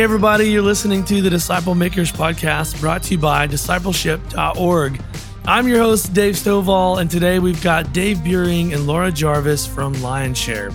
Hey, 0.00 0.04
everybody, 0.04 0.50
you're 0.50 0.62
listening 0.62 1.04
to 1.04 1.20
the 1.20 1.28
Disciple 1.28 1.74
Makers 1.74 2.10
podcast 2.10 2.80
brought 2.80 3.02
to 3.02 3.10
you 3.12 3.18
by 3.18 3.46
discipleship.org. 3.46 5.02
I'm 5.44 5.68
your 5.68 5.78
host, 5.78 6.14
Dave 6.14 6.36
Stovall, 6.36 7.02
and 7.02 7.10
today 7.10 7.38
we've 7.38 7.62
got 7.62 7.92
Dave 7.92 8.16
Buehring 8.16 8.72
and 8.72 8.86
Laura 8.86 9.12
Jarvis 9.12 9.66
from 9.66 9.92
Lionshare. 9.96 10.74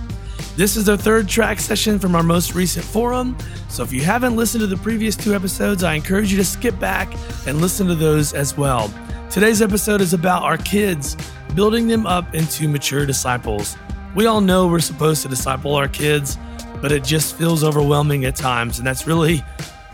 This 0.55 0.75
is 0.77 0.85
their 0.85 0.95
third 0.95 1.27
track 1.27 1.59
session 1.59 1.97
from 1.97 2.15
our 2.15 2.21
most 2.21 2.53
recent 2.53 2.85
forum, 2.85 3.35
so 3.67 3.81
if 3.81 3.91
you 3.91 4.01
haven't 4.01 4.35
listened 4.35 4.61
to 4.61 4.67
the 4.67 4.77
previous 4.77 5.15
two 5.15 5.33
episodes, 5.33 5.83
I 5.83 5.95
encourage 5.95 6.31
you 6.31 6.37
to 6.37 6.45
skip 6.45 6.77
back 6.79 7.11
and 7.47 7.61
listen 7.61 7.87
to 7.87 7.95
those 7.95 8.31
as 8.31 8.55
well. 8.55 8.93
Today's 9.31 9.59
episode 9.59 10.01
is 10.01 10.13
about 10.13 10.43
our 10.43 10.57
kids, 10.57 11.17
building 11.55 11.87
them 11.87 12.05
up 12.05 12.35
into 12.35 12.67
mature 12.67 13.07
disciples. 13.07 13.75
We 14.13 14.27
all 14.27 14.39
know 14.39 14.67
we're 14.67 14.81
supposed 14.81 15.23
to 15.23 15.29
disciple 15.29 15.73
our 15.73 15.87
kids 15.87 16.37
but 16.81 16.91
it 16.91 17.03
just 17.03 17.35
feels 17.35 17.63
overwhelming 17.63 18.25
at 18.25 18.35
times. 18.35 18.77
And 18.77 18.87
that's 18.87 19.07
really 19.07 19.43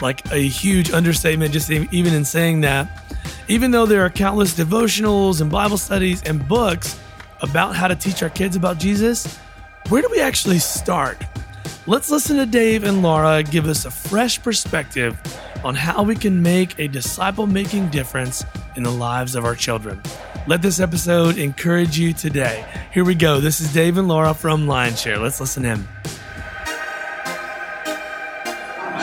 like 0.02 0.32
a 0.32 0.40
huge 0.40 0.92
understatement, 0.92 1.54
just 1.54 1.70
even 1.70 2.14
in 2.14 2.26
saying 2.26 2.62
that. 2.62 2.90
Even 3.48 3.72
though 3.72 3.86
there 3.86 4.02
are 4.04 4.10
countless 4.10 4.54
devotionals 4.54 5.42
and 5.42 5.52
Bible 5.52 5.78
studies 5.78 6.24
and 6.24 6.48
books 6.48 7.00
about 7.42 7.76
how 7.76 7.88
to 7.88 7.96
teach 7.96 8.24
our 8.24 8.30
kids 8.30 8.56
about 8.56 8.78
Jesus, 8.78 9.38
where 9.90 10.02
do 10.02 10.10
we 10.10 10.22
actually 10.22 10.60
start? 10.60 11.22
Let's 11.88 12.10
listen 12.12 12.38
to 12.38 12.46
Dave 12.46 12.84
and 12.84 13.02
Laura 13.02 13.44
give 13.44 13.68
us 13.68 13.86
a 13.86 13.92
fresh 13.92 14.42
perspective 14.42 15.20
on 15.64 15.76
how 15.76 16.04
we 16.04 16.16
can 16.16 16.42
make 16.42 16.78
a 16.80 16.88
disciple 16.88 17.48
making 17.48 17.90
difference 17.90 18.46
in 18.76 18.84
the 18.84 18.92
lives 18.92 19.36
of 19.36 19.46
our 19.46 19.56
children. 19.56 20.02
Let 20.48 20.62
this 20.62 20.80
episode 20.80 21.38
encourage 21.38 22.00
you 22.00 22.14
today. 22.14 22.66
Here 22.94 23.06
we 23.06 23.16
go. 23.16 23.40
This 23.40 23.62
is 23.62 23.72
Dave 23.74 23.98
and 23.98 24.08
Laura 24.08 24.34
from 24.34 24.66
Lionshare. 24.66 25.22
Let's 25.22 25.40
listen 25.40 25.66
in. 25.66 25.88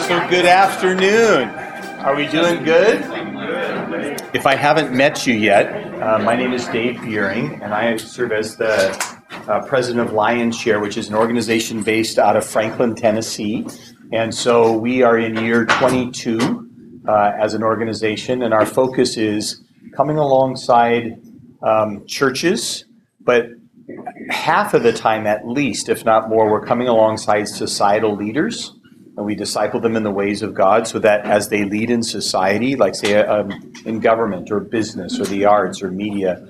So, 0.09 0.27
good 0.31 0.47
afternoon. 0.47 1.51
Are 2.01 2.17
we 2.17 2.27
doing 2.29 2.65
good? 2.65 3.03
If 4.33 4.47
I 4.47 4.55
haven't 4.55 4.91
met 4.91 5.27
you 5.27 5.35
yet, 5.35 5.67
uh, 6.03 6.19
my 6.21 6.35
name 6.35 6.55
is 6.55 6.67
Dave 6.69 6.97
Buehring, 7.01 7.63
and 7.63 7.75
I 7.75 7.95
serve 7.99 8.33
as 8.33 8.57
the 8.57 8.89
uh, 9.47 9.67
president 9.67 10.09
of 10.09 10.15
Lionshare, 10.15 10.81
which 10.81 10.97
is 10.97 11.11
an 11.11 11.15
organization 11.15 11.83
based 11.83 12.19
out 12.19 12.39
of 12.39 12.47
Franklin, 12.47 12.95
Tennessee. 12.95 13.67
And 14.11 14.35
so 14.35 14.73
we 14.73 15.03
are 15.03 15.19
in 15.19 15.45
year 15.45 15.67
22 15.67 17.03
uh, 17.07 17.33
as 17.39 17.53
an 17.53 17.63
organization, 17.63 18.43
and 18.43 18.55
our 18.55 18.65
focus 18.65 19.19
is 19.19 19.61
coming 19.95 20.17
alongside 20.17 21.21
um, 21.63 22.07
churches, 22.07 22.87
but 23.21 23.51
half 24.31 24.73
of 24.73 24.83
the 24.83 24.93
time 24.95 25.27
at 25.27 25.47
least, 25.47 25.91
if 25.91 26.07
not 26.07 26.31
more, 26.31 26.51
we're 26.51 26.65
coming 26.65 26.89
alongside 26.89 27.47
societal 27.47 28.17
leaders 28.17 28.73
and 29.19 29.27
we 29.27 29.35
disciple 29.35 29.81
them 29.81 29.97
in 29.97 30.05
the 30.05 30.13
ways 30.13 30.43
of 30.43 30.55
God 30.55 30.87
so 30.87 31.01
that 31.01 31.25
as 31.25 31.49
they 31.49 31.65
lead 31.65 31.91
in 31.91 32.05
society, 32.05 32.77
like 32.77 32.95
say 32.95 33.17
um, 33.17 33.73
in 33.85 33.99
government 33.99 34.49
or 34.53 34.61
business 34.61 35.19
or 35.19 35.25
the 35.25 35.45
arts 35.45 35.83
or 35.83 35.91
media, 35.91 36.41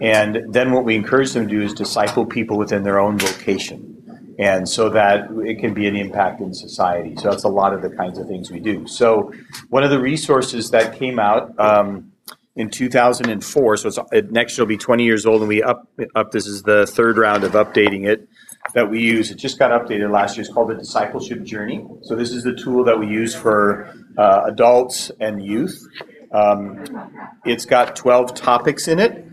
and 0.00 0.52
then 0.52 0.72
what 0.72 0.84
we 0.84 0.96
encourage 0.96 1.32
them 1.32 1.46
to 1.46 1.54
do 1.54 1.62
is 1.62 1.72
disciple 1.72 2.26
people 2.26 2.58
within 2.58 2.82
their 2.82 2.98
own 2.98 3.18
vocation. 3.18 4.34
And 4.36 4.68
so 4.68 4.90
that 4.90 5.28
it 5.44 5.60
can 5.60 5.74
be 5.74 5.86
an 5.86 5.94
impact 5.94 6.40
in 6.40 6.52
society. 6.54 7.14
So 7.16 7.30
that's 7.30 7.44
a 7.44 7.48
lot 7.48 7.72
of 7.72 7.82
the 7.82 7.90
kinds 7.90 8.18
of 8.18 8.26
things 8.26 8.50
we 8.50 8.58
do. 8.58 8.88
So 8.88 9.32
one 9.68 9.84
of 9.84 9.90
the 9.90 10.00
resources 10.00 10.70
that 10.70 10.98
came 10.98 11.20
out 11.20 11.58
um, 11.60 12.12
in 12.56 12.68
2004, 12.68 13.76
so 13.76 14.06
it's, 14.10 14.30
next 14.32 14.58
year 14.58 14.64
will 14.64 14.68
be 14.68 14.76
20 14.76 15.04
years 15.04 15.24
old, 15.24 15.42
and 15.42 15.48
we 15.48 15.62
up 15.62 15.88
up. 16.16 16.32
This 16.32 16.48
is 16.48 16.62
the 16.62 16.84
third 16.84 17.16
round 17.16 17.44
of 17.44 17.52
updating 17.52 18.08
it 18.08 18.28
that 18.74 18.90
we 18.90 19.00
use. 19.00 19.30
It 19.30 19.36
just 19.36 19.58
got 19.58 19.70
updated 19.70 20.10
last 20.10 20.36
year. 20.36 20.44
It's 20.44 20.52
called 20.52 20.70
the 20.70 20.74
Discipleship 20.74 21.42
Journey. 21.42 21.86
So 22.02 22.16
this 22.16 22.32
is 22.32 22.42
the 22.42 22.54
tool 22.54 22.84
that 22.84 22.98
we 22.98 23.06
use 23.06 23.34
for 23.34 23.94
uh, 24.16 24.42
adults 24.46 25.10
and 25.20 25.44
youth. 25.44 25.80
Um, 26.32 26.84
it's 27.44 27.64
got 27.64 27.96
12 27.96 28.34
topics 28.34 28.88
in 28.88 28.98
it 28.98 29.24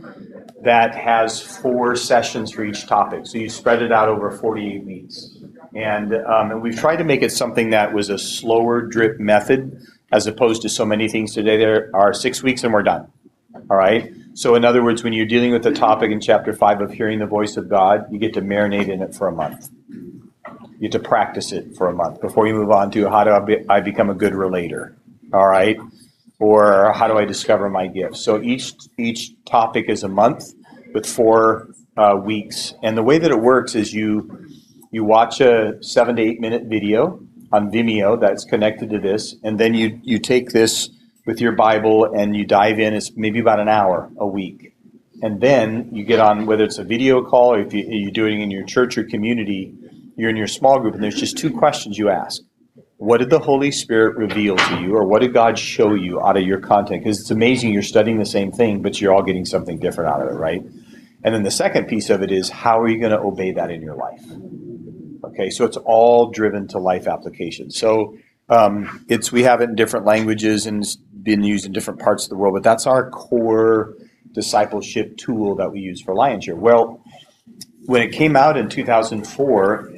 that 0.63 0.95
has 0.95 1.41
four 1.41 1.95
sessions 1.95 2.51
for 2.51 2.63
each 2.63 2.87
topic. 2.87 3.27
So 3.27 3.37
you 3.37 3.49
spread 3.49 3.81
it 3.81 3.91
out 3.91 4.09
over 4.09 4.31
48 4.31 4.83
weeks. 4.83 5.29
And, 5.75 6.13
um, 6.13 6.51
and 6.51 6.61
we've 6.61 6.77
tried 6.77 6.97
to 6.97 7.03
make 7.03 7.21
it 7.21 7.31
something 7.31 7.71
that 7.71 7.93
was 7.93 8.09
a 8.09 8.17
slower 8.17 8.81
drip 8.81 9.19
method 9.19 9.79
as 10.11 10.25
opposed 10.25 10.61
to 10.61 10.69
so 10.69 10.85
many 10.85 11.09
things 11.09 11.33
today. 11.33 11.57
There 11.57 11.91
are 11.93 12.13
six 12.13 12.41
weeks 12.41 12.63
and 12.63 12.73
we're 12.73 12.83
done. 12.83 13.11
All 13.69 13.77
right. 13.77 14.11
So, 14.35 14.55
in 14.55 14.65
other 14.65 14.83
words, 14.83 15.01
when 15.01 15.13
you're 15.13 15.25
dealing 15.25 15.53
with 15.53 15.63
the 15.63 15.71
topic 15.71 16.11
in 16.11 16.19
chapter 16.19 16.51
five 16.51 16.81
of 16.81 16.91
hearing 16.91 17.19
the 17.19 17.25
voice 17.25 17.55
of 17.55 17.69
God, 17.69 18.05
you 18.11 18.19
get 18.19 18.33
to 18.33 18.41
marinate 18.41 18.89
in 18.89 19.01
it 19.01 19.15
for 19.15 19.29
a 19.29 19.31
month. 19.31 19.69
You 20.73 20.77
get 20.81 20.91
to 20.91 20.99
practice 20.99 21.53
it 21.53 21.73
for 21.77 21.87
a 21.87 21.93
month 21.93 22.19
before 22.19 22.45
you 22.45 22.53
move 22.53 22.69
on 22.69 22.91
to 22.91 23.07
how 23.07 23.23
do 23.23 23.31
I, 23.31 23.39
be, 23.39 23.65
I 23.69 23.79
become 23.79 24.09
a 24.09 24.13
good 24.13 24.35
relator. 24.35 24.97
All 25.31 25.47
right. 25.47 25.77
Or 26.37 26.91
how 26.91 27.07
do 27.07 27.17
I 27.17 27.23
discover 27.23 27.69
my 27.69 27.87
gifts? 27.87 28.25
So 28.25 28.41
each 28.41 28.73
each 28.97 29.31
topic 29.45 29.85
is 29.87 30.03
a 30.03 30.09
month 30.09 30.53
with 30.93 31.05
four 31.05 31.69
uh, 31.95 32.19
weeks, 32.21 32.73
and 32.83 32.97
the 32.97 33.03
way 33.03 33.17
that 33.17 33.31
it 33.31 33.39
works 33.39 33.73
is 33.73 33.93
you 33.93 34.49
you 34.91 35.05
watch 35.05 35.39
a 35.39 35.81
seven 35.81 36.17
to 36.17 36.21
eight 36.21 36.41
minute 36.41 36.63
video 36.65 37.21
on 37.53 37.71
Vimeo 37.71 38.19
that's 38.19 38.43
connected 38.43 38.89
to 38.89 38.99
this, 38.99 39.35
and 39.45 39.57
then 39.57 39.73
you 39.73 39.97
you 40.03 40.19
take 40.19 40.49
this 40.49 40.89
with 41.25 41.41
your 41.41 41.53
Bible 41.53 42.05
and 42.05 42.35
you 42.35 42.45
dive 42.45 42.79
in. 42.79 42.93
It's 42.93 43.11
maybe 43.15 43.39
about 43.39 43.59
an 43.59 43.67
hour 43.67 44.11
a 44.17 44.27
week. 44.27 44.73
And 45.21 45.41
then 45.41 45.89
you 45.91 46.03
get 46.03 46.19
on, 46.19 46.45
whether 46.45 46.63
it's 46.63 46.77
a 46.77 46.83
video 46.83 47.23
call 47.23 47.53
or 47.53 47.61
if 47.61 47.73
you, 47.73 47.85
you're 47.87 48.11
doing 48.11 48.39
it 48.39 48.43
in 48.43 48.51
your 48.51 48.65
church 48.65 48.97
or 48.97 49.03
community, 49.03 49.73
you're 50.17 50.29
in 50.29 50.35
your 50.35 50.47
small 50.47 50.79
group, 50.79 50.93
and 50.93 51.03
there's 51.03 51.19
just 51.19 51.37
two 51.37 51.51
questions 51.51 51.97
you 51.97 52.09
ask. 52.09 52.41
What 52.97 53.17
did 53.17 53.29
the 53.29 53.39
Holy 53.39 53.71
Spirit 53.71 54.15
reveal 54.15 54.55
to 54.55 54.81
you, 54.81 54.95
or 54.95 55.05
what 55.05 55.21
did 55.21 55.33
God 55.33 55.59
show 55.59 55.93
you 55.93 56.21
out 56.21 56.37
of 56.37 56.43
your 56.43 56.59
content? 56.59 57.03
Because 57.03 57.19
it's 57.19 57.31
amazing 57.31 57.73
you're 57.73 57.81
studying 57.81 58.19
the 58.19 58.25
same 58.25 58.51
thing, 58.51 58.81
but 58.81 59.01
you're 59.01 59.13
all 59.13 59.23
getting 59.23 59.45
something 59.45 59.79
different 59.79 60.11
out 60.11 60.21
of 60.21 60.29
it, 60.29 60.35
right? 60.35 60.61
And 61.23 61.35
then 61.35 61.43
the 61.43 61.51
second 61.51 61.87
piece 61.87 62.09
of 62.09 62.21
it 62.21 62.31
is 62.31 62.49
how 62.49 62.79
are 62.79 62.87
you 62.87 62.99
going 62.99 63.11
to 63.11 63.19
obey 63.19 63.51
that 63.51 63.71
in 63.71 63.81
your 63.81 63.95
life? 63.95 64.23
Okay, 65.25 65.49
so 65.49 65.65
it's 65.65 65.77
all 65.77 66.29
driven 66.31 66.67
to 66.69 66.79
life 66.79 67.07
application. 67.07 67.69
So 67.71 68.15
um, 68.47 69.05
it's 69.09 69.31
we 69.31 69.43
have 69.43 69.59
it 69.59 69.69
in 69.69 69.75
different 69.75 70.05
languages 70.05 70.65
and 70.65 70.85
been 71.25 71.43
used 71.43 71.65
in 71.65 71.73
different 71.73 71.99
parts 71.99 72.23
of 72.23 72.29
the 72.29 72.37
world, 72.37 72.53
but 72.53 72.63
that's 72.63 72.87
our 72.87 73.09
core 73.09 73.95
discipleship 74.31 75.17
tool 75.17 75.55
that 75.55 75.71
we 75.71 75.79
use 75.79 76.01
for 76.01 76.13
Lionshare. 76.13 76.55
Well, 76.55 77.03
when 77.85 78.01
it 78.01 78.11
came 78.11 78.35
out 78.35 78.57
in 78.57 78.69
2004, 78.69 79.91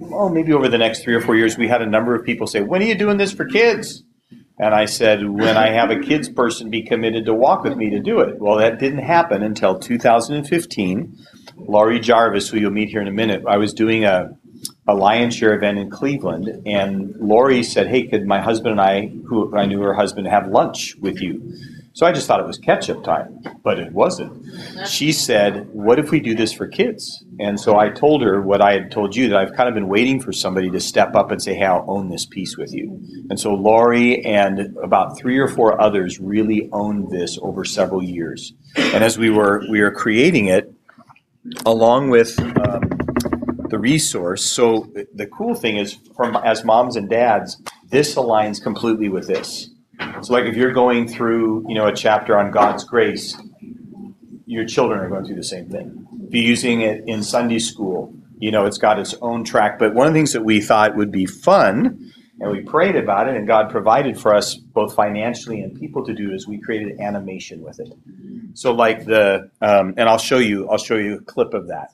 well, 0.00 0.28
maybe 0.30 0.52
over 0.52 0.68
the 0.68 0.78
next 0.78 1.02
three 1.02 1.14
or 1.14 1.20
four 1.20 1.36
years, 1.36 1.56
we 1.56 1.68
had 1.68 1.82
a 1.82 1.86
number 1.86 2.14
of 2.14 2.24
people 2.24 2.46
say, 2.46 2.62
When 2.62 2.82
are 2.82 2.86
you 2.86 2.96
doing 2.96 3.18
this 3.18 3.32
for 3.32 3.44
kids? 3.44 4.02
And 4.58 4.74
I 4.74 4.86
said, 4.86 5.28
When 5.28 5.56
I 5.56 5.68
have 5.70 5.90
a 5.90 6.00
kids 6.00 6.28
person 6.28 6.70
be 6.70 6.82
committed 6.82 7.26
to 7.26 7.34
walk 7.34 7.62
with 7.62 7.76
me 7.76 7.90
to 7.90 8.00
do 8.00 8.20
it. 8.20 8.40
Well, 8.40 8.56
that 8.56 8.78
didn't 8.78 9.04
happen 9.04 9.42
until 9.42 9.78
2015. 9.78 11.18
Lauri 11.56 12.00
Jarvis, 12.00 12.48
who 12.48 12.58
you'll 12.58 12.70
meet 12.70 12.88
here 12.88 13.02
in 13.02 13.08
a 13.08 13.12
minute, 13.12 13.44
I 13.46 13.58
was 13.58 13.74
doing 13.74 14.04
a 14.04 14.30
a 14.90 14.94
Lionshare 14.94 15.54
event 15.54 15.78
in 15.78 15.88
Cleveland, 15.90 16.62
and 16.66 17.14
Lauri 17.18 17.62
said, 17.62 17.86
"Hey, 17.86 18.06
could 18.08 18.26
my 18.26 18.40
husband 18.40 18.72
and 18.72 18.80
I, 18.80 19.12
who 19.26 19.56
I 19.56 19.66
knew 19.66 19.80
her 19.82 19.94
husband, 19.94 20.26
have 20.26 20.48
lunch 20.48 20.96
with 21.00 21.20
you?" 21.22 21.52
So 21.92 22.06
I 22.06 22.12
just 22.12 22.26
thought 22.26 22.40
it 22.40 22.46
was 22.46 22.56
catch-up 22.56 23.02
time, 23.02 23.40
but 23.64 23.78
it 23.80 23.92
wasn't. 23.92 24.32
She 24.86 25.12
said, 25.12 25.68
"What 25.72 25.98
if 25.98 26.10
we 26.10 26.20
do 26.20 26.34
this 26.34 26.52
for 26.52 26.66
kids?" 26.66 27.24
And 27.38 27.58
so 27.58 27.78
I 27.78 27.90
told 27.90 28.22
her 28.22 28.40
what 28.40 28.60
I 28.60 28.72
had 28.72 28.90
told 28.90 29.16
you 29.16 29.28
that 29.28 29.36
I've 29.36 29.54
kind 29.54 29.68
of 29.68 29.74
been 29.74 29.88
waiting 29.88 30.20
for 30.20 30.32
somebody 30.32 30.70
to 30.70 30.80
step 30.80 31.14
up 31.14 31.30
and 31.30 31.42
say, 31.42 31.54
"Hey, 31.54 31.66
I'll 31.66 31.84
own 31.88 32.08
this 32.08 32.26
piece 32.26 32.56
with 32.56 32.72
you." 32.72 33.00
And 33.28 33.38
so 33.38 33.54
Lauri 33.54 34.24
and 34.24 34.76
about 34.82 35.18
three 35.18 35.38
or 35.38 35.48
four 35.48 35.80
others 35.80 36.20
really 36.20 36.68
owned 36.72 37.10
this 37.10 37.38
over 37.42 37.64
several 37.64 38.02
years. 38.02 38.54
And 38.76 39.02
as 39.04 39.18
we 39.18 39.30
were 39.30 39.62
we 39.70 39.80
were 39.80 39.90
creating 39.90 40.46
it, 40.46 40.72
along 41.66 42.10
with 42.10 42.38
um, 42.66 42.82
the 43.70 43.78
resource. 43.78 44.44
So 44.44 44.92
the 45.14 45.26
cool 45.26 45.54
thing 45.54 45.76
is, 45.76 45.98
from 46.16 46.36
as 46.36 46.64
moms 46.64 46.96
and 46.96 47.08
dads, 47.08 47.60
this 47.88 48.14
aligns 48.14 48.62
completely 48.62 49.08
with 49.08 49.26
this. 49.26 49.70
So, 50.22 50.32
like 50.32 50.44
if 50.44 50.56
you're 50.56 50.72
going 50.72 51.08
through, 51.08 51.66
you 51.68 51.74
know, 51.74 51.86
a 51.86 51.94
chapter 51.94 52.38
on 52.38 52.50
God's 52.50 52.84
grace, 52.84 53.36
your 54.46 54.64
children 54.64 55.00
are 55.00 55.08
going 55.08 55.24
through 55.24 55.36
the 55.36 55.44
same 55.44 55.68
thing. 55.68 56.06
If 56.26 56.34
you're 56.34 56.44
using 56.44 56.80
it 56.80 57.04
in 57.06 57.22
Sunday 57.22 57.58
school, 57.58 58.14
you 58.38 58.50
know, 58.50 58.66
it's 58.66 58.78
got 58.78 58.98
its 58.98 59.14
own 59.20 59.44
track. 59.44 59.78
But 59.78 59.94
one 59.94 60.06
of 60.06 60.12
the 60.12 60.18
things 60.18 60.32
that 60.32 60.44
we 60.44 60.60
thought 60.60 60.96
would 60.96 61.12
be 61.12 61.26
fun, 61.26 62.12
and 62.40 62.50
we 62.50 62.62
prayed 62.62 62.96
about 62.96 63.28
it, 63.28 63.36
and 63.36 63.46
God 63.46 63.70
provided 63.70 64.18
for 64.18 64.34
us 64.34 64.54
both 64.54 64.94
financially 64.94 65.60
and 65.60 65.78
people 65.78 66.04
to 66.06 66.14
do, 66.14 66.32
is 66.32 66.48
we 66.48 66.58
created 66.58 66.98
animation 67.00 67.62
with 67.62 67.78
it. 67.78 67.92
So, 68.54 68.72
like 68.72 69.04
the, 69.04 69.50
um, 69.60 69.94
and 69.96 70.08
I'll 70.08 70.18
show 70.18 70.38
you, 70.38 70.68
I'll 70.68 70.78
show 70.78 70.96
you 70.96 71.18
a 71.18 71.20
clip 71.20 71.54
of 71.54 71.68
that. 71.68 71.92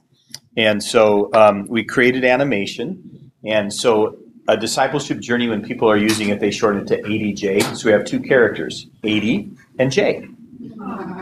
And 0.56 0.82
so 0.82 1.30
um, 1.34 1.66
we 1.68 1.84
created 1.84 2.24
animation. 2.24 3.32
And 3.44 3.72
so 3.72 4.18
a 4.48 4.56
discipleship 4.56 5.20
journey, 5.20 5.48
when 5.48 5.62
people 5.62 5.90
are 5.90 5.96
using 5.96 6.28
it, 6.30 6.40
they 6.40 6.50
shorten 6.50 6.82
it 6.82 6.88
to 6.88 7.02
ADJ. 7.02 7.76
So 7.76 7.86
we 7.86 7.92
have 7.92 8.04
two 8.04 8.20
characters, 8.20 8.86
Adi 9.04 9.50
and 9.78 9.90
J. 9.90 10.28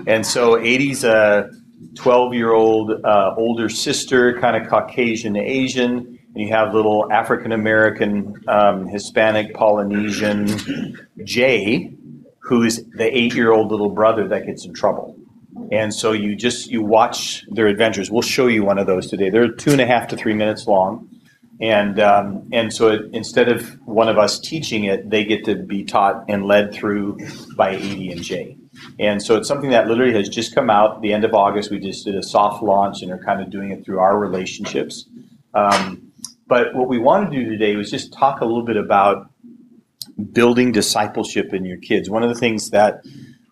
And 0.06 0.26
so 0.26 0.56
Adi's 0.56 1.04
a 1.04 1.50
12 1.94 2.34
year 2.34 2.52
old 2.52 2.92
uh, 3.04 3.34
older 3.36 3.68
sister, 3.68 4.38
kind 4.40 4.56
of 4.56 4.68
Caucasian 4.68 5.36
Asian. 5.36 6.18
and 6.34 6.36
you 6.36 6.50
have 6.50 6.74
little 6.74 7.10
African 7.10 7.52
American, 7.52 8.34
um, 8.48 8.86
Hispanic, 8.86 9.54
Polynesian 9.54 10.98
Jay, 11.24 11.92
who's 12.40 12.84
the 12.96 13.16
eight 13.16 13.34
year 13.34 13.52
old 13.52 13.70
little 13.70 13.90
brother 13.90 14.28
that 14.28 14.46
gets 14.46 14.66
in 14.66 14.74
trouble. 14.74 15.16
And 15.72 15.94
so 15.94 16.12
you 16.12 16.36
just 16.36 16.70
you 16.70 16.82
watch 16.82 17.44
their 17.48 17.66
adventures. 17.66 18.10
We'll 18.10 18.22
show 18.22 18.46
you 18.46 18.64
one 18.64 18.78
of 18.78 18.86
those 18.86 19.08
today. 19.08 19.30
They're 19.30 19.52
two 19.52 19.72
and 19.72 19.80
a 19.80 19.86
half 19.86 20.08
to 20.08 20.16
three 20.16 20.34
minutes 20.34 20.66
long, 20.66 21.08
and 21.60 22.00
um, 22.00 22.48
and 22.52 22.72
so 22.72 22.90
it, 22.90 23.10
instead 23.12 23.48
of 23.48 23.78
one 23.86 24.08
of 24.08 24.18
us 24.18 24.38
teaching 24.38 24.84
it, 24.84 25.10
they 25.10 25.24
get 25.24 25.44
to 25.46 25.54
be 25.54 25.84
taught 25.84 26.24
and 26.28 26.46
led 26.46 26.72
through 26.72 27.18
by 27.56 27.76
Adi 27.76 28.12
and 28.12 28.22
Jay. 28.22 28.56
And 28.98 29.22
so 29.22 29.36
it's 29.36 29.48
something 29.48 29.70
that 29.70 29.86
literally 29.86 30.14
has 30.14 30.28
just 30.28 30.54
come 30.54 30.68
out 30.68 31.00
the 31.00 31.12
end 31.12 31.24
of 31.24 31.32
August. 31.34 31.70
We 31.70 31.78
just 31.78 32.04
did 32.04 32.16
a 32.16 32.22
soft 32.22 32.62
launch 32.62 33.02
and 33.02 33.12
are 33.12 33.18
kind 33.18 33.40
of 33.40 33.50
doing 33.50 33.70
it 33.70 33.84
through 33.84 34.00
our 34.00 34.18
relationships. 34.18 35.06
Um, 35.54 36.12
but 36.46 36.74
what 36.74 36.88
we 36.88 36.98
want 36.98 37.30
to 37.30 37.36
do 37.36 37.48
today 37.48 37.76
was 37.76 37.90
just 37.90 38.12
talk 38.12 38.40
a 38.40 38.44
little 38.44 38.64
bit 38.64 38.76
about 38.76 39.30
building 40.32 40.72
discipleship 40.72 41.54
in 41.54 41.64
your 41.64 41.78
kids. 41.78 42.10
One 42.10 42.22
of 42.22 42.28
the 42.28 42.34
things 42.34 42.70
that 42.70 43.04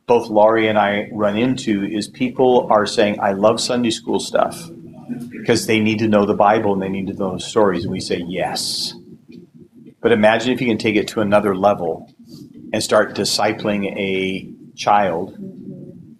both 0.06 0.28
Lauri 0.28 0.68
and 0.68 0.78
I 0.78 1.08
run 1.12 1.36
into 1.36 1.84
is 1.84 2.08
people 2.08 2.68
are 2.70 2.86
saying, 2.86 3.20
I 3.20 3.32
love 3.32 3.60
Sunday 3.60 3.90
school 3.90 4.20
stuff 4.20 4.70
because 5.30 5.66
they 5.66 5.80
need 5.80 5.98
to 6.00 6.08
know 6.08 6.26
the 6.26 6.34
Bible 6.34 6.72
and 6.72 6.82
they 6.82 6.88
need 6.88 7.06
to 7.08 7.14
know 7.14 7.34
the 7.34 7.40
stories. 7.40 7.84
And 7.84 7.92
we 7.92 8.00
say, 8.00 8.22
yes. 8.26 8.94
But 10.00 10.12
imagine 10.12 10.52
if 10.52 10.60
you 10.60 10.66
can 10.66 10.78
take 10.78 10.96
it 10.96 11.08
to 11.08 11.20
another 11.20 11.54
level 11.54 12.12
and 12.72 12.82
start 12.82 13.14
discipling 13.14 13.86
a 13.96 14.48
child 14.76 15.36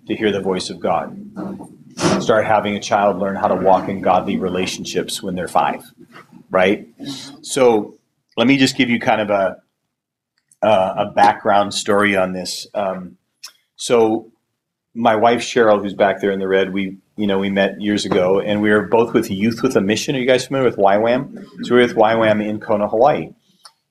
to 0.06 0.14
hear 0.14 0.30
the 0.30 0.40
voice 0.40 0.70
of 0.70 0.78
God. 0.78 1.18
Start 2.20 2.46
having 2.46 2.76
a 2.76 2.80
child 2.80 3.18
learn 3.18 3.36
how 3.36 3.48
to 3.48 3.56
walk 3.56 3.88
in 3.88 4.00
godly 4.00 4.36
relationships 4.36 5.22
when 5.22 5.34
they're 5.34 5.48
five, 5.48 5.84
right? 6.50 6.86
So 7.42 7.98
let 8.36 8.46
me 8.46 8.56
just 8.56 8.76
give 8.76 8.88
you 8.88 8.98
kind 9.00 9.20
of 9.20 9.30
a 9.30 9.56
uh, 10.62 11.06
a 11.08 11.10
background 11.10 11.74
story 11.74 12.16
on 12.16 12.32
this. 12.32 12.68
Um, 12.72 13.18
so 13.82 14.30
my 14.94 15.16
wife 15.16 15.40
Cheryl, 15.40 15.82
who's 15.82 15.92
back 15.92 16.20
there 16.20 16.30
in 16.30 16.38
the 16.38 16.46
red, 16.46 16.72
we 16.72 16.98
you 17.16 17.26
know 17.26 17.40
we 17.40 17.50
met 17.50 17.80
years 17.80 18.04
ago, 18.04 18.38
and 18.38 18.62
we 18.62 18.70
were 18.70 18.86
both 18.86 19.12
with 19.12 19.28
Youth 19.28 19.60
with 19.60 19.74
a 19.74 19.80
Mission. 19.80 20.14
Are 20.14 20.20
you 20.20 20.26
guys 20.26 20.46
familiar 20.46 20.68
with 20.68 20.78
YWAM? 20.78 21.44
So 21.64 21.74
we 21.74 21.80
are 21.80 21.86
with 21.88 21.96
YWAM 21.96 22.46
in 22.46 22.60
Kona, 22.60 22.86
Hawaii. 22.86 23.30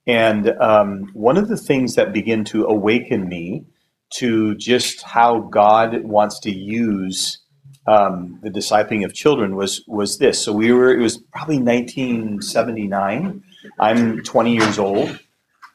And 0.08 0.48
um, 0.62 1.10
one 1.12 1.36
of 1.36 1.50
the 1.50 1.58
things 1.58 1.96
that 1.96 2.14
began 2.14 2.46
to 2.46 2.68
awaken 2.68 3.28
me 3.28 3.66
to 4.12 4.56
just 4.56 5.02
how 5.02 5.40
God 5.40 6.06
wants 6.06 6.40
to 6.42 6.52
use 6.52 7.40
um, 7.86 8.40
the 8.42 8.50
discipling 8.50 9.04
of 9.04 9.14
children 9.14 9.58
was 9.58 9.84
was 9.88 10.20
this. 10.20 10.42
So 10.42 10.54
we 10.54 10.72
were. 10.72 10.96
It 10.96 11.02
was 11.02 11.18
probably 11.34 11.60
1979. 11.60 13.44
I'm 13.78 14.24
20 14.24 14.56
years 14.56 14.80
old 14.80 15.20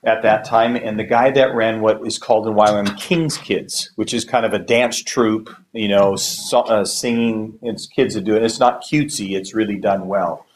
at 0.04 0.22
that 0.22 0.44
time, 0.44 0.76
and 0.76 0.98
the 0.98 1.04
guy 1.04 1.30
that 1.30 1.54
ran 1.54 1.80
what 1.80 2.06
is 2.06 2.18
called 2.18 2.46
in 2.46 2.54
YWAM 2.54 2.96
King's 2.98 3.36
Kids, 3.38 3.90
which 3.96 4.14
is 4.14 4.24
kind 4.24 4.46
of 4.46 4.52
a 4.52 4.58
dance 4.58 5.02
troupe. 5.02 5.50
You 5.72 5.88
know, 5.88 6.16
so, 6.16 6.60
uh, 6.60 6.84
singing. 6.84 7.58
It's 7.62 7.86
kids 7.86 8.14
that 8.14 8.24
do 8.24 8.36
it. 8.36 8.42
It's 8.42 8.60
not 8.60 8.82
cutesy. 8.82 9.36
It's 9.36 9.54
really 9.54 9.76
done 9.76 10.08
well. 10.08 10.46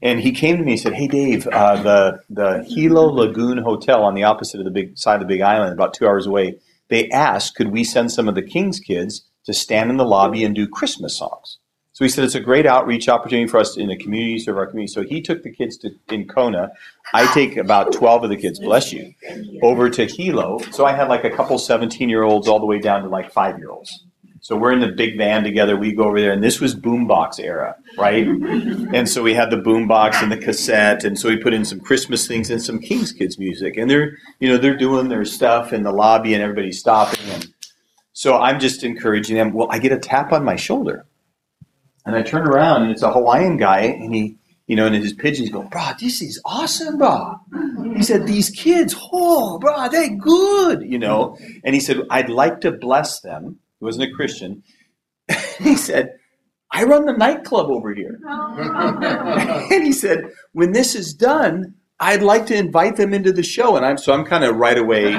And 0.00 0.20
he 0.20 0.32
came 0.32 0.56
to 0.56 0.64
me 0.64 0.72
and 0.72 0.80
said, 0.80 0.94
"Hey, 0.94 1.08
Dave, 1.08 1.46
uh, 1.46 1.82
the 1.82 2.20
the 2.30 2.64
Hilo 2.64 3.06
Lagoon 3.06 3.58
Hotel 3.58 4.02
on 4.02 4.14
the 4.14 4.24
opposite 4.24 4.60
of 4.60 4.64
the 4.64 4.70
big 4.70 4.98
side 4.98 5.16
of 5.16 5.20
the 5.20 5.34
Big 5.34 5.40
Island, 5.40 5.72
about 5.72 5.94
two 5.94 6.06
hours 6.06 6.26
away." 6.26 6.58
they 6.92 7.08
asked, 7.08 7.54
could 7.54 7.72
we 7.72 7.82
send 7.82 8.12
some 8.12 8.28
of 8.28 8.34
the 8.34 8.42
King's 8.42 8.78
kids 8.78 9.26
to 9.46 9.54
stand 9.54 9.88
in 9.88 9.96
the 9.96 10.04
lobby 10.04 10.44
and 10.44 10.54
do 10.54 10.68
Christmas 10.68 11.16
songs? 11.16 11.56
So 12.02 12.06
he 12.06 12.10
said 12.10 12.24
it's 12.24 12.34
a 12.34 12.40
great 12.40 12.66
outreach 12.66 13.08
opportunity 13.08 13.48
for 13.48 13.58
us 13.58 13.76
in 13.76 13.86
the 13.86 13.96
community, 13.96 14.36
serve 14.40 14.56
our 14.56 14.66
community. 14.66 14.92
So 14.92 15.04
he 15.04 15.22
took 15.22 15.44
the 15.44 15.52
kids 15.52 15.76
to 15.76 15.90
in 16.10 16.26
Kona. 16.26 16.72
I 17.14 17.32
take 17.32 17.56
about 17.56 17.92
12 17.92 18.24
of 18.24 18.28
the 18.30 18.36
kids, 18.36 18.58
bless 18.58 18.92
you, 18.92 19.14
over 19.62 19.88
to 19.88 20.06
Hilo. 20.06 20.58
So 20.72 20.84
I 20.84 20.94
had 20.94 21.08
like 21.08 21.22
a 21.22 21.30
couple 21.30 21.60
17 21.60 22.08
year 22.08 22.24
olds 22.24 22.48
all 22.48 22.58
the 22.58 22.66
way 22.66 22.80
down 22.80 23.04
to 23.04 23.08
like 23.08 23.30
five 23.30 23.56
year 23.56 23.70
olds. 23.70 24.02
So 24.40 24.56
we're 24.56 24.72
in 24.72 24.80
the 24.80 24.88
big 24.88 25.16
van 25.16 25.44
together. 25.44 25.76
We 25.76 25.92
go 25.92 26.02
over 26.02 26.20
there, 26.20 26.32
and 26.32 26.42
this 26.42 26.60
was 26.60 26.74
boombox 26.74 27.38
era, 27.38 27.76
right? 27.96 28.26
and 28.26 29.08
so 29.08 29.22
we 29.22 29.34
had 29.34 29.50
the 29.50 29.58
boombox 29.58 30.20
and 30.24 30.32
the 30.32 30.38
cassette, 30.38 31.04
and 31.04 31.16
so 31.16 31.28
we 31.28 31.36
put 31.36 31.54
in 31.54 31.64
some 31.64 31.78
Christmas 31.78 32.26
things 32.26 32.50
and 32.50 32.60
some 32.60 32.80
King's 32.80 33.12
Kids 33.12 33.38
music, 33.38 33.76
and 33.76 33.88
they're 33.88 34.18
you 34.40 34.48
know 34.48 34.58
they're 34.58 34.76
doing 34.76 35.08
their 35.08 35.24
stuff 35.24 35.72
in 35.72 35.84
the 35.84 35.92
lobby, 35.92 36.34
and 36.34 36.42
everybody's 36.42 36.80
stopping, 36.80 37.24
and 37.30 37.54
so 38.12 38.40
I'm 38.40 38.58
just 38.58 38.82
encouraging 38.82 39.36
them. 39.36 39.52
Well, 39.52 39.68
I 39.70 39.78
get 39.78 39.92
a 39.92 39.98
tap 40.00 40.32
on 40.32 40.42
my 40.42 40.56
shoulder, 40.56 41.06
and 42.04 42.16
I 42.16 42.22
turn 42.22 42.46
around, 42.46 42.82
and 42.82 42.90
it's 42.90 43.02
a 43.02 43.12
Hawaiian 43.12 43.56
guy, 43.56 43.80
and 43.80 44.14
he. 44.14 44.36
You 44.68 44.76
know, 44.76 44.86
and 44.86 44.94
his 44.94 45.12
pidgin's 45.12 45.50
go, 45.50 45.64
bro, 45.64 45.90
this 46.00 46.22
is 46.22 46.40
awesome, 46.46 46.96
bro. 46.96 47.34
He 47.94 48.02
said, 48.02 48.26
these 48.26 48.48
kids, 48.48 48.94
oh, 49.12 49.58
bro, 49.58 49.88
they 49.88 50.10
good, 50.10 50.82
you 50.82 50.98
know. 50.98 51.36
And 51.64 51.74
he 51.74 51.80
said, 51.80 51.98
I'd 52.08 52.30
like 52.30 52.60
to 52.60 52.70
bless 52.70 53.20
them 53.20 53.58
he 53.82 53.84
wasn't 53.84 54.12
a 54.12 54.14
Christian. 54.14 54.62
he 55.58 55.74
said, 55.74 56.10
I 56.70 56.84
run 56.84 57.04
the 57.04 57.14
nightclub 57.14 57.68
over 57.68 57.92
here. 57.92 58.20
and 58.28 59.82
he 59.82 59.90
said, 59.90 60.30
when 60.52 60.70
this 60.70 60.94
is 60.94 61.12
done, 61.14 61.74
I'd 62.04 62.20
like 62.20 62.46
to 62.46 62.56
invite 62.56 62.96
them 62.96 63.14
into 63.14 63.32
the 63.32 63.44
show. 63.44 63.76
And 63.76 63.86
I'm 63.86 63.96
so 63.96 64.12
I'm 64.12 64.24
kind 64.24 64.42
of 64.42 64.56
right 64.56 64.76
away, 64.76 65.12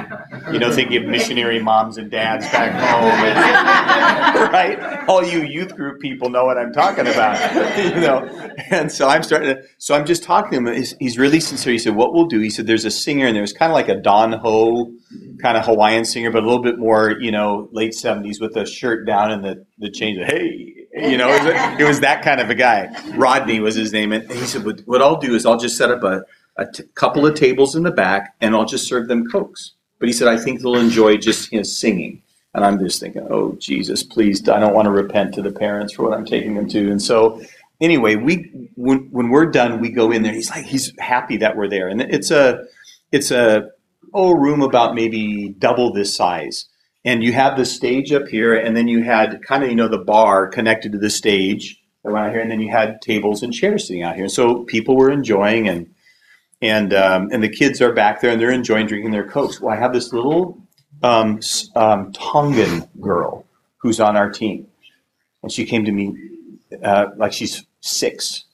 you 0.51 0.59
know, 0.59 0.69
thinking 0.69 0.97
of 0.97 1.09
missionary 1.09 1.63
moms 1.63 1.97
and 1.97 2.11
dads 2.11 2.45
back 2.51 2.73
home. 2.73 3.25
And, 3.25 4.51
right? 4.53 5.07
All 5.07 5.23
you 5.23 5.43
youth 5.43 5.77
group 5.77 6.01
people 6.01 6.29
know 6.29 6.43
what 6.43 6.57
I'm 6.57 6.73
talking 6.73 7.07
about. 7.07 7.37
you 7.77 8.01
know. 8.01 8.27
And 8.69 8.91
so 8.91 9.07
I'm 9.07 9.23
starting 9.23 9.55
to 9.55 9.63
so 9.77 9.95
I'm 9.95 10.05
just 10.05 10.23
talking 10.23 10.65
to 10.65 10.71
him. 10.71 10.75
He's, 10.75 10.93
he's 10.99 11.17
really 11.17 11.39
sincere. 11.39 11.71
He 11.71 11.79
said, 11.79 11.95
What 11.95 12.13
we'll 12.13 12.27
do, 12.27 12.41
he 12.41 12.49
said, 12.49 12.67
there's 12.67 12.83
a 12.83 12.91
singer 12.91 13.27
and 13.27 13.35
there's 13.37 13.53
kind 13.53 13.71
of 13.71 13.75
like 13.75 13.87
a 13.87 13.95
Don 13.95 14.33
Ho 14.33 14.91
kind 15.41 15.55
of 15.55 15.63
Hawaiian 15.65 16.03
singer, 16.03 16.31
but 16.31 16.43
a 16.43 16.45
little 16.45 16.61
bit 16.61 16.79
more, 16.79 17.15
you 17.17 17.31
know, 17.31 17.69
late 17.71 17.93
70s 17.93 18.41
with 18.41 18.55
the 18.55 18.65
shirt 18.65 19.07
down 19.07 19.31
and 19.31 19.41
the, 19.45 19.65
the 19.77 19.89
chains. 19.89 20.19
Hey, 20.25 20.87
you 20.95 21.17
know, 21.17 21.29
it 21.29 21.43
was, 21.43 21.79
it 21.79 21.87
was, 21.87 21.99
that 22.01 22.23
kind 22.23 22.41
of 22.41 22.49
a 22.49 22.55
guy. 22.55 22.89
Rodney 23.15 23.61
was 23.61 23.73
his 23.73 23.93
name. 23.93 24.11
And 24.11 24.29
he 24.29 24.45
said, 24.45 24.63
what 24.85 25.01
I'll 25.01 25.19
do 25.19 25.33
is 25.33 25.45
I'll 25.45 25.59
just 25.59 25.77
set 25.77 25.89
up 25.89 26.03
a, 26.03 26.23
a 26.57 26.65
t- 26.65 26.83
couple 26.95 27.25
of 27.25 27.35
tables 27.35 27.75
in 27.75 27.83
the 27.83 27.91
back 27.91 28.35
and 28.41 28.55
I'll 28.55 28.65
just 28.65 28.87
serve 28.87 29.07
them 29.07 29.27
Cokes. 29.29 29.73
But 29.99 30.09
he 30.09 30.13
said, 30.13 30.27
I 30.27 30.37
think 30.37 30.61
they'll 30.61 30.75
enjoy 30.75 31.17
just 31.17 31.49
his 31.51 31.77
singing. 31.77 32.21
And 32.53 32.63
I'm 32.63 32.77
just 32.77 32.99
thinking, 32.99 33.25
oh, 33.29 33.55
Jesus, 33.59 34.03
please, 34.03 34.47
I 34.47 34.59
don't 34.59 34.75
want 34.75 34.85
to 34.85 34.91
repent 34.91 35.33
to 35.35 35.41
the 35.41 35.51
parents 35.51 35.93
for 35.93 36.03
what 36.03 36.17
I'm 36.17 36.25
taking 36.25 36.53
them 36.53 36.67
to. 36.69 36.91
And 36.91 37.01
so, 37.01 37.41
anyway, 37.81 38.15
we 38.15 38.69
when, 38.75 39.09
when 39.11 39.29
we're 39.29 39.47
done, 39.47 39.79
we 39.79 39.89
go 39.89 40.11
in 40.11 40.21
there. 40.21 40.33
He's 40.33 40.51
like, 40.51 40.65
he's 40.65 40.93
happy 40.99 41.37
that 41.37 41.55
we're 41.55 41.67
there. 41.67 41.87
And 41.87 42.01
it's 42.01 42.29
a, 42.29 42.65
it's 43.11 43.31
a, 43.31 43.71
oh, 44.13 44.33
room 44.33 44.61
about 44.61 44.93
maybe 44.93 45.49
double 45.57 45.91
this 45.91 46.15
size. 46.15 46.65
And 47.05 47.23
you 47.23 47.33
have 47.33 47.57
the 47.57 47.65
stage 47.65 48.13
up 48.13 48.27
here, 48.27 48.53
and 48.53 48.77
then 48.77 48.87
you 48.87 49.03
had 49.03 49.43
kind 49.43 49.63
of, 49.63 49.69
you 49.69 49.75
know, 49.75 49.89
the 49.89 49.97
bar 49.97 50.47
connected 50.47 50.91
to 50.93 50.97
the 50.97 51.09
stage 51.09 51.81
around 52.05 52.31
here, 52.31 52.39
and 52.39 52.51
then 52.51 52.61
you 52.61 52.71
had 52.71 53.01
tables 53.01 53.43
and 53.43 53.53
chairs 53.53 53.87
sitting 53.87 54.03
out 54.03 54.15
here. 54.15 54.25
And 54.25 54.31
So 54.31 54.63
people 54.63 54.95
were 54.95 55.11
enjoying, 55.11 55.67
and 55.67 55.92
and 56.63 56.93
um, 56.93 57.29
and 57.31 57.43
the 57.43 57.49
kids 57.49 57.81
are 57.81 57.91
back 57.91 58.21
there, 58.21 58.31
and 58.31 58.41
they're 58.41 58.51
enjoying 58.51 58.87
drinking 58.87 59.11
their 59.11 59.27
cokes. 59.27 59.61
Well, 59.61 59.73
I 59.73 59.77
have 59.77 59.93
this 59.93 60.11
little 60.13 60.57
um, 61.03 61.39
um, 61.75 62.11
Tongan 62.13 62.89
girl 62.99 63.45
who's 63.77 63.99
on 63.99 64.17
our 64.17 64.31
team, 64.31 64.67
and 65.43 65.51
she 65.51 65.65
came 65.65 65.85
to 65.85 65.91
me 65.91 66.15
uh, 66.83 67.07
like 67.17 67.33
she's 67.33 67.65
six. 67.81 68.45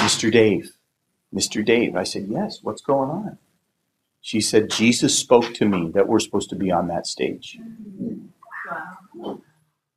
Mr. 0.00 0.32
Dave, 0.32 0.72
Mr. 1.34 1.64
Dave. 1.64 1.94
I 1.94 2.04
said, 2.04 2.26
yes. 2.28 2.60
What's 2.62 2.80
going 2.80 3.10
on? 3.10 3.38
She 4.22 4.40
said, 4.40 4.70
Jesus 4.70 5.18
spoke 5.18 5.52
to 5.54 5.66
me 5.66 5.90
that 5.94 6.08
we're 6.08 6.20
supposed 6.20 6.50
to 6.50 6.56
be 6.56 6.70
on 6.70 6.88
that 6.88 7.06
stage. 7.06 7.58
Wow. 8.70 8.98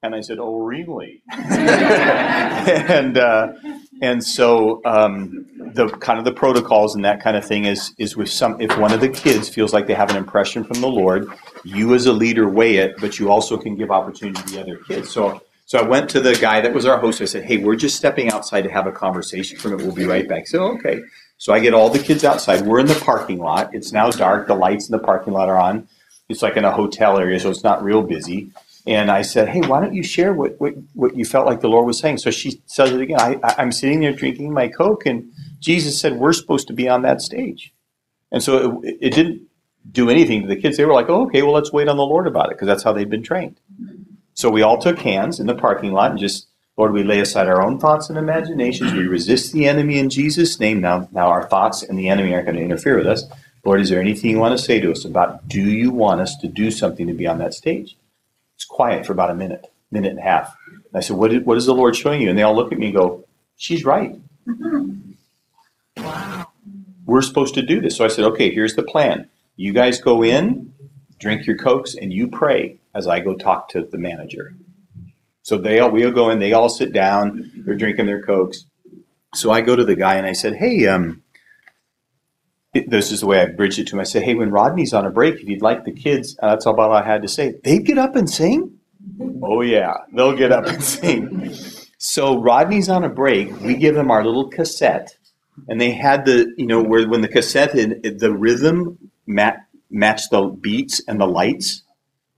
And 0.03 0.13
I 0.13 0.22
said, 0.22 0.38
Oh, 0.39 0.60
really? 0.60 1.24
and 1.31 3.17
uh, 3.17 3.53
and 4.01 4.24
so 4.24 4.81
um, 4.86 5.45
the 5.74 5.88
kind 5.88 6.19
of 6.19 6.25
the 6.25 6.33
protocols 6.33 6.93
and 6.93 7.05
that 7.05 7.24
kind 7.24 7.38
of 7.38 7.45
thing 7.45 7.65
is 7.65 7.93
is 7.98 8.17
with 8.17 8.29
some 8.29 8.60
if 8.60 8.77
one 8.77 8.91
of 8.91 9.00
the 9.00 9.10
kids 9.10 9.48
feels 9.50 9.74
like 9.74 9.88
they 9.88 9.93
have 9.93 10.10
an 10.10 10.17
impression 10.17 10.63
from 10.65 10.81
the 10.81 10.89
Lord, 10.89 11.27
you 11.63 11.93
as 11.95 12.05
a 12.05 12.13
leader 12.13 12.50
weigh 12.50 12.75
it, 12.75 12.95
but 13.00 13.17
you 13.17 13.31
also 13.31 13.57
can 13.57 13.75
give 13.75 13.89
opportunity 13.89 14.41
to 14.43 14.53
the 14.53 14.62
other 14.62 14.77
kids. 14.77 15.10
So 15.10 15.41
so 15.65 15.79
I 15.79 15.83
went 15.83 16.10
to 16.12 16.19
the 16.19 16.36
guy 16.36 16.60
that 16.60 16.74
was 16.74 16.86
our 16.86 17.00
host. 17.00 17.22
I 17.22 17.25
said, 17.25 17.45
Hey, 17.45 17.57
we're 17.57 17.77
just 17.77 17.95
stepping 17.95 18.29
outside 18.29 18.63
to 18.63 18.72
have 18.72 18.86
a 18.88 18.91
conversation 18.91 19.57
from 19.57 19.74
it. 19.74 19.77
We'll 19.77 19.95
be 19.95 20.05
right 20.05 20.27
back. 20.27 20.48
So 20.48 20.63
okay. 20.75 21.01
So 21.38 21.53
I 21.53 21.60
get 21.60 21.74
all 21.74 21.89
the 21.89 22.00
kids 22.00 22.24
outside. 22.24 22.62
We're 22.62 22.79
in 22.79 22.86
the 22.86 23.01
parking 23.03 23.39
lot. 23.39 23.74
It's 23.74 23.91
now 23.91 24.10
dark. 24.10 24.48
The 24.48 24.55
lights 24.55 24.88
in 24.88 24.91
the 24.91 25.03
parking 25.03 25.33
lot 25.33 25.50
are 25.50 25.57
on. 25.57 25.88
It's 26.29 26.41
like 26.41 26.57
in 26.57 26.65
a 26.65 26.72
hotel 26.72 27.19
area, 27.19 27.39
so 27.39 27.50
it's 27.50 27.63
not 27.63 27.83
real 27.83 28.01
busy. 28.01 28.51
And 28.86 29.10
I 29.10 29.22
said, 29.22 29.48
hey, 29.48 29.62
why 29.62 29.80
don't 29.80 29.94
you 29.94 30.04
share 30.04 30.34
what, 30.34 30.60
what, 30.60 30.74
what 30.94 31.16
you 31.16 31.24
felt 31.24 31.46
like 31.46 31.62
the 31.62 31.70
Lord 31.70 31.86
was 31.86 32.00
saying? 32.00 32.18
So 32.18 32.32
she 32.32 32.62
says 32.66 32.92
it 32.92 33.00
again. 33.00 33.20
I, 33.20 33.56
I'm 33.58 33.72
sitting 33.72 34.02
there 34.02 34.12
drinking 34.12 34.54
my 34.54 34.68
Coke, 34.68 35.06
and 35.06 35.32
Jesus 35.60 36.00
said, 36.00 36.18
we're 36.18 36.34
supposed 36.34 36.68
to 36.68 36.74
be 36.74 36.90
on 36.90 37.02
that 37.04 37.22
stage. 37.22 37.74
And 38.32 38.44
so 38.44 38.82
it, 38.84 38.98
it 39.00 39.13
didn't 39.13 39.44
do 39.90 40.10
anything 40.10 40.42
to 40.42 40.48
the 40.48 40.58
kids. 40.58 40.75
They 40.75 40.86
were 40.86 40.94
like, 40.94 41.10
oh, 41.10 41.24
okay, 41.28 41.44
well, 41.44 41.54
let's 41.54 41.72
wait 41.72 41.88
on 41.88 41.98
the 41.98 42.06
Lord 42.06 42.28
about 42.28 42.48
it, 42.48 42.56
because 42.56 42.68
that's 42.68 42.84
how 42.84 42.92
they'd 42.92 43.10
been 43.10 43.24
trained. 43.24 43.60
So 44.34 44.50
we 44.50 44.63
all 44.63 44.78
took 44.78 45.00
hands 45.00 45.40
in 45.40 45.48
the 45.48 45.56
parking 45.56 45.94
lot 45.94 46.12
and 46.12 46.20
just 46.20 46.48
Lord, 46.75 46.92
we 46.92 47.04
lay 47.04 47.20
aside 47.20 47.48
our 47.48 47.62
own 47.62 47.80
thoughts 47.80 48.10
and 48.10 48.18
imaginations. 48.18 48.94
We 48.94 49.08
resist 49.08 49.54
the 49.54 49.68
enemy 49.68 50.00
in 50.00 50.10
Jesus' 50.10 50.60
name. 50.60 50.82
Now, 50.82 51.08
now 51.12 51.28
our 51.28 51.48
thoughts 51.48 51.84
and 51.84 52.00
the 52.00 52.10
enemy 52.10 52.34
aren't 52.34 52.48
going 52.48 52.58
to 52.58 52.63
interfere 52.63 52.98
with 52.98 53.06
us. 53.06 53.25
Lord, 53.63 53.80
is 53.80 53.90
there 53.90 54.02
anything 54.02 54.32
you 54.32 54.40
want 54.40 54.58
to 54.58 54.63
say 54.63 54.80
to 54.80 54.92
us 54.92 55.06
about 55.06 55.48
do 55.48 55.62
you 55.62 55.92
want 55.92 56.22
us 56.22 56.36
to 56.38 56.48
do 56.48 56.72
something 56.72 57.06
to 57.08 57.13
be 57.13 57.28
on 57.28 57.38
that 57.38 57.54
stage? 57.54 57.96
It's 58.63 58.70
quiet 58.70 59.05
for 59.05 59.12
about 59.12 59.29
a 59.29 59.36
minute, 59.36 59.70
minute 59.91 60.12
and 60.12 60.20
a 60.20 60.24
half. 60.24 60.55
And 60.70 60.96
I 60.96 61.01
said, 61.01 61.17
what, 61.17 61.34
what 61.43 61.58
is 61.58 61.65
the 61.65 61.74
Lord 61.74 61.98
showing 61.98 62.22
you? 62.22 62.29
And 62.29 62.39
they 62.39 62.43
all 62.43 62.55
look 62.55 62.72
at 62.72 62.79
me 62.79 62.86
and 62.88 62.96
go, 62.96 63.25
She's 63.58 63.84
right. 63.84 64.15
Wow. 65.98 66.48
We're 67.05 67.22
supposed 67.24 67.55
to 67.55 67.62
do 67.62 67.82
this. 67.82 67.98
So 67.98 68.05
I 68.05 68.08
said, 68.08 68.24
Okay, 68.24 68.53
here's 68.53 68.75
the 68.75 68.84
plan. 68.84 69.29
You 69.58 69.74
guys 69.74 70.00
go 70.00 70.24
in, 70.24 70.74
drink 71.20 71.46
your 71.46 71.58
Cokes, 71.58 71.93
and 71.93 72.13
you 72.13 72.29
pray 72.29 72.79
as 72.96 73.05
I 73.05 73.20
go 73.20 73.36
talk 73.36 73.67
to 73.70 73.82
the 73.84 73.98
manager. 73.98 74.55
So 75.41 75.58
they 75.58 75.82
all 75.82 75.91
we'll 75.91 76.12
go 76.12 76.29
in, 76.29 76.39
they 76.39 76.53
all 76.53 76.70
sit 76.70 76.93
down, 76.93 77.51
they're 77.65 77.75
drinking 77.75 78.05
their 78.05 78.24
Cokes. 78.24 78.63
So 79.36 79.51
I 79.51 79.60
go 79.60 79.75
to 79.75 79.84
the 79.84 79.98
guy 79.98 80.15
and 80.15 80.25
I 80.25 80.32
said, 80.32 80.55
Hey, 80.55 80.88
um, 80.88 81.22
this 82.74 83.12
is 83.12 83.22
the 83.22 83.27
way 83.27 83.42
I 83.42 83.46
bridged 83.46 83.80
it 83.80 83.88
to 83.88 83.96
him. 83.96 84.00
I 84.00 84.03
said, 84.03 84.24
Hey, 84.24 84.36
when 84.36 84.50
Rodney's 84.50 84.94
on 84.94 85.06
a 85.06 85.12
break, 85.12 85.36
if 85.36 85.48
you'd 85.48 85.62
like 85.62 85.86
the 85.86 85.92
kids, 85.92 86.38
uh, 86.42 86.50
that's 86.50 86.65
about 86.65 86.89
all 86.89 86.96
I 86.96 87.03
had 87.03 87.22
to 87.22 87.27
say. 87.27 87.56
They 87.63 87.80
get 87.80 87.98
up 87.98 88.15
and 88.15 88.30
sing? 88.30 88.80
Oh, 89.42 89.62
yeah, 89.62 89.94
they'll 90.13 90.36
get 90.36 90.51
up 90.51 90.65
and 90.65 90.84
sing. 90.84 91.53
So 91.98 92.42
Rodney's 92.42 92.89
on 92.89 93.03
a 93.03 93.10
break. 93.10 93.60
We 93.62 93.75
give 93.75 93.96
them 93.96 94.12
our 94.12 94.25
little 94.25 94.50
cassette, 94.50 95.15
and 95.68 95.80
they 95.80 95.92
had 95.92 96.25
the, 96.25 96.53
you 96.58 96.65
know, 96.65 96.82
where 96.82 97.08
when 97.08 97.22
the 97.22 97.27
cassette, 97.27 97.74
had, 97.74 98.20
the 98.20 98.34
rhythm 98.34 98.98
mat, 99.27 99.65
matched 99.89 100.32
the 100.32 100.42
beats 100.44 101.01
and 101.08 101.20
the 101.20 101.27
lights. 101.27 101.84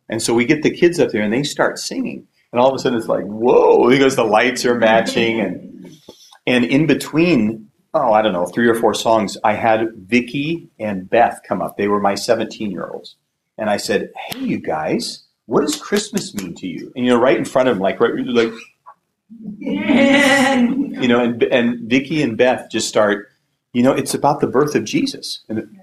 And 0.10 0.22
so 0.22 0.34
we 0.34 0.46
get 0.46 0.62
the 0.62 0.70
kids 0.70 1.00
up 1.00 1.10
there 1.12 1.24
and 1.24 1.34
they 1.34 1.44
start 1.44 1.80
singing. 1.80 2.28
And 2.52 2.60
all 2.60 2.70
of 2.70 2.76
a 2.76 2.80
sudden 2.80 2.98
it's 3.00 3.08
like, 3.08 3.24
whoa, 3.24 3.90
because 3.90 4.16
the 4.16 4.24
lights 4.24 4.66
are 4.66 4.76
matching. 4.76 5.40
And, 5.40 5.98
and 6.46 6.66
in 6.66 6.86
between 6.86 7.65
oh, 7.96 8.12
I 8.12 8.22
don't 8.22 8.34
know, 8.34 8.46
three 8.46 8.68
or 8.68 8.76
four 8.76 8.94
songs, 8.94 9.38
I 9.44 9.54
had 9.54 9.94
Vicky 9.96 10.68
and 10.80 11.10
Beth 11.10 11.40
come 11.48 11.62
up. 11.62 11.78
They 11.78 11.88
were 11.88 12.02
my 12.02 12.14
17 12.14 12.70
year 12.70 12.88
olds. 12.88 13.16
And 13.58 13.70
I 13.70 13.78
said, 13.78 14.12
hey, 14.28 14.40
you 14.40 14.58
guys, 14.60 15.24
what 15.46 15.62
does 15.62 15.78
Christmas 15.78 16.36
mean 16.36 16.54
to 16.56 16.68
you? 16.68 16.92
And, 16.96 17.06
you 17.06 17.12
know, 17.12 17.20
right 17.20 17.38
in 17.38 17.46
front 17.46 17.70
of 17.70 17.76
them, 17.76 17.82
like, 17.82 18.02
right, 18.02 18.14
like, 18.18 18.52
you 19.60 21.08
know, 21.08 21.24
and, 21.24 21.42
and 21.44 21.90
Vicky 21.90 22.22
and 22.22 22.38
Beth 22.38 22.68
just 22.70 22.90
start, 22.90 23.32
you 23.72 23.82
know, 23.82 23.94
it's 23.94 24.14
about 24.14 24.42
the 24.42 24.48
birth 24.48 24.76
of 24.76 24.84
Jesus. 24.84 25.46
And, 25.48 25.80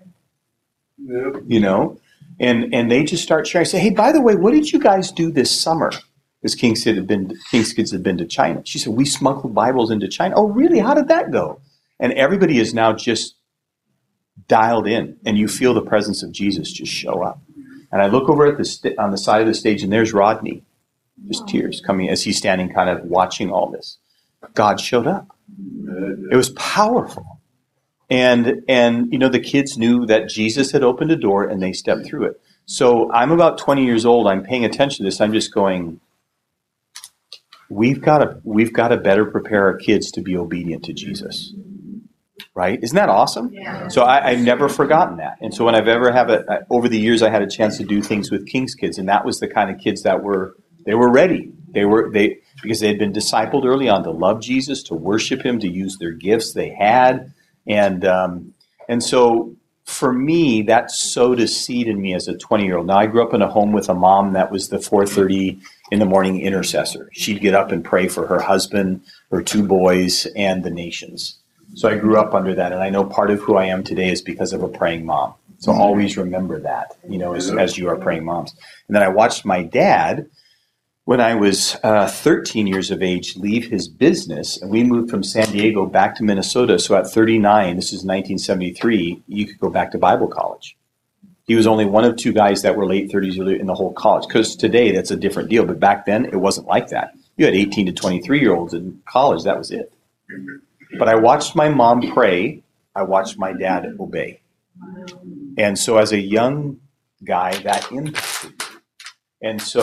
you 1.48 1.60
know, 1.60 1.98
and, 2.38 2.74
and 2.74 2.90
they 2.90 3.04
just 3.04 3.22
start 3.22 3.46
sharing. 3.46 3.66
I 3.66 3.68
say, 3.68 3.78
hey, 3.78 3.90
by 3.90 4.12
the 4.12 4.20
way, 4.20 4.34
what 4.34 4.52
did 4.52 4.70
you 4.70 4.78
guys 4.78 5.10
do 5.10 5.30
this 5.30 5.50
summer? 5.50 5.90
Because 6.42 6.54
King's 6.56 6.84
Kids 6.84 6.98
had 6.98 7.06
been, 7.06 7.34
King's 7.50 7.72
Kids 7.72 7.90
had 7.90 8.02
been 8.02 8.18
to 8.18 8.26
China. 8.26 8.60
She 8.64 8.78
said, 8.78 8.92
we 8.92 9.06
smuggled 9.06 9.54
Bibles 9.54 9.90
into 9.90 10.08
China. 10.08 10.34
Oh, 10.36 10.48
really? 10.48 10.78
How 10.78 10.92
did 10.92 11.08
that 11.08 11.30
go? 11.30 11.60
And 12.02 12.12
everybody 12.14 12.58
is 12.58 12.74
now 12.74 12.92
just 12.92 13.36
dialed 14.48 14.88
in, 14.88 15.18
and 15.24 15.38
you 15.38 15.46
feel 15.46 15.72
the 15.72 15.80
presence 15.80 16.24
of 16.24 16.32
Jesus 16.32 16.72
just 16.72 16.92
show 16.92 17.22
up. 17.22 17.40
And 17.92 18.02
I 18.02 18.08
look 18.08 18.28
over 18.28 18.44
at 18.44 18.58
the 18.58 18.64
st- 18.64 18.98
on 18.98 19.12
the 19.12 19.16
side 19.16 19.40
of 19.40 19.46
the 19.46 19.54
stage, 19.54 19.84
and 19.84 19.92
there's 19.92 20.12
Rodney, 20.12 20.64
just 21.28 21.46
tears 21.46 21.80
coming 21.80 22.08
as 22.08 22.24
he's 22.24 22.38
standing, 22.38 22.74
kind 22.74 22.90
of 22.90 23.04
watching 23.04 23.52
all 23.52 23.70
this. 23.70 23.98
God 24.54 24.80
showed 24.80 25.06
up. 25.06 25.28
It 26.32 26.34
was 26.34 26.50
powerful, 26.50 27.40
and 28.10 28.64
and 28.68 29.12
you 29.12 29.18
know 29.20 29.28
the 29.28 29.38
kids 29.38 29.78
knew 29.78 30.04
that 30.06 30.28
Jesus 30.28 30.72
had 30.72 30.82
opened 30.82 31.12
a 31.12 31.16
door, 31.16 31.44
and 31.44 31.62
they 31.62 31.72
stepped 31.72 32.04
through 32.04 32.24
it. 32.24 32.40
So 32.64 33.12
I'm 33.12 33.30
about 33.30 33.58
20 33.58 33.84
years 33.84 34.04
old. 34.04 34.26
I'm 34.26 34.42
paying 34.42 34.64
attention 34.64 34.98
to 34.98 35.02
this. 35.04 35.20
I'm 35.20 35.32
just 35.32 35.54
going, 35.54 36.00
we've 37.70 38.02
got 38.02 38.18
to 38.18 38.40
we've 38.42 38.72
got 38.72 38.88
to 38.88 38.96
better 38.96 39.24
prepare 39.24 39.66
our 39.66 39.76
kids 39.76 40.10
to 40.12 40.20
be 40.20 40.36
obedient 40.36 40.84
to 40.86 40.92
Jesus 40.92 41.54
right? 42.54 42.78
Isn't 42.82 42.96
that 42.96 43.08
awesome? 43.08 43.52
Yeah. 43.52 43.88
So 43.88 44.04
I, 44.04 44.34
have 44.34 44.44
never 44.44 44.68
forgotten 44.68 45.16
that. 45.18 45.38
And 45.40 45.54
so 45.54 45.64
when 45.64 45.74
I've 45.74 45.88
ever 45.88 46.12
have 46.12 46.30
a, 46.30 46.66
over 46.70 46.88
the 46.88 46.98
years, 46.98 47.22
I 47.22 47.30
had 47.30 47.42
a 47.42 47.48
chance 47.48 47.76
to 47.78 47.84
do 47.84 48.02
things 48.02 48.30
with 48.30 48.46
King's 48.46 48.74
Kids, 48.74 48.98
and 48.98 49.08
that 49.08 49.24
was 49.24 49.40
the 49.40 49.48
kind 49.48 49.70
of 49.70 49.78
kids 49.78 50.02
that 50.02 50.22
were 50.22 50.56
they 50.84 50.94
were 50.94 51.10
ready. 51.10 51.52
They 51.68 51.84
were 51.84 52.10
they 52.10 52.38
because 52.62 52.80
they 52.80 52.88
had 52.88 52.98
been 52.98 53.12
discipled 53.12 53.64
early 53.64 53.88
on 53.88 54.02
to 54.04 54.10
love 54.10 54.40
Jesus, 54.40 54.82
to 54.84 54.94
worship 54.94 55.42
Him, 55.42 55.58
to 55.60 55.68
use 55.68 55.98
their 55.98 56.12
gifts 56.12 56.52
they 56.52 56.70
had, 56.70 57.32
and 57.66 58.04
um, 58.04 58.54
and 58.88 59.02
so 59.02 59.56
for 59.84 60.12
me, 60.12 60.62
that 60.62 60.90
sowed 60.90 61.40
a 61.40 61.48
seed 61.48 61.88
in 61.88 62.00
me 62.00 62.14
as 62.14 62.28
a 62.28 62.36
20 62.36 62.64
year 62.64 62.78
old. 62.78 62.86
Now 62.86 62.98
I 62.98 63.06
grew 63.06 63.22
up 63.22 63.34
in 63.34 63.42
a 63.42 63.50
home 63.50 63.72
with 63.72 63.88
a 63.88 63.94
mom 63.94 64.32
that 64.34 64.50
was 64.50 64.68
the 64.68 64.78
4:30 64.78 65.60
in 65.90 65.98
the 65.98 66.06
morning 66.06 66.40
intercessor. 66.40 67.08
She'd 67.12 67.40
get 67.40 67.54
up 67.54 67.72
and 67.72 67.84
pray 67.84 68.08
for 68.08 68.26
her 68.26 68.40
husband, 68.40 69.02
her 69.30 69.42
two 69.42 69.62
boys, 69.62 70.26
and 70.36 70.64
the 70.64 70.70
nations. 70.70 71.38
So 71.74 71.88
I 71.88 71.96
grew 71.96 72.18
up 72.18 72.34
under 72.34 72.54
that, 72.54 72.72
and 72.72 72.82
I 72.82 72.90
know 72.90 73.04
part 73.04 73.30
of 73.30 73.40
who 73.40 73.56
I 73.56 73.66
am 73.66 73.82
today 73.82 74.10
is 74.10 74.22
because 74.22 74.52
of 74.52 74.62
a 74.62 74.68
praying 74.68 75.06
mom. 75.06 75.34
So 75.58 75.70
mm-hmm. 75.70 75.80
always 75.80 76.16
remember 76.16 76.60
that, 76.60 76.96
you 77.08 77.18
know, 77.18 77.34
as, 77.34 77.50
as 77.50 77.78
you 77.78 77.88
are 77.88 77.96
praying 77.96 78.24
moms. 78.24 78.52
And 78.88 78.96
then 78.96 79.02
I 79.02 79.08
watched 79.08 79.44
my 79.44 79.62
dad 79.62 80.28
when 81.04 81.20
I 81.20 81.34
was 81.34 81.76
uh, 81.82 82.06
13 82.06 82.66
years 82.66 82.90
of 82.90 83.02
age 83.02 83.36
leave 83.36 83.68
his 83.68 83.88
business, 83.88 84.60
and 84.60 84.70
we 84.70 84.84
moved 84.84 85.10
from 85.10 85.22
San 85.22 85.50
Diego 85.50 85.86
back 85.86 86.16
to 86.16 86.24
Minnesota. 86.24 86.78
So 86.78 86.96
at 86.96 87.06
39, 87.06 87.76
this 87.76 87.86
is 87.86 88.04
1973, 88.04 89.22
you 89.26 89.46
could 89.46 89.58
go 89.58 89.70
back 89.70 89.92
to 89.92 89.98
Bible 89.98 90.28
college. 90.28 90.76
He 91.44 91.54
was 91.54 91.66
only 91.66 91.84
one 91.84 92.04
of 92.04 92.16
two 92.16 92.32
guys 92.32 92.62
that 92.62 92.76
were 92.76 92.86
late 92.86 93.10
30s 93.10 93.58
in 93.58 93.66
the 93.66 93.74
whole 93.74 93.92
college. 93.92 94.26
Because 94.28 94.54
today 94.54 94.92
that's 94.92 95.10
a 95.10 95.16
different 95.16 95.48
deal, 95.48 95.64
but 95.64 95.80
back 95.80 96.06
then 96.06 96.26
it 96.26 96.36
wasn't 96.36 96.66
like 96.66 96.88
that. 96.88 97.14
You 97.36 97.46
had 97.46 97.54
18 97.54 97.86
to 97.86 97.92
23 97.92 98.40
year 98.40 98.54
olds 98.54 98.74
in 98.74 99.00
college. 99.06 99.42
That 99.44 99.58
was 99.58 99.70
it. 99.70 99.92
But 100.98 101.08
I 101.08 101.14
watched 101.16 101.54
my 101.56 101.68
mom 101.68 102.12
pray. 102.12 102.62
I 102.94 103.02
watched 103.02 103.38
my 103.38 103.52
dad 103.52 103.86
obey. 103.98 104.40
And 105.56 105.78
so 105.78 105.98
as 105.98 106.12
a 106.12 106.18
young 106.18 106.80
guy, 107.24 107.54
that 107.58 107.90
impacted 107.92 108.50
me. 108.50 108.66
And 109.42 109.60
so 109.60 109.82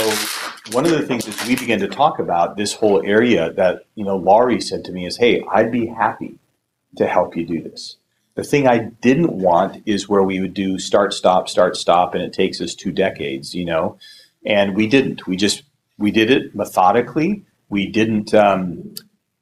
one 0.71 0.85
of 0.85 0.91
the 0.91 1.05
things 1.05 1.27
as 1.27 1.45
we 1.45 1.55
began 1.55 1.79
to 1.79 1.87
talk 1.87 2.19
about 2.19 2.55
this 2.55 2.73
whole 2.73 3.05
area 3.05 3.51
that, 3.53 3.85
you 3.95 4.05
know, 4.05 4.15
Lauri 4.15 4.61
said 4.61 4.85
to 4.85 4.91
me 4.91 5.05
is, 5.05 5.17
hey, 5.17 5.43
I'd 5.51 5.71
be 5.71 5.87
happy 5.87 6.39
to 6.95 7.07
help 7.07 7.35
you 7.35 7.45
do 7.45 7.61
this. 7.61 7.97
The 8.35 8.43
thing 8.43 8.67
I 8.67 8.77
didn't 8.77 9.33
want 9.33 9.83
is 9.85 10.07
where 10.07 10.23
we 10.23 10.39
would 10.39 10.53
do 10.53 10.79
start, 10.79 11.13
stop, 11.13 11.49
start, 11.49 11.75
stop, 11.75 12.13
and 12.13 12.23
it 12.23 12.31
takes 12.31 12.61
us 12.61 12.73
two 12.73 12.91
decades, 12.91 13.53
you 13.53 13.65
know. 13.65 13.97
And 14.45 14.75
we 14.75 14.87
didn't. 14.87 15.27
We 15.27 15.35
just 15.35 15.63
we 15.97 16.11
did 16.11 16.31
it 16.31 16.55
methodically. 16.55 17.43
We 17.67 17.87
didn't 17.87 18.33
um, 18.33 18.95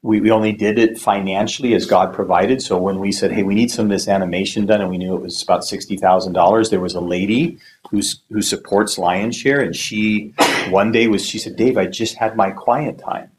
we, 0.03 0.21
we 0.21 0.31
only 0.31 0.51
did 0.51 0.77
it 0.77 0.99
financially 0.99 1.73
as 1.73 1.85
God 1.85 2.13
provided. 2.13 2.61
So 2.61 2.77
when 2.77 2.99
we 2.99 3.11
said, 3.11 3.31
hey, 3.31 3.43
we 3.43 3.55
need 3.55 3.71
some 3.71 3.85
of 3.85 3.91
this 3.91 4.07
animation 4.07 4.65
done, 4.65 4.81
and 4.81 4.89
we 4.89 4.97
knew 4.97 5.15
it 5.15 5.21
was 5.21 5.41
about 5.41 5.61
$60,000, 5.61 6.69
there 6.69 6.79
was 6.79 6.95
a 6.95 7.01
lady 7.01 7.57
who's, 7.89 8.21
who 8.29 8.41
supports 8.41 8.97
Lionshare, 8.97 9.63
and 9.63 9.75
she 9.75 10.33
one 10.69 10.91
day 10.91 11.07
was, 11.07 11.25
she 11.25 11.39
said, 11.39 11.55
Dave, 11.55 11.77
I 11.77 11.87
just 11.87 12.15
had 12.15 12.35
my 12.35 12.51
quiet 12.51 12.99
time. 12.99 13.31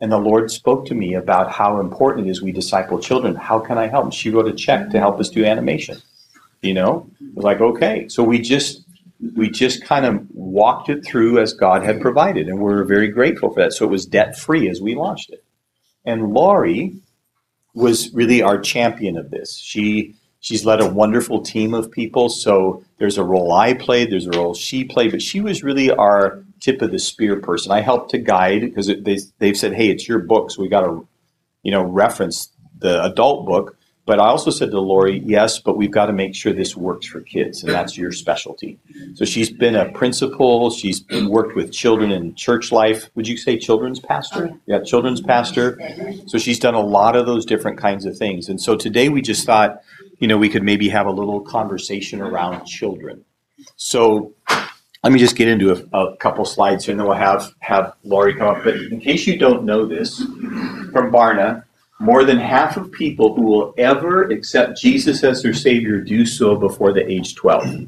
And 0.00 0.12
the 0.12 0.18
Lord 0.18 0.50
spoke 0.50 0.84
to 0.86 0.94
me 0.94 1.14
about 1.14 1.50
how 1.50 1.80
important 1.80 2.26
it 2.26 2.30
is 2.30 2.42
we 2.42 2.52
disciple 2.52 2.98
children. 2.98 3.36
How 3.36 3.58
can 3.58 3.78
I 3.78 3.86
help? 3.86 4.04
And 4.04 4.14
she 4.14 4.30
wrote 4.30 4.48
a 4.48 4.52
check 4.52 4.90
to 4.90 4.98
help 4.98 5.18
us 5.18 5.30
do 5.30 5.44
animation. 5.44 6.02
You 6.60 6.74
know, 6.74 7.10
it 7.20 7.34
was 7.34 7.44
like, 7.44 7.60
okay. 7.60 8.08
So 8.08 8.22
we 8.22 8.40
just 8.40 8.82
we 9.34 9.48
just 9.48 9.84
kind 9.84 10.04
of 10.04 10.26
walked 10.32 10.88
it 10.88 11.04
through 11.04 11.38
as 11.38 11.54
God 11.54 11.82
had 11.82 12.00
provided, 12.00 12.48
and 12.48 12.58
we're 12.58 12.84
very 12.84 13.08
grateful 13.08 13.52
for 13.52 13.60
that. 13.60 13.72
So 13.72 13.84
it 13.84 13.90
was 13.90 14.04
debt 14.04 14.36
free 14.36 14.68
as 14.68 14.80
we 14.80 14.94
launched 14.94 15.30
it. 15.30 15.43
And 16.04 16.32
Lauri 16.32 16.96
was 17.74 18.12
really 18.14 18.42
our 18.42 18.58
champion 18.58 19.16
of 19.16 19.30
this. 19.30 19.56
She 19.58 20.14
she's 20.40 20.64
led 20.64 20.80
a 20.80 20.88
wonderful 20.88 21.42
team 21.42 21.74
of 21.74 21.90
people. 21.90 22.28
So 22.28 22.84
there's 22.98 23.18
a 23.18 23.24
role 23.24 23.52
I 23.52 23.74
played, 23.74 24.10
there's 24.10 24.26
a 24.26 24.38
role 24.38 24.54
she 24.54 24.84
played, 24.84 25.10
but 25.10 25.22
she 25.22 25.40
was 25.40 25.62
really 25.62 25.90
our 25.90 26.44
tip 26.60 26.82
of 26.82 26.92
the 26.92 26.98
spear 26.98 27.40
person. 27.40 27.72
I 27.72 27.80
helped 27.80 28.10
to 28.10 28.18
guide 28.18 28.60
because 28.60 28.86
they 28.86 29.18
they've 29.38 29.56
said, 29.56 29.74
hey, 29.74 29.88
it's 29.88 30.08
your 30.08 30.20
book, 30.20 30.50
so 30.50 30.62
we 30.62 30.68
got 30.68 30.82
to 30.82 31.06
you 31.62 31.72
know 31.72 31.82
reference 31.82 32.50
the 32.78 33.02
adult 33.04 33.46
book. 33.46 33.76
But 34.06 34.20
I 34.20 34.26
also 34.26 34.50
said 34.50 34.70
to 34.70 34.80
Lauri, 34.80 35.22
yes, 35.24 35.58
but 35.58 35.78
we've 35.78 35.90
got 35.90 36.06
to 36.06 36.12
make 36.12 36.34
sure 36.34 36.52
this 36.52 36.76
works 36.76 37.06
for 37.06 37.22
kids, 37.22 37.62
and 37.62 37.72
that's 37.72 37.96
your 37.96 38.12
specialty. 38.12 38.78
So 39.14 39.24
she's 39.24 39.50
been 39.50 39.74
a 39.74 39.90
principal. 39.92 40.70
She's 40.70 41.04
worked 41.26 41.56
with 41.56 41.72
children 41.72 42.12
in 42.12 42.34
church 42.34 42.70
life. 42.70 43.08
Would 43.14 43.26
you 43.26 43.38
say 43.38 43.58
children's 43.58 44.00
pastor? 44.00 44.50
Oh, 44.52 44.60
yeah, 44.66 44.82
children's 44.82 45.22
pastor. 45.22 45.80
So 46.26 46.36
she's 46.36 46.58
done 46.58 46.74
a 46.74 46.80
lot 46.80 47.16
of 47.16 47.24
those 47.24 47.46
different 47.46 47.78
kinds 47.78 48.04
of 48.04 48.16
things. 48.16 48.48
And 48.50 48.60
so 48.60 48.76
today 48.76 49.08
we 49.08 49.22
just 49.22 49.46
thought, 49.46 49.80
you 50.18 50.28
know, 50.28 50.36
we 50.36 50.50
could 50.50 50.62
maybe 50.62 50.90
have 50.90 51.06
a 51.06 51.10
little 51.10 51.40
conversation 51.40 52.20
around 52.20 52.66
children. 52.66 53.24
So 53.76 54.34
let 55.02 55.12
me 55.12 55.18
just 55.18 55.36
get 55.36 55.48
into 55.48 55.72
a, 55.72 55.98
a 55.98 56.16
couple 56.16 56.44
slides 56.44 56.84
here, 56.84 56.92
and 56.92 57.00
then 57.00 57.06
we'll 57.06 57.16
have 57.16 57.54
have 57.60 57.94
Lauri 58.04 58.34
come 58.34 58.48
up. 58.48 58.64
But 58.64 58.76
in 58.76 59.00
case 59.00 59.26
you 59.26 59.38
don't 59.38 59.64
know 59.64 59.86
this, 59.86 60.18
from 60.18 61.12
Barna, 61.12 61.64
more 62.00 62.24
than 62.24 62.38
half 62.38 62.76
of 62.76 62.90
people 62.92 63.34
who 63.34 63.42
will 63.42 63.74
ever 63.78 64.24
accept 64.24 64.78
Jesus 64.78 65.22
as 65.22 65.42
their 65.42 65.54
Savior 65.54 66.00
do 66.00 66.26
so 66.26 66.56
before 66.56 66.92
the 66.92 67.08
age 67.08 67.34
12. 67.34 67.86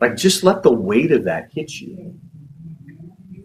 Like, 0.00 0.16
just 0.16 0.44
let 0.44 0.62
the 0.62 0.72
weight 0.72 1.12
of 1.12 1.24
that 1.24 1.50
hit 1.52 1.80
you. 1.80 2.18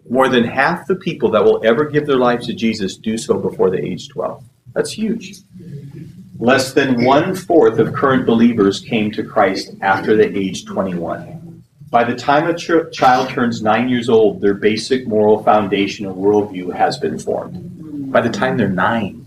More 0.08 0.28
than 0.28 0.44
half 0.44 0.86
the 0.86 0.96
people 0.96 1.30
that 1.30 1.44
will 1.44 1.60
ever 1.64 1.84
give 1.84 2.06
their 2.06 2.16
lives 2.16 2.46
to 2.46 2.54
Jesus 2.54 2.96
do 2.96 3.16
so 3.16 3.38
before 3.38 3.70
the 3.70 3.84
age 3.84 4.08
12. 4.08 4.44
That's 4.74 4.92
huge. 4.92 5.38
Less 6.38 6.72
than 6.72 7.04
one 7.04 7.34
fourth 7.34 7.78
of 7.78 7.92
current 7.92 8.26
believers 8.26 8.80
came 8.80 9.10
to 9.12 9.22
Christ 9.22 9.72
after 9.82 10.16
the 10.16 10.36
age 10.36 10.64
21. 10.64 11.62
By 11.90 12.04
the 12.04 12.14
time 12.14 12.48
a 12.48 12.54
ch- 12.54 12.92
child 12.92 13.30
turns 13.30 13.62
nine 13.62 13.88
years 13.88 14.08
old, 14.08 14.40
their 14.40 14.54
basic 14.54 15.06
moral 15.06 15.42
foundation 15.42 16.06
and 16.06 16.14
worldview 16.14 16.72
has 16.74 16.98
been 16.98 17.18
formed. 17.18 17.79
By 18.10 18.20
the 18.20 18.28
time 18.28 18.56
they're 18.56 18.68
nine. 18.68 19.26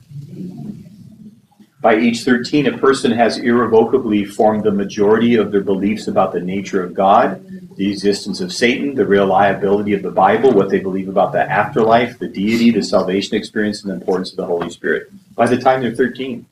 By 1.80 1.96
age 1.96 2.24
13, 2.26 2.68
a 2.68 2.78
person 2.78 3.12
has 3.12 3.38
irrevocably 3.38 4.26
formed 4.26 4.64
the 4.64 4.72
majority 4.72 5.36
of 5.36 5.52
their 5.52 5.62
beliefs 5.62 6.08
about 6.08 6.34
the 6.34 6.42
nature 6.42 6.84
of 6.84 6.94
God, 6.94 7.46
the 7.78 7.90
existence 7.90 8.42
of 8.42 8.52
Satan, 8.52 8.96
the 8.96 9.06
reliability 9.06 9.94
of 9.94 10.02
the 10.02 10.12
Bible, 10.12 10.52
what 10.52 10.70
they 10.70 10.80
believe 10.80 11.08
about 11.08 11.32
the 11.32 11.50
afterlife, 11.50 12.20
the 12.20 12.28
deity, 12.28 12.72
the 12.72 12.84
salvation 12.84 13.38
experience, 13.38 13.84
and 13.84 13.92
the 13.92 13.96
importance 13.96 14.32
of 14.32 14.38
the 14.38 14.46
Holy 14.46 14.70
Spirit. 14.70 15.10
By 15.34 15.48
the 15.48 15.58
time 15.58 15.82
they're 15.82 15.96
13. 15.96 16.46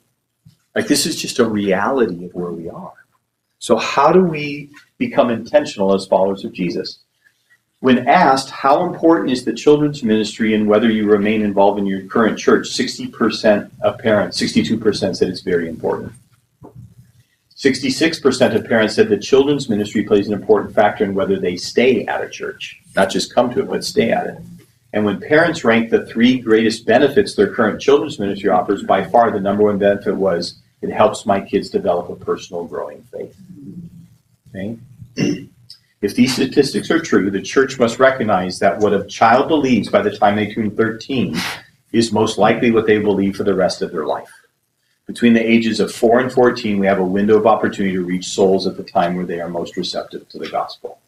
Like, 0.74 0.88
this 0.88 1.06
is 1.06 1.22
just 1.22 1.40
a 1.40 1.46
reality 1.46 2.26
of 2.26 2.34
where 2.34 2.52
we 2.52 2.70
are. 2.70 2.94
So, 3.60 3.76
how 3.76 4.14
do 4.14 4.24
we 4.24 4.70
become 4.98 5.30
intentional 5.30 5.94
as 5.94 6.08
followers 6.08 6.46
of 6.46 6.54
Jesus? 6.54 7.00
When 7.82 8.08
asked 8.08 8.52
how 8.52 8.86
important 8.86 9.32
is 9.32 9.44
the 9.44 9.54
children's 9.54 10.04
ministry 10.04 10.54
and 10.54 10.68
whether 10.68 10.90
you 10.90 11.08
remain 11.08 11.42
involved 11.42 11.80
in 11.80 11.88
your 11.88 12.04
current 12.04 12.38
church, 12.38 12.70
60% 12.70 13.72
of 13.82 13.98
parents, 13.98 14.40
62% 14.40 15.18
said 15.18 15.28
it's 15.28 15.42
very 15.42 15.68
important. 15.68 16.14
66% 17.58 18.56
of 18.56 18.66
parents 18.66 18.94
said 18.94 19.10
the 19.10 19.18
children's 19.18 19.68
ministry 19.68 20.04
plays 20.04 20.28
an 20.28 20.34
important 20.34 20.76
factor 20.76 21.04
in 21.04 21.16
whether 21.16 21.40
they 21.40 21.58
stay 21.58 22.06
at 22.06 22.24
a 22.24 22.30
church, 22.30 22.80
not 22.96 23.10
just 23.10 23.34
come 23.34 23.52
to 23.52 23.62
it, 23.62 23.68
but 23.68 23.84
stay 23.84 24.12
at 24.12 24.28
it. 24.28 24.38
And 24.94 25.04
when 25.04 25.20
parents 25.20 25.64
rank 25.64 25.90
the 25.90 26.06
three 26.06 26.38
greatest 26.38 26.86
benefits 26.86 27.34
their 27.34 27.52
current 27.52 27.82
children's 27.82 28.20
ministry 28.20 28.52
offers, 28.52 28.84
by 28.84 29.04
far 29.06 29.32
the 29.32 29.40
number 29.40 29.64
one 29.64 29.80
benefit 29.80 30.16
was 30.16 30.60
it 30.84 30.92
helps 30.92 31.26
my 31.26 31.42
kids 31.42 31.72
develop 31.72 32.10
a 32.10 32.16
personal 32.16 32.66
growing 32.66 33.02
faith. 33.12 33.36
Okay? 34.50 35.48
If 36.02 36.16
these 36.16 36.34
statistics 36.34 36.90
are 36.90 37.00
true, 37.00 37.30
the 37.30 37.42
church 37.42 37.78
must 37.78 38.00
recognize 38.00 38.58
that 38.60 38.80
what 38.80 38.94
a 38.94 39.06
child 39.06 39.48
believes 39.48 39.90
by 39.90 40.02
the 40.02 40.16
time 40.16 40.36
they 40.36 40.52
turn 40.52 40.76
13 40.76 41.38
is 41.92 42.12
most 42.12 42.38
likely 42.38 42.72
what 42.72 42.88
they 42.88 42.98
believe 42.98 43.38
for 43.38 43.44
the 43.44 43.54
rest 43.54 43.82
of 43.82 43.92
their 43.92 44.06
life. 44.06 44.32
Between 45.06 45.34
the 45.34 45.46
ages 45.46 45.80
of 45.80 45.92
4 45.92 46.20
and 46.20 46.32
14, 46.32 46.80
we 46.80 46.88
have 46.88 47.00
a 47.00 47.06
window 47.06 47.38
of 47.38 47.46
opportunity 47.46 47.96
to 47.96 48.04
reach 48.04 48.28
souls 48.28 48.66
at 48.66 48.78
the 48.78 48.84
time 48.84 49.16
where 49.16 49.26
they 49.26 49.42
are 49.42 49.50
most 49.50 49.78
receptive 49.78 50.28
to 50.30 50.40
the 50.40 50.50
gospel. 50.50 51.00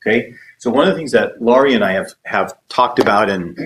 Okay? 0.00 0.34
So 0.58 0.70
one 0.70 0.88
of 0.88 0.94
the 0.94 0.98
things 0.98 1.12
that 1.12 1.40
Lauri 1.40 1.74
and 1.74 1.84
I 1.84 1.92
have, 1.92 2.14
have 2.24 2.54
talked 2.68 2.98
about 2.98 3.30
and 3.30 3.56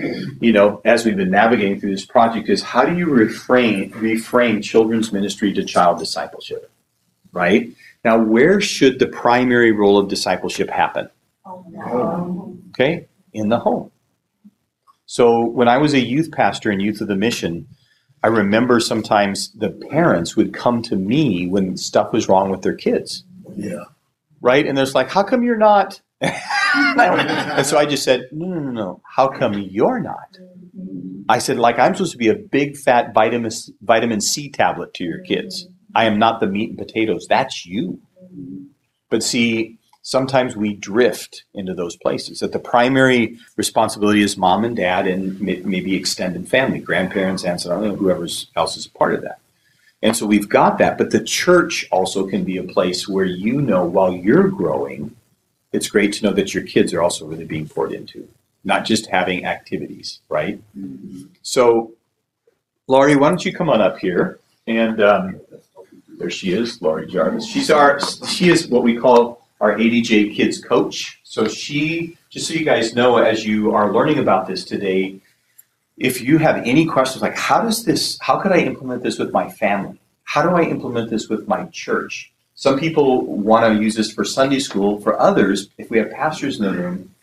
you 0.41 0.51
know, 0.51 0.81
as 0.85 1.05
we've 1.05 1.15
been 1.15 1.31
navigating 1.31 1.79
through 1.79 1.91
this 1.91 2.05
project 2.05 2.49
is 2.49 2.61
how 2.61 2.85
do 2.85 2.95
you 2.95 3.07
reframe 3.07 3.91
reframe 3.93 4.61
children's 4.63 5.11
ministry 5.11 5.53
to 5.53 5.63
child 5.63 5.97
discipleship? 5.97 6.69
Right? 7.31 7.71
Now, 8.03 8.21
where 8.21 8.59
should 8.59 8.99
the 8.99 9.07
primary 9.07 9.71
role 9.71 9.97
of 9.97 10.09
discipleship 10.09 10.69
happen? 10.69 11.09
Okay, 12.69 13.07
in 13.31 13.49
the 13.49 13.59
home. 13.59 13.91
So, 15.05 15.45
when 15.45 15.67
I 15.67 15.77
was 15.77 15.93
a 15.93 15.99
youth 15.99 16.31
pastor 16.31 16.71
in 16.71 16.79
Youth 16.79 17.01
of 17.01 17.07
the 17.07 17.15
Mission, 17.15 17.67
I 18.23 18.27
remember 18.27 18.79
sometimes 18.79 19.51
the 19.51 19.69
parents 19.69 20.35
would 20.37 20.53
come 20.53 20.81
to 20.83 20.95
me 20.95 21.47
when 21.47 21.75
stuff 21.75 22.13
was 22.13 22.29
wrong 22.29 22.49
with 22.49 22.61
their 22.61 22.75
kids. 22.75 23.25
Yeah. 23.55 23.83
Right? 24.39 24.65
And 24.65 24.77
there's 24.77 24.95
like, 24.95 25.09
how 25.09 25.23
come 25.23 25.43
you're 25.43 25.57
not? 25.57 26.01
and 26.21 27.65
so 27.65 27.77
I 27.77 27.85
just 27.85 28.03
said, 28.03 28.29
no, 28.31 28.47
no, 28.47 28.59
no, 28.59 28.71
no. 28.71 29.01
How 29.05 29.27
come 29.27 29.53
you're 29.53 29.99
not? 29.99 30.37
I 31.27 31.39
said, 31.39 31.59
like, 31.59 31.77
I'm 31.79 31.93
supposed 31.95 32.13
to 32.13 32.17
be 32.17 32.29
a 32.29 32.35
big 32.35 32.77
fat 32.77 33.13
vitamin, 33.13 33.51
vitamin 33.81 34.21
C 34.21 34.49
tablet 34.49 34.93
to 34.95 35.03
your 35.03 35.19
kids. 35.19 35.67
I 35.95 36.05
am 36.05 36.19
not 36.19 36.39
the 36.39 36.47
meat 36.47 36.69
and 36.69 36.77
potatoes. 36.77 37.27
That's 37.27 37.65
you. 37.65 37.99
But 39.09 39.23
see, 39.23 39.77
sometimes 40.01 40.55
we 40.55 40.73
drift 40.73 41.43
into 41.53 41.73
those 41.73 41.95
places. 41.95 42.39
That 42.39 42.51
the 42.51 42.59
primary 42.59 43.37
responsibility 43.55 44.21
is 44.21 44.37
mom 44.37 44.63
and 44.63 44.75
dad 44.75 45.07
and 45.07 45.39
maybe 45.41 45.95
extended 45.95 46.47
family, 46.47 46.79
grandparents, 46.79 47.43
aunts, 47.43 47.65
and 47.65 47.97
whoever 47.97 48.27
else 48.55 48.77
is 48.77 48.85
a 48.85 48.91
part 48.91 49.15
of 49.15 49.21
that. 49.21 49.39
And 50.03 50.15
so 50.15 50.25
we've 50.25 50.49
got 50.49 50.77
that. 50.79 50.97
But 50.97 51.11
the 51.11 51.23
church 51.23 51.87
also 51.91 52.27
can 52.27 52.43
be 52.43 52.57
a 52.57 52.63
place 52.63 53.07
where 53.07 53.25
you 53.25 53.61
know 53.61 53.85
while 53.85 54.11
you're 54.11 54.49
growing, 54.49 55.15
it's 55.71 55.87
great 55.87 56.11
to 56.13 56.25
know 56.25 56.33
that 56.33 56.53
your 56.53 56.63
kids 56.63 56.93
are 56.93 57.01
also 57.01 57.25
really 57.25 57.45
being 57.45 57.67
poured 57.67 57.93
into, 57.93 58.27
not 58.65 58.83
just 58.83 59.07
having 59.07 59.45
activities, 59.45 60.19
right? 60.27 60.61
Mm-hmm. 60.77 61.27
So, 61.41 61.93
Lauri, 62.87 63.15
why 63.15 63.29
don't 63.29 63.45
you 63.45 63.53
come 63.53 63.69
on 63.69 63.79
up 63.79 63.97
here? 63.97 64.39
And 64.67 65.01
um, 65.01 65.39
there 66.17 66.29
she 66.29 66.53
is, 66.53 66.81
Lauri 66.81 67.07
Jarvis. 67.07 67.45
She's 67.45 67.69
our 67.69 67.99
she 68.27 68.49
is 68.49 68.67
what 68.67 68.83
we 68.83 68.97
call 68.97 69.45
our 69.59 69.75
ADJ 69.75 70.35
Kids 70.35 70.59
coach. 70.59 71.19
So 71.23 71.47
she, 71.47 72.17
just 72.29 72.47
so 72.47 72.53
you 72.53 72.65
guys 72.65 72.93
know, 72.93 73.17
as 73.17 73.45
you 73.45 73.73
are 73.73 73.91
learning 73.91 74.19
about 74.19 74.47
this 74.47 74.63
today, 74.65 75.19
if 75.97 76.21
you 76.21 76.37
have 76.37 76.57
any 76.65 76.85
questions 76.85 77.21
like 77.21 77.37
how 77.37 77.61
does 77.61 77.85
this, 77.85 78.17
how 78.21 78.39
could 78.39 78.51
I 78.51 78.59
implement 78.59 79.03
this 79.03 79.19
with 79.19 79.31
my 79.31 79.49
family? 79.49 79.99
How 80.25 80.41
do 80.41 80.49
I 80.49 80.63
implement 80.63 81.09
this 81.09 81.29
with 81.29 81.47
my 81.47 81.65
church? 81.65 82.31
Some 82.55 82.79
people 82.79 83.25
want 83.25 83.65
to 83.65 83.81
use 83.81 83.95
this 83.95 84.11
for 84.11 84.23
Sunday 84.23 84.59
school. 84.59 85.01
For 85.01 85.19
others, 85.19 85.69
if 85.77 85.89
we 85.89 85.97
have 85.97 86.11
pastors 86.11 86.59
in 86.59 86.65
the 86.65 86.71
room, 86.71 87.13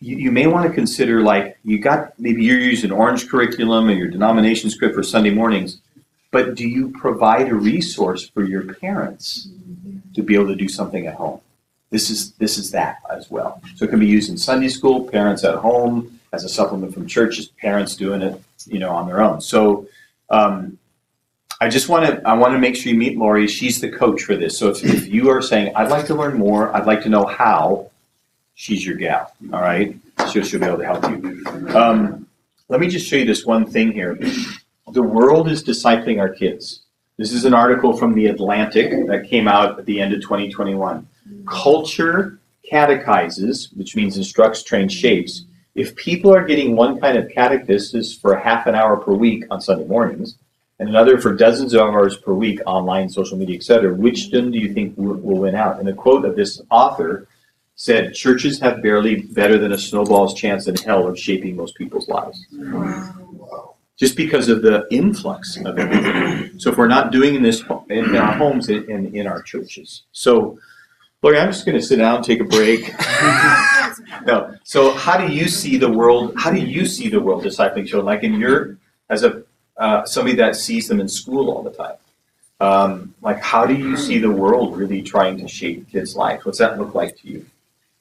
you, 0.00 0.16
you 0.16 0.32
may 0.32 0.46
want 0.46 0.66
to 0.66 0.72
consider 0.72 1.20
like 1.20 1.58
you 1.64 1.78
got 1.78 2.18
maybe 2.18 2.44
you're 2.44 2.58
using 2.58 2.90
orange 2.90 3.28
curriculum 3.28 3.88
and 3.88 3.98
your 3.98 4.08
denomination 4.08 4.70
script 4.70 4.94
for 4.94 5.02
Sunday 5.02 5.30
mornings 5.30 5.81
but 6.32 6.56
do 6.56 6.66
you 6.66 6.88
provide 6.88 7.48
a 7.48 7.54
resource 7.54 8.28
for 8.28 8.42
your 8.42 8.74
parents 8.74 9.48
to 10.14 10.22
be 10.22 10.34
able 10.34 10.48
to 10.48 10.56
do 10.56 10.68
something 10.68 11.06
at 11.06 11.14
home? 11.14 11.40
This 11.90 12.10
is 12.10 12.32
this 12.32 12.58
is 12.58 12.70
that 12.72 12.96
as 13.10 13.30
well. 13.30 13.62
So 13.76 13.84
it 13.84 13.90
can 13.90 14.00
be 14.00 14.06
used 14.06 14.30
in 14.30 14.38
Sunday 14.38 14.70
school, 14.70 15.04
parents 15.08 15.44
at 15.44 15.56
home, 15.56 16.18
as 16.32 16.42
a 16.42 16.48
supplement 16.48 16.94
from 16.94 17.06
churches, 17.06 17.48
parents 17.48 17.94
doing 17.94 18.22
it, 18.22 18.42
you 18.66 18.78
know, 18.78 18.90
on 18.90 19.06
their 19.06 19.20
own. 19.20 19.42
So 19.42 19.86
um, 20.30 20.78
I 21.60 21.68
just 21.68 21.90
want 21.90 22.06
to 22.06 22.26
I 22.26 22.32
want 22.32 22.54
to 22.54 22.58
make 22.58 22.76
sure 22.76 22.90
you 22.90 22.98
meet 22.98 23.18
Lauri. 23.18 23.46
She's 23.46 23.80
the 23.80 23.90
coach 23.90 24.22
for 24.22 24.34
this. 24.34 24.58
So 24.58 24.70
if, 24.70 24.82
if 24.82 25.06
you 25.06 25.28
are 25.28 25.42
saying 25.42 25.76
I'd 25.76 25.90
like 25.90 26.06
to 26.06 26.14
learn 26.14 26.38
more, 26.38 26.74
I'd 26.74 26.86
like 26.86 27.02
to 27.02 27.10
know 27.10 27.26
how, 27.26 27.90
she's 28.54 28.84
your 28.86 28.96
gal. 28.96 29.30
All 29.52 29.60
right, 29.60 29.94
she'll, 30.30 30.44
she'll 30.44 30.60
be 30.60 30.66
able 30.66 30.78
to 30.78 30.86
help 30.86 31.04
you. 31.10 31.44
Um, 31.76 32.26
let 32.68 32.80
me 32.80 32.88
just 32.88 33.06
show 33.06 33.16
you 33.16 33.26
this 33.26 33.44
one 33.44 33.66
thing 33.66 33.92
here. 33.92 34.18
The 34.92 35.02
world 35.02 35.48
is 35.48 35.64
discipling 35.64 36.20
our 36.20 36.28
kids. 36.28 36.82
This 37.16 37.32
is 37.32 37.46
an 37.46 37.54
article 37.54 37.96
from 37.96 38.12
The 38.12 38.26
Atlantic 38.26 38.90
that 39.06 39.26
came 39.26 39.48
out 39.48 39.78
at 39.78 39.86
the 39.86 39.98
end 39.98 40.12
of 40.12 40.20
2021. 40.20 41.08
Culture 41.46 42.40
catechizes, 42.68 43.70
which 43.72 43.96
means 43.96 44.18
instructs, 44.18 44.62
trains, 44.62 44.92
shapes. 44.92 45.46
If 45.74 45.96
people 45.96 46.34
are 46.34 46.44
getting 46.44 46.76
one 46.76 47.00
kind 47.00 47.16
of 47.16 47.28
catechesis 47.28 48.20
for 48.20 48.36
half 48.36 48.66
an 48.66 48.74
hour 48.74 48.98
per 48.98 49.14
week 49.14 49.44
on 49.50 49.62
Sunday 49.62 49.86
mornings, 49.86 50.36
and 50.78 50.90
another 50.90 51.16
for 51.16 51.32
dozens 51.32 51.72
of 51.72 51.80
hours 51.80 52.18
per 52.18 52.34
week 52.34 52.60
online, 52.66 53.08
social 53.08 53.38
media, 53.38 53.56
etc., 53.56 53.94
which 53.94 54.30
then 54.30 54.50
do 54.50 54.58
you 54.58 54.74
think 54.74 54.94
will, 54.98 55.14
will 55.14 55.38
win 55.38 55.54
out? 55.54 55.78
And 55.78 55.88
the 55.88 55.94
quote 55.94 56.26
of 56.26 56.36
this 56.36 56.60
author 56.70 57.26
said, 57.76 58.12
"Churches 58.12 58.60
have 58.60 58.82
barely 58.82 59.22
better 59.22 59.56
than 59.56 59.72
a 59.72 59.78
snowball's 59.78 60.34
chance 60.34 60.66
in 60.66 60.76
hell 60.76 61.06
of 61.08 61.18
shaping 61.18 61.56
most 61.56 61.76
people's 61.76 62.08
lives." 62.08 62.44
Wow 62.52 63.71
just 64.02 64.16
because 64.16 64.48
of 64.48 64.62
the 64.62 64.84
influx 64.90 65.56
of 65.64 65.78
everything. 65.78 66.58
So 66.58 66.72
if 66.72 66.76
we're 66.76 66.88
not 66.88 67.12
doing 67.12 67.40
this 67.40 67.62
in 67.88 68.16
our 68.16 68.32
homes 68.32 68.68
and 68.68 68.84
in, 68.88 69.14
in, 69.14 69.28
our 69.28 69.42
churches. 69.42 70.02
So, 70.10 70.58
Lauri, 71.22 71.38
I'm 71.38 71.52
just 71.52 71.64
going 71.64 71.78
to 71.78 71.86
sit 71.86 71.98
down, 71.98 72.20
take 72.20 72.40
a 72.40 72.44
break. 72.58 72.92
no. 74.26 74.56
So 74.64 74.90
how 74.94 75.16
do 75.16 75.32
you 75.32 75.46
see 75.46 75.76
the 75.76 75.88
world? 75.88 76.34
How 76.36 76.50
do 76.50 76.58
you 76.58 76.84
see 76.84 77.08
the 77.10 77.20
world 77.20 77.44
discipling 77.44 77.86
children? 77.86 78.06
Like 78.06 78.24
in 78.24 78.40
your, 78.40 78.76
as 79.08 79.22
a 79.22 79.44
uh, 79.76 80.04
somebody 80.04 80.34
that 80.34 80.56
sees 80.56 80.88
them 80.88 80.98
in 80.98 81.06
school 81.06 81.48
all 81.48 81.62
the 81.62 81.70
time. 81.70 81.94
Um, 82.58 83.14
like, 83.22 83.40
how 83.40 83.64
do 83.66 83.74
you 83.74 83.96
see 83.96 84.18
the 84.18 84.32
world 84.32 84.76
really 84.76 85.00
trying 85.00 85.38
to 85.38 85.46
shape 85.46 85.88
kids' 85.90 86.16
life? 86.16 86.44
What's 86.44 86.58
that 86.58 86.76
look 86.76 86.92
like 86.96 87.16
to 87.18 87.28
you? 87.28 87.46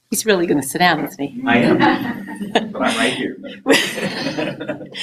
He's 0.09 0.25
really 0.25 0.47
going 0.47 0.59
to 0.59 0.67
sit 0.67 0.79
down, 0.79 1.05
isn't 1.05 1.21
he? 1.21 1.41
I 1.47 1.57
am, 1.57 1.77
but 2.71 2.81
I'm 2.81 2.97
right 2.97 3.13
here. 3.13 3.37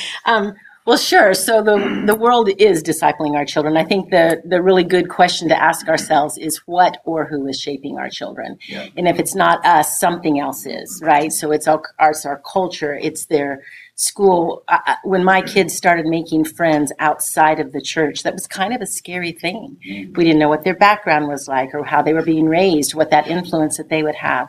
um, 0.27 0.55
well, 0.89 0.97
sure. 0.97 1.35
So 1.35 1.63
the 1.63 2.03
the 2.07 2.15
world 2.15 2.49
is 2.57 2.83
discipling 2.83 3.37
our 3.37 3.45
children. 3.45 3.77
I 3.77 3.85
think 3.85 4.11
the 4.11 4.41
the 4.43 4.63
really 4.63 4.85
good 4.85 5.11
question 5.11 5.47
to 5.51 5.63
ask 5.63 5.87
ourselves 5.87 6.39
is 6.39 6.63
what 6.65 7.03
or 7.05 7.27
who 7.27 7.47
is 7.47 7.61
shaping 7.61 7.99
our 7.99 8.09
children, 8.09 8.57
yeah. 8.67 8.89
and 8.97 9.07
if 9.07 9.19
it's 9.19 9.35
not 9.35 9.63
us, 9.67 10.01
something 10.01 10.41
else 10.41 10.65
is, 10.65 11.03
right? 11.05 11.31
So 11.31 11.53
it's 11.53 11.69
our 11.69 11.83
it's 12.01 12.25
our 12.25 12.41
culture, 12.41 12.95
it's 12.95 13.27
their 13.27 13.65
school. 13.97 14.65
I, 14.67 14.97
when 15.05 15.25
my 15.25 15.43
kids 15.43 15.75
started 15.75 16.07
making 16.07 16.47
friends 16.47 16.91
outside 17.01 17.61
of 17.61 17.73
the 17.73 17.83
church, 17.83 18.23
that 18.23 18.33
was 18.33 18.47
kind 18.47 18.73
of 18.73 18.81
a 18.81 18.87
scary 18.87 19.33
thing. 19.33 19.77
Mm-hmm. 19.87 20.15
We 20.15 20.25
didn't 20.25 20.39
know 20.39 20.49
what 20.49 20.65
their 20.65 20.77
background 20.77 21.29
was 21.29 21.49
like 21.49 21.75
or 21.75 21.85
how 21.85 22.01
they 22.01 22.15
were 22.15 22.23
being 22.23 22.47
raised, 22.47 22.95
what 22.95 23.11
that 23.11 23.27
influence 23.27 23.77
that 23.77 23.91
they 23.91 24.03
would 24.03 24.15
have. 24.15 24.49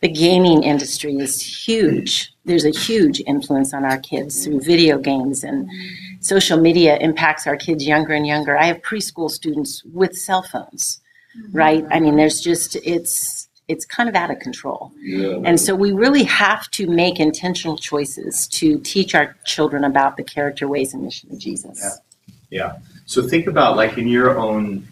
The 0.00 0.08
gaming 0.08 0.62
industry 0.62 1.16
is 1.16 1.42
huge. 1.42 2.32
There's 2.46 2.64
a 2.64 2.70
huge 2.70 3.20
influence 3.26 3.74
on 3.74 3.84
our 3.84 3.98
kids 3.98 4.44
through 4.44 4.60
video 4.60 4.98
games 4.98 5.44
and 5.44 5.68
social 6.20 6.58
media 6.58 6.96
impacts 6.98 7.46
our 7.46 7.56
kids 7.56 7.86
younger 7.86 8.14
and 8.14 8.26
younger. 8.26 8.56
I 8.56 8.64
have 8.64 8.78
preschool 8.78 9.30
students 9.30 9.82
with 9.92 10.16
cell 10.16 10.42
phones, 10.42 11.00
mm-hmm. 11.38 11.56
right? 11.56 11.84
I 11.90 12.00
mean, 12.00 12.16
there's 12.16 12.40
just 12.40 12.76
it's 12.76 13.48
it's 13.68 13.84
kind 13.84 14.08
of 14.08 14.14
out 14.16 14.30
of 14.30 14.40
control. 14.40 14.90
And 15.44 15.60
so 15.60 15.76
we 15.76 15.92
really 15.92 16.24
have 16.24 16.68
to 16.72 16.88
make 16.88 17.20
intentional 17.20 17.76
choices 17.78 18.48
to 18.48 18.80
teach 18.80 19.14
our 19.14 19.36
children 19.44 19.84
about 19.84 20.16
the 20.16 20.24
character, 20.24 20.66
ways, 20.66 20.92
and 20.92 21.04
mission 21.04 21.30
of 21.30 21.38
Jesus. 21.38 22.00
Yeah. 22.50 22.78
So 23.06 23.28
think 23.28 23.46
about 23.46 23.76
like 23.76 23.96
in 23.96 24.08
your 24.08 24.36
own, 24.36 24.88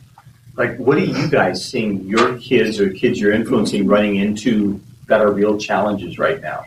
like 0.56 0.76
what 0.76 0.96
are 0.96 1.04
you 1.04 1.28
guys 1.28 1.64
seeing 1.64 2.04
your 2.04 2.38
kids 2.38 2.78
or 2.78 2.90
kids 2.90 3.18
you're 3.18 3.32
influencing 3.32 3.86
running 3.88 4.16
into 4.16 4.80
that 5.08 5.20
are 5.20 5.32
real 5.32 5.58
challenges 5.58 6.18
right 6.18 6.40
now? 6.40 6.64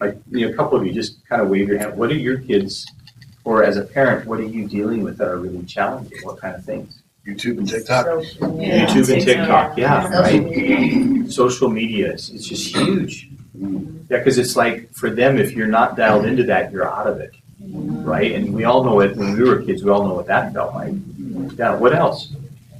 Like, 0.00 0.16
you 0.30 0.46
know, 0.46 0.52
a 0.52 0.56
couple 0.56 0.78
of 0.78 0.86
you 0.86 0.92
just 0.92 1.26
kind 1.26 1.42
of 1.42 1.48
wave 1.48 1.68
your 1.68 1.78
hand. 1.78 1.96
What 1.96 2.10
are 2.10 2.14
your 2.14 2.38
kids, 2.38 2.86
or 3.44 3.64
as 3.64 3.76
a 3.76 3.82
parent, 3.82 4.26
what 4.26 4.38
are 4.38 4.44
you 4.44 4.68
dealing 4.68 5.02
with 5.02 5.16
that 5.18 5.28
are 5.28 5.38
really 5.38 5.64
challenging? 5.64 6.18
What 6.22 6.38
kind 6.40 6.54
of 6.54 6.64
things? 6.64 7.00
YouTube 7.26 7.58
and 7.58 7.68
TikTok. 7.68 8.06
YouTube 8.06 9.12
and 9.12 9.22
TikTok, 9.22 9.76
yeah, 9.76 10.08
right? 10.08 11.30
Social 11.30 11.68
media 11.68 12.12
is 12.14 12.30
it's 12.30 12.46
just 12.46 12.74
huge. 12.76 13.28
Yeah, 13.54 14.18
because 14.18 14.38
it's 14.38 14.56
like 14.56 14.92
for 14.94 15.10
them, 15.10 15.36
if 15.36 15.52
you're 15.52 15.66
not 15.66 15.96
dialed 15.96 16.24
into 16.24 16.44
that, 16.44 16.72
you're 16.72 16.88
out 16.88 17.06
of 17.06 17.20
it, 17.20 17.34
right? 17.60 18.32
And 18.32 18.54
we 18.54 18.64
all 18.64 18.82
know 18.84 19.00
it 19.00 19.16
when 19.16 19.36
we 19.36 19.42
were 19.44 19.60
kids. 19.62 19.82
We 19.82 19.90
all 19.90 20.04
know 20.04 20.14
what 20.14 20.26
that 20.28 20.54
felt 20.54 20.74
like. 20.74 20.94
Yeah. 21.58 21.74
What 21.74 21.94
else? 21.94 22.32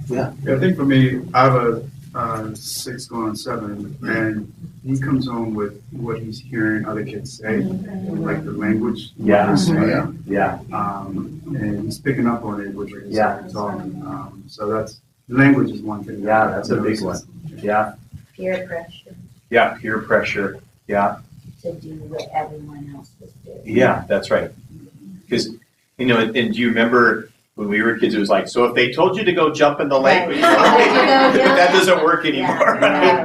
Yeah. 0.07 0.33
Yeah, 0.45 0.55
I 0.55 0.59
think 0.59 0.77
for 0.77 0.85
me, 0.85 1.21
I 1.35 1.45
have 1.45 1.55
a 1.57 1.83
uh, 2.19 2.53
six 2.55 3.07
going 3.07 3.29
on 3.31 3.37
seven, 3.37 3.97
and 4.03 4.53
he 4.85 4.99
comes 4.99 5.29
home 5.29 5.55
with 5.55 5.81
what 5.93 6.19
he's 6.19 6.41
hearing 6.41 6.85
other 6.85 7.05
kids 7.05 7.39
say, 7.39 7.59
like 7.59 8.45
the 8.45 8.51
language. 8.51 9.13
what 9.17 9.29
Yeah. 9.29 9.55
they. 9.55 9.89
Yeah. 9.89 10.11
Yeah. 10.27 10.77
Um, 10.77 11.41
and 11.57 11.85
he's 11.85 11.99
picking 12.01 12.27
up 12.27 12.45
on 12.45 12.61
it, 12.61 12.75
which 12.75 12.93
is 12.93 13.15
Yeah. 13.15 13.47
talking. 13.53 14.03
Um, 14.05 14.43
so 14.49 14.69
that's 14.69 14.99
language 15.29 15.71
is 15.71 15.81
one 15.81 16.03
thing. 16.03 16.21
Yeah, 16.21 16.49
that's 16.49 16.71
a 16.71 16.77
I've 16.77 16.83
big 16.83 17.01
noticed. 17.01 17.27
Yeah. 17.59 17.95
peer 18.37 18.67
pressure 18.67 19.15
Yeah. 19.51 19.75
Peer 19.81 19.99
pressure. 20.01 20.59
Yeah. 20.89 21.19
to 21.63 21.73
do 21.75 21.95
what 22.09 22.29
everyone 22.33 22.93
else 22.97 23.11
was 23.21 23.31
doing. 23.45 23.61
Yeah. 23.65 24.05
That's 24.09 24.31
right. 24.31 24.51
Because 25.23 25.49
you 25.99 26.07
know, 26.07 26.19
and, 26.19 26.37
and 26.37 26.55
do 26.55 26.61
you 26.61 26.69
remember 26.69 27.31
when 27.59 27.69
we 27.69 27.83
were 27.83 27.99
kids? 27.99 28.15
It 28.15 28.21
was 28.21 28.29
like, 28.31 28.47
so 28.47 28.65
if 28.67 28.75
they 28.77 28.93
told 28.93 29.17
you 29.17 29.25
to 29.25 29.33
go 29.33 29.53
jump 29.53 29.81
in 29.81 29.89
the 29.89 29.99
lake, 29.99 30.29
Right. 30.29 30.41
but 30.41 30.79
you 30.81 30.87
know, 30.87 31.45
Yeah. 31.45 31.55
that 31.57 31.73
doesn't 31.73 32.05
work 32.05 32.25
anymore. 32.25 32.79
Yeah. 32.81 33.25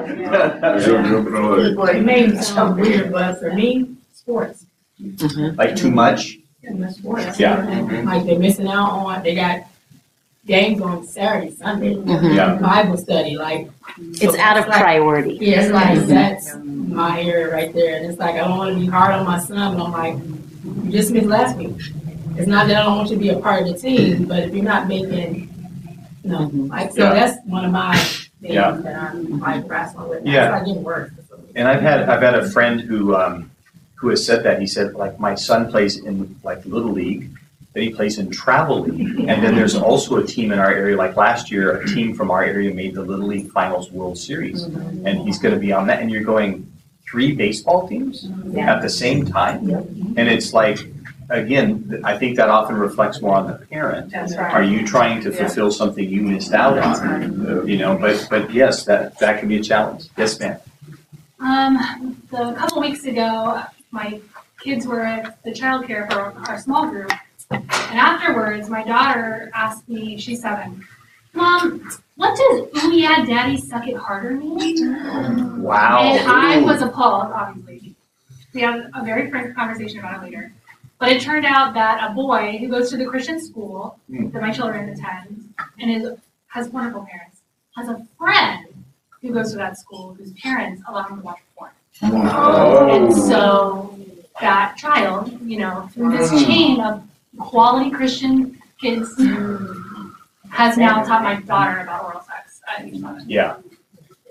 right? 1.75 1.95
It 1.97 2.03
may 2.03 2.35
sound 2.41 2.79
weird, 2.81 3.11
but 3.11 3.39
for 3.39 3.53
me, 3.53 3.95
sports. 4.13 4.65
Mm-hmm. 5.01 5.55
like 5.57 5.75
too 5.75 5.91
much. 5.91 6.37
too 6.65 6.73
much 6.75 6.93
sports. 6.95 7.39
Yeah. 7.39 7.57
Mm-hmm. 7.57 8.07
Like 8.07 8.25
they're 8.25 8.39
missing 8.39 8.67
out 8.67 8.89
on, 8.91 9.21
they 9.23 9.35
got 9.35 9.61
games 10.47 10.81
on 10.81 11.05
Saturday, 11.05 11.51
Sunday, 11.55 11.93
Mhm. 11.95 12.35
Yeah. 12.35 12.55
Bible 12.55 12.97
study, 12.97 13.35
like. 13.37 13.69
It's 13.99 14.35
out 14.37 14.57
of 14.57 14.67
like- 14.67 14.81
priority. 14.81 15.37
Yeah, 15.39 15.61
it's 15.61 15.71
like, 15.71 15.97
mm-hmm. 15.99 16.07
that's 16.09 16.55
my 16.63 17.21
area 17.21 17.51
right 17.53 17.71
there, 17.73 17.97
and 17.97 18.05
it's 18.07 18.17
like, 18.19 18.35
I 18.35 18.39
don't 18.47 18.57
wanna 18.57 18.75
be 18.79 18.87
hard 18.87 19.13
on 19.13 19.25
my 19.27 19.39
son, 19.39 19.77
but 19.77 19.83
I'm 19.85 19.91
like, 19.91 20.15
you 20.85 20.91
just 20.91 21.11
missed 21.11 21.27
last 21.27 21.55
week. 21.57 21.75
It's 22.37 22.47
not 22.47 22.67
that 22.67 22.77
I 22.77 22.83
don't 22.83 22.97
want 22.97 23.09
you 23.09 23.15
to 23.15 23.21
be 23.21 23.29
a 23.29 23.39
part 23.39 23.61
of 23.61 23.67
the 23.67 23.77
team, 23.77 24.25
but 24.25 24.39
if 24.39 24.53
you're 24.53 24.63
not 24.63 24.87
making, 24.87 25.49
you 26.23 26.29
know, 26.31 26.49
Mhm. 26.49 26.69
like, 26.69 26.91
so 26.91 27.03
Yeah. 27.03 27.13
that's 27.13 27.45
one 27.45 27.65
of 27.65 27.71
my 27.71 27.95
things 27.95 28.55
Yeah. 28.55 28.71
that 28.83 29.11
I'm 29.13 29.39
like 29.39 29.69
wrestling 29.69 30.09
with. 30.09 30.25
Yeah. 30.25 30.45
It's 30.45 30.51
like 30.53 30.65
getting 30.65 30.83
worse. 30.83 31.11
And 31.55 31.67
I've 31.67 31.81
had 31.81 32.09
I've 32.09 32.21
had 32.21 32.33
a 32.35 32.49
friend 32.49 32.81
who 32.81 33.15
um, 33.15 33.51
who 33.95 34.09
has 34.09 34.25
said 34.25 34.43
that 34.43 34.59
he 34.59 34.67
said 34.67 34.95
like 34.95 35.19
my 35.19 35.35
son 35.35 35.69
plays 35.69 35.97
in 35.97 36.35
like 36.43 36.65
little 36.65 36.91
league, 36.91 37.29
then 37.73 37.83
he 37.83 37.89
plays 37.91 38.17
in 38.17 38.29
travel 38.31 38.81
league, 38.81 39.19
and 39.29 39.43
then 39.43 39.55
there's 39.55 39.75
also 39.89 40.17
a 40.17 40.25
team 40.25 40.51
in 40.51 40.57
our 40.59 40.71
area. 40.73 40.97
Like 40.97 41.15
last 41.15 41.51
year, 41.51 41.77
a 41.77 41.85
team 41.87 42.15
from 42.15 42.31
our 42.31 42.43
area 42.43 42.73
made 42.73 42.95
the 42.95 43.03
little 43.03 43.27
league 43.27 43.51
finals 43.51 43.91
World 43.91 44.17
Series, 44.17 44.63
and 44.63 45.19
he's 45.19 45.37
going 45.37 45.53
to 45.53 45.59
be 45.59 45.71
on 45.71 45.85
that. 45.87 46.01
And 46.01 46.09
you're 46.09 46.23
going 46.23 46.65
three 47.09 47.33
baseball 47.33 47.87
teams 47.87 48.27
Yeah. 48.51 48.73
at 48.75 48.81
the 48.81 48.89
same 48.89 49.23
time, 49.25 49.69
and 50.17 50.27
it's 50.27 50.51
like 50.53 50.79
again, 51.33 52.01
I 52.03 52.17
think 52.17 52.37
that 52.37 52.49
often 52.49 52.75
reflects 52.75 53.21
more 53.21 53.35
on 53.35 53.47
the 53.47 53.65
parent. 53.65 54.11
That's 54.11 54.35
right. 54.35 54.53
Are 54.53 54.63
you 54.63 54.85
trying 54.85 55.21
to 55.23 55.31
fulfill 55.31 55.71
something 55.71 56.07
you 56.07 56.21
missed 56.21 56.53
out 56.53 56.77
on? 56.77 57.67
You 57.67 57.77
know, 57.77 57.97
but 57.97 58.27
but 58.29 58.53
yes, 58.53 58.85
that 58.85 59.17
that 59.19 59.39
can 59.39 59.49
be 59.49 59.57
a 59.57 59.63
challenge. 59.63 60.07
Yes, 60.17 60.39
ma'am. 60.39 60.59
Um, 61.39 62.21
the, 62.31 62.49
a 62.49 62.53
couple 62.53 62.79
weeks 62.79 63.03
ago, 63.05 63.63
my 63.91 64.21
kids 64.61 64.87
were 64.87 65.01
at 65.01 65.43
the 65.43 65.51
childcare 65.51 66.09
for 66.09 66.19
our 66.49 66.59
small 66.59 66.87
group. 66.87 67.11
And 67.51 67.69
afterwards, 67.99 68.69
my 68.69 68.83
daughter 68.83 69.51
asked 69.53 69.87
me, 69.89 70.17
she's 70.17 70.41
seven, 70.41 70.85
Mom, 71.33 71.89
what 72.15 72.37
does 72.37 72.83
ooh 72.83 72.93
yeah 72.93 73.25
daddy 73.25 73.57
suck 73.57 73.87
it 73.87 73.97
harder 73.97 74.31
mean? 74.31 75.61
Wow. 75.61 76.01
And 76.01 76.29
I 76.29 76.61
was 76.61 76.81
appalled, 76.81 77.31
obviously. 77.33 77.95
We 78.53 78.61
had 78.61 78.89
a 78.93 79.03
very 79.03 79.29
frank 79.29 79.55
conversation 79.55 79.99
about 79.99 80.21
it 80.21 80.25
later. 80.25 80.53
But 81.03 81.11
it 81.11 81.21
turned 81.21 81.45
out 81.45 81.73
that 81.73 82.09
a 82.09 82.13
boy 82.13 82.55
who 82.61 82.69
goes 82.69 82.89
to 82.91 82.95
the 82.95 83.03
Christian 83.05 83.37
school 83.37 83.99
Hmm. 84.09 84.29
that 84.29 84.41
my 84.41 84.51
children 84.53 84.87
attend 84.87 85.53
and 85.77 85.91
is, 85.91 86.17
has 86.47 86.69
wonderful 86.69 87.05
parents, 87.11 87.41
has 87.75 87.89
a 87.89 88.07
friend 88.17 88.67
who 89.21 89.33
goes 89.33 89.51
to 89.51 89.57
that 89.57 89.77
school 89.77 90.13
whose 90.17 90.31
parents 90.41 90.81
allow 90.87 91.03
him 91.03 91.17
to 91.17 91.23
watch 91.25 91.39
porn. 91.57 91.71
And 92.01 93.13
so 93.13 93.99
that 94.39 94.77
child, 94.77 95.37
you 95.41 95.59
know, 95.59 95.89
through 95.93 96.17
this 96.17 96.31
chain 96.45 96.79
of 96.79 97.03
quality 97.37 97.91
Christian 97.91 98.57
kids, 98.79 99.09
has 100.51 100.77
now 100.77 101.03
taught 101.03 101.21
my 101.21 101.35
daughter 101.41 101.81
about 101.81 102.05
oral 102.05 102.21
sex 102.21 102.61
at 102.77 102.85
age 102.85 102.93
eleven. 102.93 103.29
Yeah. 103.29 103.57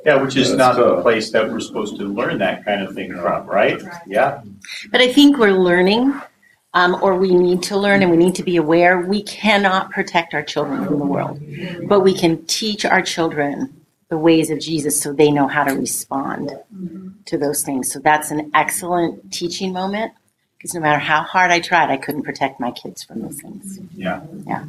Yeah, 0.06 0.16
which 0.22 0.36
is 0.36 0.56
That's 0.56 0.58
not 0.58 0.76
the 0.76 1.02
place 1.02 1.30
that 1.32 1.50
we're 1.50 1.60
supposed 1.60 1.98
to 1.98 2.04
learn 2.06 2.38
that 2.38 2.64
kind 2.64 2.80
of 2.80 2.94
thing 2.94 3.12
from, 3.12 3.46
right? 3.46 3.78
Yeah. 4.06 4.40
But 4.90 5.02
I 5.02 5.12
think 5.12 5.36
we're 5.36 5.52
learning, 5.52 6.18
um, 6.74 6.98
or 7.02 7.16
we 7.16 7.34
need 7.34 7.62
to 7.64 7.76
learn, 7.76 8.02
and 8.02 8.10
we 8.10 8.16
need 8.16 8.34
to 8.36 8.42
be 8.42 8.56
aware. 8.56 9.00
We 9.00 9.22
cannot 9.22 9.90
protect 9.90 10.34
our 10.34 10.42
children 10.42 10.84
from 10.84 10.98
the 10.98 11.06
world, 11.06 11.40
but 11.86 12.00
we 12.00 12.14
can 12.14 12.44
teach 12.46 12.84
our 12.84 13.02
children 13.02 13.82
the 14.08 14.18
ways 14.18 14.50
of 14.50 14.60
Jesus 14.60 15.00
so 15.00 15.12
they 15.12 15.30
know 15.30 15.46
how 15.46 15.64
to 15.64 15.74
respond 15.74 16.52
to 17.26 17.38
those 17.38 17.62
things. 17.62 17.90
So 17.90 17.98
that's 17.98 18.30
an 18.30 18.50
excellent 18.54 19.32
teaching 19.32 19.72
moment 19.72 20.12
because 20.56 20.74
no 20.74 20.80
matter 20.80 20.98
how 20.98 21.22
hard 21.22 21.50
I 21.50 21.60
tried, 21.60 21.90
I 21.90 21.96
couldn't 21.96 22.22
protect 22.22 22.60
my 22.60 22.70
kids 22.70 23.02
from 23.02 23.22
those 23.22 23.40
things. 23.40 23.80
Yeah. 23.94 24.22
Yeah. 24.46 24.66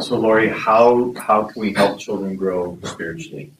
So 0.00 0.18
Lauri, 0.18 0.48
how 0.48 1.14
how 1.14 1.44
can 1.44 1.60
we 1.60 1.72
help 1.72 1.98
children 1.98 2.36
grow 2.36 2.78
spiritually? 2.84 3.52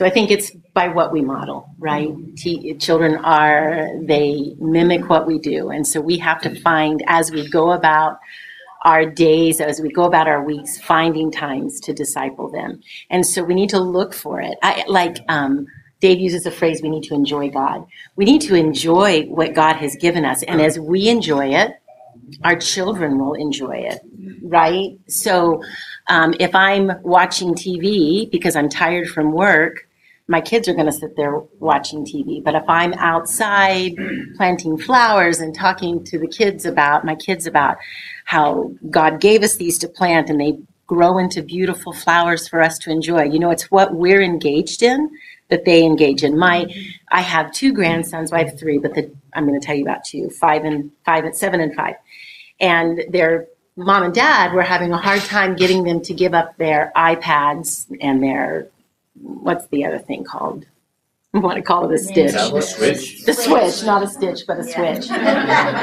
So 0.00 0.06
I 0.06 0.10
think 0.10 0.30
it's 0.30 0.50
by 0.72 0.88
what 0.88 1.12
we 1.12 1.20
model, 1.20 1.74
right? 1.78 2.08
Te- 2.34 2.72
children 2.76 3.16
are, 3.16 3.90
they 4.00 4.54
mimic 4.58 5.10
what 5.10 5.26
we 5.26 5.38
do. 5.38 5.68
And 5.68 5.86
so 5.86 6.00
we 6.00 6.16
have 6.16 6.40
to 6.40 6.58
find, 6.62 7.04
as 7.06 7.30
we 7.30 7.46
go 7.46 7.72
about 7.72 8.18
our 8.86 9.04
days, 9.04 9.60
as 9.60 9.78
we 9.78 9.90
go 9.90 10.04
about 10.04 10.26
our 10.26 10.42
weeks, 10.42 10.80
finding 10.80 11.30
times 11.30 11.80
to 11.80 11.92
disciple 11.92 12.48
them. 12.48 12.80
And 13.10 13.26
so 13.26 13.44
we 13.44 13.52
need 13.52 13.68
to 13.68 13.78
look 13.78 14.14
for 14.14 14.40
it. 14.40 14.56
I, 14.62 14.84
like 14.88 15.18
um, 15.28 15.66
Dave 16.00 16.18
uses 16.18 16.44
the 16.44 16.50
phrase, 16.50 16.80
we 16.80 16.88
need 16.88 17.02
to 17.02 17.14
enjoy 17.14 17.50
God. 17.50 17.86
We 18.16 18.24
need 18.24 18.40
to 18.40 18.54
enjoy 18.54 19.24
what 19.24 19.52
God 19.52 19.76
has 19.76 19.96
given 19.96 20.24
us. 20.24 20.42
And 20.44 20.62
as 20.62 20.78
we 20.78 21.10
enjoy 21.10 21.48
it, 21.48 21.74
our 22.42 22.56
children 22.56 23.18
will 23.18 23.34
enjoy 23.34 23.76
it, 23.76 24.00
right? 24.44 24.98
So 25.08 25.62
um, 26.08 26.32
if 26.40 26.54
I'm 26.54 26.90
watching 27.02 27.54
TV 27.54 28.30
because 28.30 28.56
I'm 28.56 28.70
tired 28.70 29.06
from 29.06 29.32
work, 29.32 29.86
my 30.30 30.40
kids 30.40 30.68
are 30.68 30.74
going 30.74 30.86
to 30.86 30.92
sit 30.92 31.16
there 31.16 31.38
watching 31.58 32.04
TV. 32.04 32.42
But 32.42 32.54
if 32.54 32.62
I'm 32.68 32.94
outside 32.94 33.96
planting 34.36 34.78
flowers 34.78 35.40
and 35.40 35.52
talking 35.52 36.04
to 36.04 36.20
the 36.20 36.28
kids 36.28 36.64
about, 36.64 37.04
my 37.04 37.16
kids 37.16 37.48
about 37.48 37.78
how 38.26 38.72
God 38.88 39.20
gave 39.20 39.42
us 39.42 39.56
these 39.56 39.76
to 39.78 39.88
plant 39.88 40.30
and 40.30 40.40
they 40.40 40.56
grow 40.86 41.18
into 41.18 41.42
beautiful 41.42 41.92
flowers 41.92 42.46
for 42.46 42.62
us 42.62 42.78
to 42.78 42.92
enjoy, 42.92 43.24
you 43.24 43.40
know, 43.40 43.50
it's 43.50 43.72
what 43.72 43.92
we're 43.92 44.22
engaged 44.22 44.84
in 44.84 45.10
that 45.48 45.64
they 45.64 45.82
engage 45.84 46.22
in. 46.22 46.38
My, 46.38 46.72
I 47.10 47.22
have 47.22 47.50
two 47.50 47.72
grandsons, 47.72 48.30
well, 48.30 48.40
I 48.40 48.44
have 48.44 48.56
three, 48.56 48.78
but 48.78 48.94
the, 48.94 49.10
I'm 49.34 49.48
going 49.48 49.60
to 49.60 49.66
tell 49.66 49.74
you 49.74 49.82
about 49.82 50.04
two, 50.04 50.30
five 50.30 50.64
and 50.64 50.92
five 51.04 51.24
and 51.24 51.34
seven 51.34 51.60
and 51.60 51.74
five. 51.74 51.96
And 52.60 53.02
their 53.08 53.48
mom 53.74 54.04
and 54.04 54.14
dad 54.14 54.52
were 54.52 54.62
having 54.62 54.92
a 54.92 54.96
hard 54.96 55.22
time 55.22 55.56
getting 55.56 55.82
them 55.82 56.02
to 56.02 56.14
give 56.14 56.34
up 56.34 56.56
their 56.56 56.92
iPads 56.94 57.86
and 58.00 58.22
their 58.22 58.68
what's 59.22 59.66
the 59.68 59.84
other 59.84 59.98
thing 59.98 60.24
called? 60.24 60.66
I 61.32 61.38
want 61.38 61.56
to 61.56 61.62
call 61.62 61.88
it 61.88 61.94
a 61.94 61.98
stitch. 61.98 62.32
That 62.32 62.52
was 62.52 62.74
switch. 62.74 63.24
The 63.24 63.34
switch, 63.34 63.84
not 63.84 64.02
a 64.02 64.08
stitch, 64.08 64.46
but 64.46 64.58
a 64.58 64.64
switch. 64.64 65.08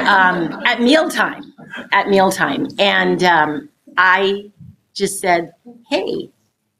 Um, 0.08 0.62
at 0.64 0.80
mealtime, 0.80 1.52
at 1.92 2.08
mealtime. 2.08 2.66
And 2.78 3.22
um, 3.22 3.68
I 3.96 4.50
just 4.94 5.20
said, 5.20 5.52
hey, 5.88 6.30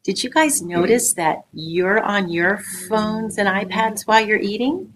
did 0.02 0.22
you 0.22 0.30
guys 0.30 0.62
notice 0.62 1.12
that 1.14 1.44
you're 1.52 2.02
on 2.02 2.30
your 2.30 2.58
phones 2.88 3.38
and 3.38 3.48
iPads 3.48 4.06
while 4.06 4.24
you're 4.24 4.38
eating? 4.38 4.92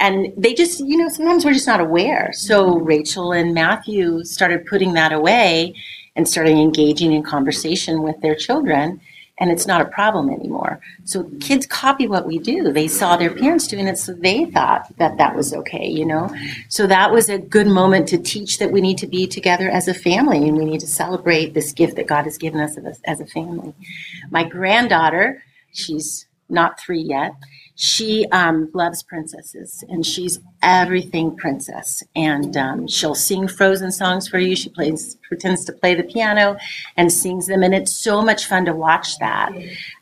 And 0.00 0.32
they 0.36 0.54
just, 0.54 0.80
you 0.80 0.96
know, 0.96 1.08
sometimes 1.08 1.44
we're 1.44 1.52
just 1.52 1.66
not 1.66 1.80
aware. 1.80 2.30
So 2.32 2.78
Rachel 2.78 3.32
and 3.32 3.54
Matthew 3.54 4.24
started 4.24 4.66
putting 4.66 4.94
that 4.94 5.12
away 5.12 5.74
and 6.14 6.28
starting 6.28 6.58
engaging 6.58 7.12
in 7.12 7.22
conversation 7.22 8.02
with 8.02 8.20
their 8.20 8.34
children 8.34 9.00
and 9.40 9.50
it's 9.50 9.66
not 9.66 9.80
a 9.80 9.84
problem 9.86 10.30
anymore. 10.30 10.80
So 11.04 11.30
kids 11.40 11.66
copy 11.66 12.08
what 12.08 12.26
we 12.26 12.38
do. 12.38 12.72
They 12.72 12.88
saw 12.88 13.16
their 13.16 13.30
parents 13.30 13.66
doing 13.68 13.86
it, 13.86 13.98
so 13.98 14.12
they 14.12 14.46
thought 14.46 14.96
that 14.98 15.16
that 15.18 15.36
was 15.36 15.54
okay, 15.54 15.86
you 15.86 16.04
know? 16.04 16.34
So 16.68 16.86
that 16.86 17.12
was 17.12 17.28
a 17.28 17.38
good 17.38 17.68
moment 17.68 18.08
to 18.08 18.18
teach 18.18 18.58
that 18.58 18.72
we 18.72 18.80
need 18.80 18.98
to 18.98 19.06
be 19.06 19.26
together 19.26 19.70
as 19.70 19.86
a 19.86 19.94
family 19.94 20.48
and 20.48 20.56
we 20.56 20.64
need 20.64 20.80
to 20.80 20.86
celebrate 20.86 21.54
this 21.54 21.72
gift 21.72 21.96
that 21.96 22.06
God 22.06 22.24
has 22.24 22.36
given 22.36 22.60
us 22.60 22.76
as 23.04 23.20
a, 23.20 23.26
family. 23.26 23.74
My 24.30 24.42
granddaughter, 24.42 25.42
she's 25.72 26.26
not 26.48 26.80
three 26.80 27.00
yet, 27.00 27.34
she 27.80 28.26
um, 28.32 28.68
loves 28.74 29.04
princesses 29.04 29.84
and 29.88 30.04
she's 30.04 30.40
everything 30.62 31.36
princess. 31.36 32.02
And 32.16 32.56
um, 32.56 32.88
she'll 32.88 33.14
sing 33.14 33.46
frozen 33.46 33.92
songs 33.92 34.26
for 34.26 34.40
you. 34.40 34.56
She 34.56 34.68
plays 34.68 35.16
pretends 35.28 35.64
to 35.66 35.72
play 35.72 35.94
the 35.94 36.02
piano 36.02 36.56
and 36.96 37.12
sings 37.12 37.46
them 37.46 37.62
and 37.62 37.72
it's 37.72 37.94
so 37.94 38.20
much 38.20 38.46
fun 38.46 38.64
to 38.64 38.74
watch 38.74 39.20
that. 39.20 39.52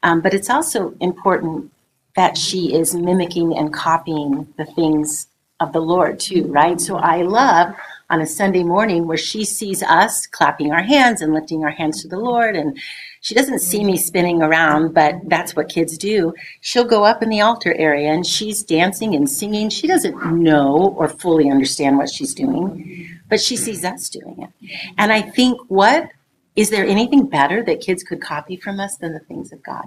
Um, 0.03 0.23
but 0.23 0.33
it's 0.33 0.49
also 0.49 0.95
important 1.03 1.71
that 2.15 2.39
she 2.39 2.75
is 2.75 2.95
mimicking 2.95 3.55
and 3.55 3.75
copying 3.75 4.49
the 4.57 4.65
things 4.65 5.27
of 5.61 5.75
the 5.75 5.81
lord 5.81 6.19
too 6.19 6.47
right? 6.49 6.81
So 6.81 6.97
i 6.97 7.23
love 7.23 7.75
on 8.11 8.21
a 8.21 8.27
sunday 8.27 8.63
morning 8.63 9.07
where 9.07 9.17
she 9.17 9.45
sees 9.45 9.83
us 9.83 10.27
clapping 10.27 10.73
our 10.73 10.83
hands 10.83 11.21
and 11.21 11.33
lifting 11.33 11.65
our 11.65 11.71
hands 11.71 12.03
to 12.03 12.09
the 12.09 12.19
lord 12.19 12.57
and 12.57 12.79
she 13.27 13.35
doesn't 13.35 13.59
see 13.59 13.83
me 13.83 13.97
spinning 13.97 14.41
around, 14.41 14.95
but 14.95 15.17
that's 15.25 15.57
what 15.57 15.69
kids 15.69 15.99
do. 15.99 16.33
She'll 16.61 16.85
go 16.85 17.03
up 17.03 17.25
in 17.25 17.29
the 17.29 17.41
altar 17.41 17.75
area 17.75 18.13
and 18.13 18.25
she's 18.25 18.63
dancing 18.63 19.17
and 19.17 19.29
singing. 19.29 19.69
She 19.69 19.89
doesn't 19.89 20.25
know 20.33 20.95
or 20.97 21.09
fully 21.09 21.51
understand 21.51 21.99
what 21.99 22.09
she's 22.09 22.33
doing, 22.33 23.19
but 23.29 23.41
she 23.41 23.57
sees 23.57 23.85
us 23.85 24.09
doing 24.09 24.43
it. 24.43 24.71
And 24.97 25.13
I 25.13 25.23
think 25.23 25.61
what 25.67 26.09
is 26.55 26.71
there 26.71 26.87
anything 26.87 27.27
better 27.27 27.65
that 27.65 27.81
kids 27.81 28.05
could 28.05 28.21
copy 28.21 28.57
from 28.59 28.79
us 28.79 28.97
than 28.99 29.13
the 29.13 29.19
things 29.19 29.53
of 29.53 29.61
God? 29.65 29.87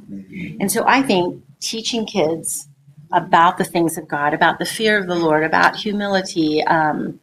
And 0.59 0.69
so 0.69 0.83
I 0.85 1.01
think 1.01 1.41
teaching 1.61 2.05
kids 2.05 2.67
about 3.13 3.57
the 3.57 3.63
things 3.63 3.97
of 3.97 4.05
God, 4.05 4.33
about 4.33 4.59
the 4.59 4.65
fear 4.65 4.99
of 4.99 5.07
the 5.07 5.15
Lord, 5.15 5.45
about 5.45 5.77
humility, 5.77 6.61
um, 6.65 7.21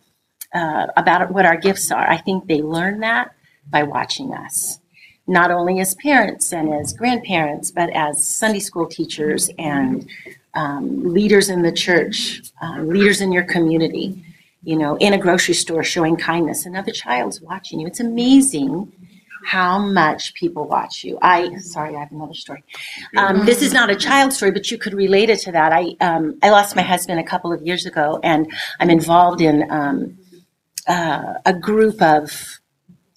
uh, 0.57 0.87
about 0.97 1.31
what 1.31 1.45
our 1.45 1.57
gifts 1.57 1.91
are, 1.91 2.09
I 2.09 2.17
think 2.17 2.47
they 2.47 2.63
learn 2.63 3.01
that 3.01 3.35
by 3.71 3.83
watching 3.83 4.33
us 4.35 4.81
not 5.27 5.51
only 5.51 5.81
as 5.81 5.95
parents 5.97 6.53
and 6.53 6.73
as 6.73 6.93
grandparents, 6.93 7.71
but 7.71 7.91
as 7.91 8.27
Sunday 8.27 8.61
school 8.61 8.87
teachers 8.87 9.51
and 9.59 10.09
um, 10.55 11.13
leaders 11.13 11.49
in 11.49 11.63
the 11.63 11.73
church, 11.73 12.43
uh, 12.63 12.81
leaders 12.81 13.21
in 13.21 13.33
your 13.33 13.43
community, 13.43 14.25
you 14.63 14.77
know, 14.77 14.97
in 14.97 15.13
a 15.13 15.19
grocery 15.19 15.55
store 15.55 15.83
showing 15.83 16.17
kindness. 16.17 16.65
Another 16.65 16.93
child's 16.93 17.41
watching 17.41 17.81
you. 17.81 17.87
It's 17.87 18.01
amazing 18.01 18.93
how 19.45 19.79
much 19.79 20.35
people 20.35 20.67
watch 20.67 21.05
you. 21.05 21.19
I 21.23 21.57
sorry, 21.59 21.95
I 21.95 22.01
have 22.01 22.11
another 22.11 22.35
story. 22.35 22.65
Um, 23.17 23.47
this 23.47 23.63
is 23.63 23.73
not 23.73 23.91
a 23.91 23.95
child 23.95 24.33
story, 24.33 24.51
but 24.51 24.71
you 24.71 24.79
could 24.79 24.93
relate 24.93 25.31
it 25.31 25.39
to 25.41 25.53
that. 25.53 25.73
I 25.73 25.95
um, 26.01 26.39
I 26.43 26.51
lost 26.51 26.75
my 26.75 26.83
husband 26.83 27.21
a 27.21 27.23
couple 27.23 27.53
of 27.53 27.63
years 27.63 27.87
ago, 27.87 28.19
and 28.25 28.51
I'm 28.81 28.91
involved 28.91 29.41
in 29.41 29.71
um, 29.71 30.19
uh, 30.87 31.35
a 31.45 31.55
group 31.55 32.01
of 32.03 32.61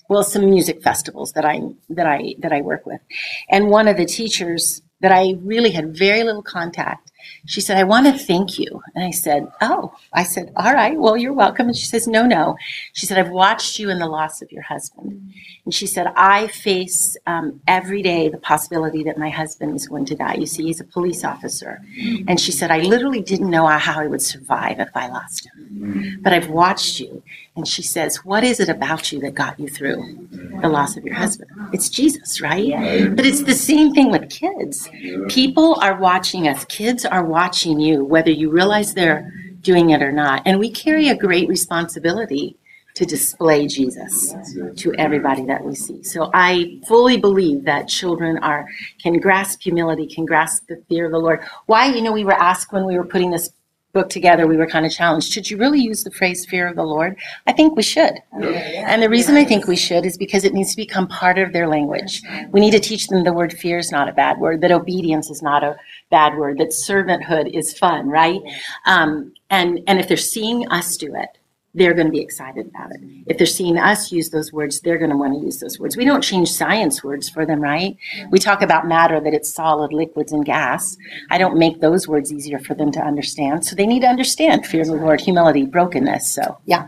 well, 0.09 0.23
some 0.23 0.49
music 0.49 0.81
festivals 0.81 1.33
that 1.33 1.45
I 1.45 1.61
that 1.89 2.07
I 2.07 2.35
that 2.39 2.51
I 2.51 2.61
work 2.61 2.85
with, 2.85 3.01
and 3.49 3.69
one 3.69 3.87
of 3.87 3.97
the 3.97 4.05
teachers 4.05 4.81
that 5.01 5.11
I 5.11 5.35
really 5.41 5.71
had 5.71 5.95
very 5.97 6.23
little 6.23 6.43
contact 6.43 7.09
she 7.45 7.61
said, 7.61 7.77
I 7.77 7.83
want 7.83 8.05
to 8.07 8.17
thank 8.17 8.59
you. 8.59 8.81
And 8.95 9.03
I 9.03 9.11
said, 9.11 9.51
Oh, 9.61 9.93
I 10.13 10.23
said, 10.23 10.51
All 10.55 10.73
right, 10.73 10.97
well, 10.97 11.17
you're 11.17 11.33
welcome. 11.33 11.67
And 11.67 11.75
she 11.75 11.85
says, 11.85 12.07
No, 12.07 12.25
no. 12.25 12.57
She 12.93 13.05
said, 13.05 13.17
I've 13.17 13.31
watched 13.31 13.79
you 13.79 13.89
in 13.89 13.99
the 13.99 14.07
loss 14.07 14.41
of 14.41 14.51
your 14.51 14.63
husband. 14.63 15.33
And 15.65 15.73
she 15.73 15.87
said, 15.87 16.07
I 16.15 16.47
face 16.47 17.17
um, 17.27 17.61
every 17.67 18.01
day 18.01 18.29
the 18.29 18.37
possibility 18.37 19.03
that 19.03 19.17
my 19.17 19.29
husband 19.29 19.75
is 19.75 19.87
going 19.87 20.05
to 20.05 20.15
die. 20.15 20.35
You 20.35 20.45
see, 20.45 20.63
he's 20.63 20.79
a 20.79 20.85
police 20.85 21.23
officer. 21.23 21.81
And 22.27 22.39
she 22.39 22.51
said, 22.51 22.71
I 22.71 22.79
literally 22.79 23.21
didn't 23.21 23.49
know 23.49 23.67
how 23.67 23.99
I 23.99 24.07
would 24.07 24.21
survive 24.21 24.79
if 24.79 24.89
I 24.95 25.07
lost 25.07 25.47
him. 25.47 26.19
But 26.21 26.33
I've 26.33 26.49
watched 26.49 26.99
you. 26.99 27.23
And 27.59 27.67
she 27.67 27.81
says, 27.81 28.23
What 28.23 28.45
is 28.45 28.61
it 28.61 28.69
about 28.69 29.11
you 29.11 29.19
that 29.19 29.33
got 29.33 29.59
you 29.59 29.67
through 29.67 30.29
the 30.61 30.69
loss 30.69 30.95
of 30.95 31.03
your 31.03 31.15
husband? 31.15 31.51
It's 31.73 31.89
Jesus, 31.89 32.39
right? 32.39 32.69
But 33.13 33.25
it's 33.25 33.43
the 33.43 33.53
same 33.53 33.93
thing 33.93 34.09
with 34.09 34.29
kids. 34.29 34.87
People 35.27 35.75
are 35.81 35.99
watching 35.99 36.47
us, 36.47 36.63
kids 36.65 37.03
are 37.03 37.25
watching 37.25 37.81
you, 37.81 38.05
whether 38.05 38.31
you 38.31 38.49
realize 38.49 38.93
they're 38.93 39.29
doing 39.59 39.89
it 39.89 40.01
or 40.01 40.13
not. 40.13 40.41
And 40.45 40.57
we 40.57 40.71
carry 40.71 41.09
a 41.09 41.17
great 41.17 41.49
responsibility 41.49 42.55
to 42.93 43.05
display 43.05 43.67
Jesus 43.67 44.33
to 44.77 44.93
everybody 44.95 45.43
that 45.45 45.61
we 45.65 45.75
see. 45.75 46.01
So 46.03 46.31
I 46.33 46.79
fully 46.87 47.17
believe 47.17 47.65
that 47.65 47.89
children 47.89 48.37
are 48.37 48.69
can 49.03 49.19
grasp 49.19 49.61
humility, 49.63 50.07
can 50.07 50.25
grasp 50.25 50.67
the 50.67 50.81
fear 50.87 51.07
of 51.07 51.11
the 51.11 51.19
Lord. 51.19 51.41
Why, 51.65 51.87
you 51.93 52.01
know, 52.01 52.13
we 52.13 52.23
were 52.23 52.31
asked 52.31 52.71
when 52.71 52.85
we 52.85 52.97
were 52.97 53.05
putting 53.05 53.31
this 53.31 53.49
book 53.93 54.09
together, 54.09 54.45
we 54.45 54.57
were 54.57 54.67
kind 54.67 54.85
of 54.85 54.91
challenged. 54.91 55.31
Should 55.31 55.49
you 55.49 55.57
really 55.57 55.79
use 55.79 56.03
the 56.03 56.11
phrase 56.11 56.45
fear 56.45 56.67
of 56.67 56.75
the 56.75 56.83
Lord? 56.83 57.17
I 57.47 57.53
think 57.53 57.75
we 57.75 57.81
should. 57.81 58.19
And 58.33 59.01
the 59.01 59.09
reason 59.09 59.35
I 59.35 59.43
think 59.43 59.67
we 59.67 59.75
should 59.75 60.05
is 60.05 60.17
because 60.17 60.43
it 60.43 60.53
needs 60.53 60.71
to 60.71 60.77
become 60.77 61.07
part 61.07 61.39
of 61.39 61.53
their 61.53 61.67
language. 61.67 62.21
We 62.51 62.59
need 62.59 62.71
to 62.71 62.79
teach 62.79 63.07
them 63.07 63.23
the 63.23 63.33
word 63.33 63.51
fear 63.53 63.79
is 63.79 63.91
not 63.91 64.07
a 64.07 64.13
bad 64.13 64.37
word, 64.37 64.61
that 64.61 64.71
obedience 64.71 65.31
is 65.31 65.41
not 65.41 65.63
a 65.63 65.75
bad 66.11 66.37
word, 66.37 66.59
that 66.59 66.69
servanthood 66.69 67.51
is 67.51 67.77
fun, 67.77 68.07
right? 68.07 68.41
Um, 68.85 69.33
and, 69.49 69.79
and 69.87 69.99
if 69.99 70.07
they're 70.07 70.17
seeing 70.17 70.67
us 70.69 70.95
do 70.95 71.15
it, 71.15 71.38
they're 71.79 71.93
going 71.93 72.07
to 72.07 72.11
be 72.11 72.19
excited 72.19 72.67
about 72.67 72.91
it. 72.91 72.99
If 73.25 73.37
they're 73.37 73.47
seeing 73.47 73.77
us 73.77 74.11
use 74.11 74.29
those 74.29 74.51
words, 74.51 74.81
they're 74.81 74.97
going 74.97 75.09
to 75.09 75.17
want 75.17 75.33
to 75.33 75.39
use 75.39 75.59
those 75.59 75.79
words. 75.79 75.95
We 75.95 76.05
don't 76.05 76.21
change 76.21 76.51
science 76.51 77.03
words 77.03 77.29
for 77.29 77.45
them, 77.45 77.61
right? 77.61 77.97
We 78.29 78.37
talk 78.37 78.61
about 78.61 78.85
matter, 78.85 79.19
that 79.21 79.33
it's 79.33 79.51
solid, 79.51 79.93
liquids, 79.93 80.33
and 80.33 80.45
gas. 80.45 80.97
I 81.31 81.37
don't 81.37 81.57
make 81.57 81.79
those 81.79 82.07
words 82.07 82.33
easier 82.33 82.59
for 82.59 82.75
them 82.75 82.91
to 82.91 82.99
understand. 82.99 83.65
So 83.65 83.75
they 83.75 83.87
need 83.87 84.01
to 84.01 84.07
understand 84.07 84.65
fear 84.65 84.81
of 84.81 84.87
the 84.87 84.95
Lord, 84.95 85.21
humility, 85.21 85.65
brokenness. 85.65 86.29
So, 86.29 86.59
yeah. 86.65 86.87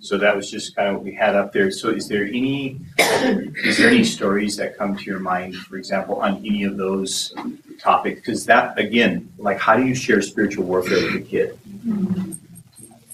So 0.00 0.18
that 0.18 0.36
was 0.36 0.50
just 0.50 0.76
kind 0.76 0.88
of 0.88 0.96
what 0.96 1.04
we 1.04 1.14
had 1.14 1.34
up 1.34 1.52
there. 1.52 1.70
So 1.70 1.88
is 1.88 2.06
there 2.06 2.24
any 2.24 2.78
is 2.98 3.78
there 3.78 3.88
any 3.88 4.04
stories 4.04 4.56
that 4.58 4.76
come 4.76 4.96
to 4.96 5.04
your 5.04 5.18
mind, 5.18 5.56
for 5.56 5.76
example, 5.76 6.20
on 6.20 6.36
any 6.36 6.62
of 6.62 6.76
those 6.76 7.34
topics? 7.80 8.20
Because 8.20 8.44
that 8.46 8.78
again, 8.78 9.32
like 9.38 9.58
how 9.58 9.76
do 9.76 9.84
you 9.84 9.94
share 9.94 10.22
spiritual 10.22 10.64
warfare 10.64 11.02
with 11.02 11.14
a 11.16 11.20
kid? 11.24 11.58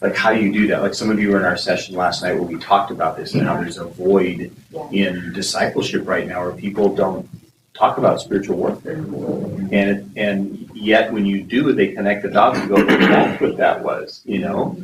Like 0.03 0.17
how 0.17 0.35
do 0.35 0.41
you 0.41 0.53
do 0.53 0.67
that? 0.67 0.83
Like 0.83 0.95
some 0.95 1.11
of 1.11 1.21
you 1.21 1.31
were 1.31 1.39
in 1.39 1.45
our 1.45 1.57
session 1.57 1.95
last 1.95 2.23
night 2.23 2.35
where 2.35 2.43
we 2.43 2.59
talked 2.59 2.91
about 2.91 3.17
this 3.17 3.35
and 3.35 3.47
how 3.47 3.57
there's 3.57 3.79
a 3.79 3.85
void 3.85 4.55
in 4.91 5.33
discipleship 5.33 6.07
right 6.07 6.27
now 6.27 6.43
where 6.45 6.53
people 6.53 6.95
don't 6.95 7.29
talk 7.73 7.99
about 7.99 8.21
spiritual 8.21 8.57
warfare. 8.57 8.97
And 9.71 10.13
and 10.17 10.71
yet 10.75 11.13
when 11.13 11.25
you 11.25 11.43
do, 11.43 11.73
they 11.73 11.93
connect 11.93 12.23
the 12.23 12.31
dots 12.31 12.59
and 12.59 12.69
go, 12.69 12.85
that's 12.85 13.41
what 13.41 13.57
that 13.59 13.83
was, 13.83 14.23
you 14.25 14.41
know? 14.41 14.77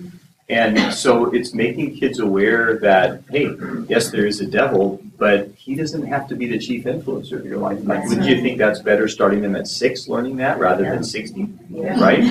And 0.51 0.95
so 0.95 1.27
it's 1.35 1.53
making 1.53 1.97
kids 1.97 2.21
aware 2.21 2.79
that, 2.79 3.23
hey, 3.29 3.55
yes, 3.87 4.11
there 4.11 4.25
is 4.25 4.41
a 4.41 4.47
devil, 4.47 5.03
but 5.19 5.51
he 5.57 5.75
doesn't 5.75 6.07
have 6.07 6.27
to 6.29 6.37
be 6.37 6.47
the 6.47 6.59
chief 6.59 6.85
influencer 6.85 7.33
of 7.33 7.45
your 7.45 7.59
life. 7.59 7.81
Like, 7.83 8.09
would 8.09 8.25
you 8.25 8.41
think 8.41 8.57
that's 8.57 8.79
better 8.79 9.09
starting 9.09 9.43
them 9.43 9.55
at 9.57 9.69
six, 9.69 10.09
learning 10.09 10.37
that 10.37 10.59
rather 10.59 10.85
than 10.85 11.05
60? 11.05 11.49
Right? 11.69 12.25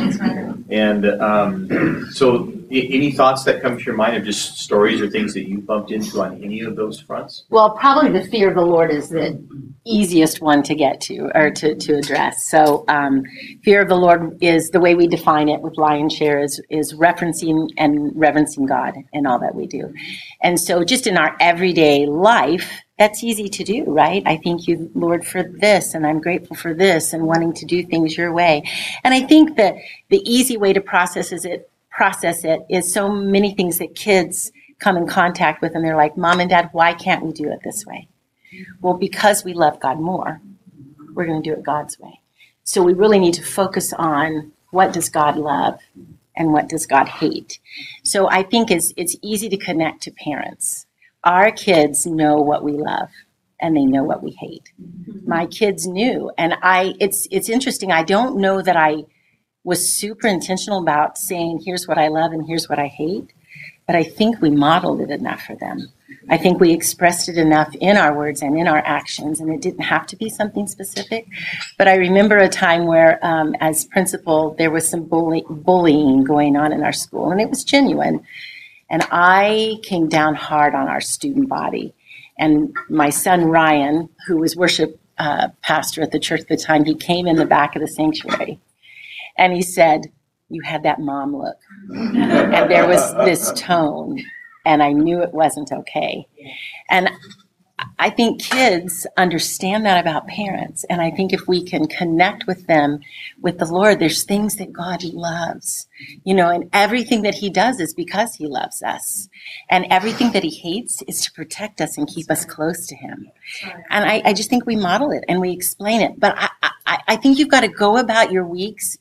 And 0.71 1.05
um, 1.21 2.07
so 2.11 2.51
any 2.69 3.11
thoughts 3.11 3.43
that 3.45 3.61
come 3.61 3.77
to 3.77 3.83
your 3.83 3.95
mind 3.95 4.17
of 4.17 4.23
just 4.23 4.57
stories 4.57 5.01
or 5.01 5.09
things 5.09 5.33
that 5.33 5.47
you 5.47 5.59
bumped 5.59 5.91
into 5.91 6.21
on 6.21 6.43
any 6.43 6.61
of 6.61 6.75
those 6.75 6.99
fronts? 6.99 7.45
Well, 7.49 7.71
probably 7.71 8.11
the 8.11 8.27
fear 8.27 8.49
of 8.49 8.55
the 8.55 8.61
Lord 8.61 8.91
is 8.91 9.09
the 9.09 9.41
easiest 9.85 10.41
one 10.41 10.63
to 10.63 10.75
get 10.75 10.99
to 11.01 11.31
or 11.33 11.49
to, 11.51 11.75
to 11.75 11.97
address. 11.97 12.49
So, 12.49 12.83
um, 12.87 13.23
fear 13.63 13.81
of 13.81 13.87
the 13.87 13.95
Lord 13.95 14.37
is 14.41 14.69
the 14.69 14.79
way 14.79 14.95
we 14.95 15.07
define 15.07 15.49
it 15.49 15.61
with 15.61 15.75
Lionshare 15.75 16.43
is, 16.43 16.61
is 16.69 16.93
referencing 16.93 17.69
and 17.77 18.11
reverencing 18.15 18.65
God 18.65 18.95
in 19.13 19.25
all 19.25 19.39
that 19.39 19.55
we 19.55 19.65
do. 19.65 19.93
And 20.41 20.59
so, 20.59 20.83
just 20.83 21.07
in 21.07 21.17
our 21.17 21.35
everyday 21.39 22.05
life, 22.05 22.81
that's 22.99 23.23
easy 23.23 23.47
to 23.47 23.63
do, 23.63 23.85
right? 23.85 24.23
I 24.25 24.37
thank 24.43 24.67
you, 24.67 24.91
Lord, 24.95 25.25
for 25.25 25.43
this, 25.43 25.93
and 25.93 26.05
I'm 26.05 26.19
grateful 26.19 26.55
for 26.55 26.73
this, 26.73 27.13
and 27.13 27.27
wanting 27.27 27.53
to 27.53 27.65
do 27.65 27.83
things 27.85 28.17
your 28.17 28.33
way. 28.33 28.63
And 29.03 29.13
I 29.13 29.21
think 29.21 29.55
that 29.57 29.75
the 30.09 30.21
easy 30.29 30.57
way 30.57 30.73
to 30.73 30.81
process 30.81 31.31
is 31.31 31.45
it 31.45 31.69
process 31.97 32.43
it 32.45 32.61
is 32.69 32.93
so 32.93 33.09
many 33.09 33.55
things 33.55 33.79
that 33.79 33.95
kids 33.95 34.51
come 34.79 34.97
in 34.97 35.07
contact 35.07 35.63
with 35.63 35.73
and 35.75 35.83
they're 35.83 35.97
like, 35.97 36.15
Mom 36.15 36.39
and 36.39 36.49
Dad, 36.49 36.69
why 36.71 36.93
can't 36.93 37.25
we 37.25 37.33
do 37.33 37.51
it 37.51 37.61
this 37.63 37.87
way? 37.87 38.07
Well, 38.81 38.93
because 38.93 39.43
we 39.43 39.53
love 39.53 39.79
God 39.79 39.99
more, 39.99 40.39
we're 41.15 41.25
going 41.25 41.41
to 41.41 41.49
do 41.49 41.57
it 41.57 41.63
God's 41.63 41.99
way. 41.99 42.21
So 42.63 42.83
we 42.83 42.93
really 42.93 43.17
need 43.17 43.33
to 43.33 43.43
focus 43.43 43.93
on 43.93 44.51
what 44.69 44.93
does 44.93 45.09
God 45.09 45.37
love 45.37 45.79
and 46.35 46.53
what 46.53 46.69
does 46.69 46.85
God 46.85 47.07
hate. 47.07 47.57
So 48.03 48.29
I 48.29 48.43
think 48.43 48.69
it's 48.69 48.93
it's 48.95 49.15
easy 49.23 49.49
to 49.49 49.57
connect 49.57 50.03
to 50.03 50.11
parents. 50.11 50.85
Our 51.23 51.49
kids 51.49 52.05
know 52.05 52.35
what 52.37 52.63
we 52.63 52.73
love 52.73 53.09
and 53.59 53.75
they 53.75 53.85
know 53.85 54.03
what 54.03 54.21
we 54.21 54.31
hate. 54.31 54.71
My 55.25 55.47
kids 55.47 55.87
knew 55.87 56.31
and 56.37 56.53
I 56.61 56.93
it's 56.99 57.27
it's 57.31 57.49
interesting 57.49 57.91
I 57.91 58.03
don't 58.03 58.37
know 58.37 58.61
that 58.61 58.77
I 58.77 59.05
was 59.67 59.85
super 59.85 60.27
intentional 60.27 60.79
about 60.79 61.17
saying, 61.17 61.61
here's 61.65 61.89
what 61.89 61.97
I 61.97 62.07
love 62.07 62.31
and 62.31 62.47
here's 62.47 62.69
what 62.69 62.79
I 62.79 62.87
hate. 62.87 63.33
But 63.85 63.97
I 63.97 64.03
think 64.03 64.41
we 64.41 64.49
modeled 64.49 65.01
it 65.01 65.09
enough 65.11 65.41
for 65.41 65.55
them. 65.57 65.89
I 66.29 66.37
think 66.37 66.61
we 66.61 66.71
expressed 66.71 67.27
it 67.27 67.37
enough 67.37 67.75
in 67.75 67.97
our 67.97 68.15
words 68.15 68.41
and 68.41 68.57
in 68.57 68.65
our 68.65 68.81
actions, 68.85 69.41
and 69.41 69.53
it 69.53 69.61
didn't 69.61 69.83
have 69.83 70.07
to 70.07 70.15
be 70.15 70.29
something 70.29 70.67
specific. 70.67 71.27
But 71.77 71.89
I 71.89 71.95
remember 71.95 72.37
a 72.37 72.47
time 72.47 72.85
where, 72.85 73.19
um, 73.21 73.55
as 73.59 73.83
principal, 73.83 74.55
there 74.57 74.71
was 74.71 74.87
some 74.87 75.03
bully- 75.03 75.45
bullying 75.49 76.23
going 76.23 76.55
on 76.55 76.71
in 76.71 76.81
our 76.81 76.93
school, 76.93 77.29
and 77.29 77.41
it 77.41 77.49
was 77.49 77.65
genuine. 77.65 78.21
And 78.89 79.03
I 79.11 79.79
came 79.83 80.07
down 80.07 80.35
hard 80.35 80.75
on 80.75 80.87
our 80.87 81.01
student 81.01 81.49
body. 81.49 81.93
And 82.39 82.73
my 82.89 83.09
son 83.09 83.43
Ryan, 83.43 84.07
who 84.27 84.37
was 84.37 84.55
worship 84.55 84.97
uh, 85.17 85.49
pastor 85.61 86.01
at 86.03 86.11
the 86.11 86.19
church 86.19 86.41
at 86.41 86.47
the 86.47 86.55
time, 86.55 86.85
he 86.85 86.95
came 86.95 87.27
in 87.27 87.35
the 87.35 87.45
back 87.45 87.75
of 87.75 87.81
the 87.81 87.87
sanctuary 87.89 88.61
and 89.37 89.53
he 89.53 89.61
said, 89.61 90.11
You 90.49 90.61
had 90.63 90.83
that 90.83 90.99
mom 90.99 91.35
look. 91.35 91.57
and 91.89 92.69
there 92.69 92.87
was 92.87 93.13
this 93.25 93.51
tone, 93.53 94.19
and 94.65 94.83
I 94.83 94.91
knew 94.91 95.21
it 95.21 95.33
wasn't 95.33 95.71
okay. 95.71 96.27
And 96.89 97.09
I 97.99 98.09
think 98.09 98.41
kids 98.41 99.05
understand 99.17 99.85
that 99.85 99.99
about 99.99 100.27
parents. 100.27 100.83
And 100.89 100.99
I 100.99 101.11
think 101.11 101.31
if 101.31 101.47
we 101.47 101.63
can 101.63 101.87
connect 101.87 102.47
with 102.47 102.65
them 102.65 102.99
with 103.39 103.59
the 103.59 103.65
Lord, 103.65 103.99
there's 103.99 104.23
things 104.23 104.55
that 104.55 104.73
God 104.73 105.03
loves, 105.03 105.87
you 106.23 106.33
know, 106.33 106.49
and 106.49 106.69
everything 106.73 107.21
that 107.21 107.35
He 107.35 107.51
does 107.51 107.79
is 107.79 107.93
because 107.93 108.33
He 108.35 108.47
loves 108.47 108.81
us. 108.81 109.29
And 109.69 109.85
everything 109.91 110.31
that 110.31 110.43
He 110.43 110.49
hates 110.49 111.03
is 111.07 111.21
to 111.21 111.31
protect 111.33 111.79
us 111.79 111.97
and 111.97 112.07
keep 112.07 112.31
us 112.31 112.45
close 112.45 112.87
to 112.87 112.95
Him. 112.95 113.31
And 113.91 114.05
I, 114.05 114.21
I 114.25 114.33
just 114.33 114.49
think 114.49 114.65
we 114.65 114.75
model 114.75 115.11
it 115.11 115.23
and 115.27 115.39
we 115.39 115.51
explain 115.51 116.01
it. 116.01 116.19
But 116.19 116.35
I, 116.37 116.49
I, 116.85 116.99
I 117.09 117.15
think 117.15 117.37
you've 117.37 117.49
got 117.49 117.61
to 117.61 117.67
go 117.67 117.97
about 117.97 118.31
your 118.31 118.45
weeks 118.45 118.97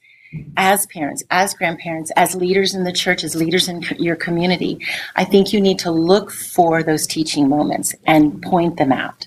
as 0.57 0.87
parents, 0.87 1.23
as 1.31 1.55
grandparents, 1.55 2.11
as 2.17 2.35
leaders 2.35 2.75
in 2.75 2.85
the 2.85 2.93
church, 2.93 3.25
as 3.25 3.35
leaders 3.35 3.69
in 3.69 3.83
your 3.99 4.17
community, 4.17 4.79
I 5.15 5.25
think 5.25 5.53
you 5.53 5.61
need 5.61 5.79
to 5.81 5.91
look 5.91 6.31
for 6.31 6.83
those 6.83 7.07
teaching 7.07 7.49
moments 7.49 7.95
and 8.07 8.43
point 8.43 8.77
them 8.77 8.93
out. 8.93 9.27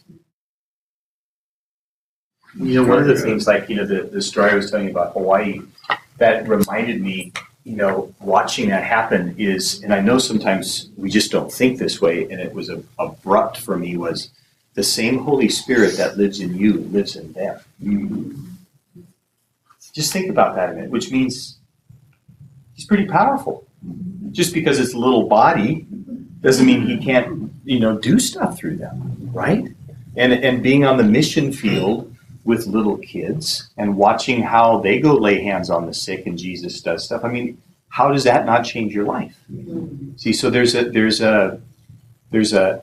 You 2.55 2.81
know, 2.81 2.89
one 2.89 2.99
of 2.99 3.07
the 3.07 3.15
things, 3.15 3.47
like, 3.47 3.69
you 3.69 3.75
know, 3.75 3.85
the, 3.85 4.03
the 4.03 4.21
story 4.21 4.51
I 4.51 4.55
was 4.55 4.69
telling 4.69 4.85
you 4.85 4.91
about 4.91 5.13
Hawaii, 5.13 5.61
that 6.17 6.47
reminded 6.47 7.01
me, 7.01 7.31
you 7.63 7.75
know, 7.75 8.13
watching 8.19 8.69
that 8.69 8.83
happen 8.83 9.35
is, 9.37 9.83
and 9.83 9.93
I 9.93 10.01
know 10.01 10.17
sometimes 10.17 10.89
we 10.97 11.09
just 11.09 11.31
don't 11.31 11.51
think 11.51 11.77
this 11.77 12.01
way, 12.01 12.23
and 12.23 12.41
it 12.41 12.53
was 12.53 12.69
a, 12.69 12.83
abrupt 12.97 13.57
for 13.57 13.77
me, 13.77 13.95
was 13.95 14.31
the 14.73 14.83
same 14.83 15.19
Holy 15.19 15.49
Spirit 15.49 15.95
that 15.97 16.17
lives 16.17 16.39
in 16.39 16.57
you 16.57 16.79
lives 16.79 17.15
in 17.15 17.31
them. 17.33 17.59
Mm-hmm. 17.83 18.48
Just 19.93 20.13
think 20.13 20.29
about 20.29 20.55
that 20.55 20.69
a 20.69 20.73
minute, 20.73 20.89
which 20.89 21.11
means 21.11 21.57
he's 22.73 22.85
pretty 22.85 23.05
powerful. 23.05 23.67
Just 24.31 24.53
because 24.53 24.79
it's 24.79 24.93
a 24.93 24.97
little 24.97 25.27
body 25.27 25.87
doesn't 26.41 26.65
mean 26.65 26.85
he 26.85 26.97
can't, 26.97 27.51
you 27.63 27.79
know, 27.79 27.97
do 27.97 28.19
stuff 28.19 28.57
through 28.57 28.77
them, 28.77 29.29
right? 29.33 29.65
And 30.15 30.33
and 30.33 30.61
being 30.61 30.85
on 30.85 30.97
the 30.97 31.03
mission 31.03 31.51
field 31.51 32.13
with 32.43 32.67
little 32.67 32.97
kids 32.97 33.69
and 33.77 33.97
watching 33.97 34.41
how 34.41 34.79
they 34.79 34.99
go 34.99 35.13
lay 35.13 35.43
hands 35.43 35.69
on 35.69 35.85
the 35.85 35.93
sick 35.93 36.25
and 36.25 36.37
Jesus 36.37 36.81
does 36.81 37.03
stuff. 37.05 37.23
I 37.23 37.29
mean, 37.29 37.61
how 37.89 38.11
does 38.11 38.23
that 38.23 38.45
not 38.45 38.63
change 38.63 38.93
your 38.93 39.05
life? 39.05 39.35
See, 40.17 40.33
so 40.33 40.49
there's 40.49 40.75
a 40.75 40.89
there's 40.89 41.21
a 41.21 41.61
there's 42.31 42.53
a 42.53 42.81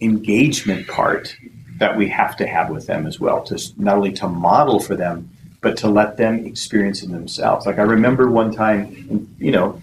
engagement 0.00 0.86
part 0.86 1.34
that 1.78 1.96
we 1.96 2.08
have 2.08 2.36
to 2.36 2.46
have 2.46 2.70
with 2.70 2.86
them 2.86 3.06
as 3.06 3.18
well 3.18 3.42
to 3.44 3.60
not 3.76 3.96
only 3.96 4.12
to 4.12 4.28
model 4.28 4.80
for 4.80 4.96
them 4.96 5.30
but 5.60 5.76
to 5.78 5.88
let 5.88 6.16
them 6.16 6.46
experience 6.46 7.02
it 7.02 7.10
themselves. 7.10 7.66
Like 7.66 7.78
I 7.78 7.82
remember 7.82 8.30
one 8.30 8.52
time, 8.52 9.28
you 9.38 9.50
know, 9.50 9.82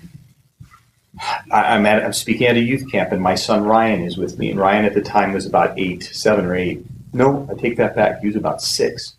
I, 1.51 1.75
am 1.75 1.85
at 1.85 2.03
I'm 2.03 2.13
speaking 2.13 2.47
at 2.47 2.55
a 2.55 2.61
youth 2.61 2.89
camp, 2.91 3.11
and 3.11 3.21
my 3.21 3.35
son 3.35 3.63
Ryan 3.63 4.01
is 4.01 4.17
with 4.17 4.37
me, 4.37 4.51
and 4.51 4.59
Ryan 4.59 4.85
at 4.85 4.93
the 4.93 5.01
time 5.01 5.33
was 5.33 5.45
about 5.45 5.77
eight, 5.79 6.03
seven 6.03 6.45
or 6.45 6.55
eight. 6.55 6.85
No, 7.13 7.47
I 7.49 7.59
take 7.59 7.77
that 7.77 7.95
back. 7.95 8.19
He 8.19 8.27
was 8.27 8.35
about 8.35 8.61
six. 8.61 9.15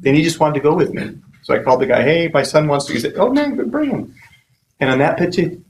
Then 0.00 0.14
he 0.14 0.22
just 0.22 0.40
wanted 0.40 0.54
to 0.54 0.60
go 0.60 0.74
with 0.74 0.92
me. 0.92 1.18
So 1.42 1.54
I 1.54 1.60
called 1.60 1.80
the 1.80 1.86
guy, 1.86 2.02
hey, 2.02 2.30
my 2.32 2.42
son 2.42 2.68
wants 2.68 2.86
to. 2.86 2.92
He 2.92 3.00
said, 3.00 3.14
oh, 3.16 3.32
man, 3.32 3.56
bring 3.70 3.90
him. 3.90 4.14
And 4.78 4.90
on 4.90 4.98
that 4.98 5.16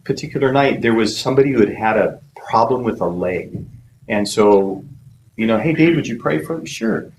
particular 0.04 0.52
night, 0.52 0.80
there 0.80 0.94
was 0.94 1.18
somebody 1.18 1.52
who 1.52 1.60
had 1.60 1.68
had 1.68 1.96
a 1.96 2.20
problem 2.34 2.82
with 2.82 3.00
a 3.00 3.06
leg. 3.06 3.64
And 4.08 4.28
so, 4.28 4.84
you 5.36 5.46
know, 5.46 5.58
hey, 5.58 5.72
Dave, 5.72 5.96
would 5.96 6.06
you 6.06 6.18
pray 6.18 6.38
for 6.44 6.54
him? 6.54 6.64
Sure 6.64 7.12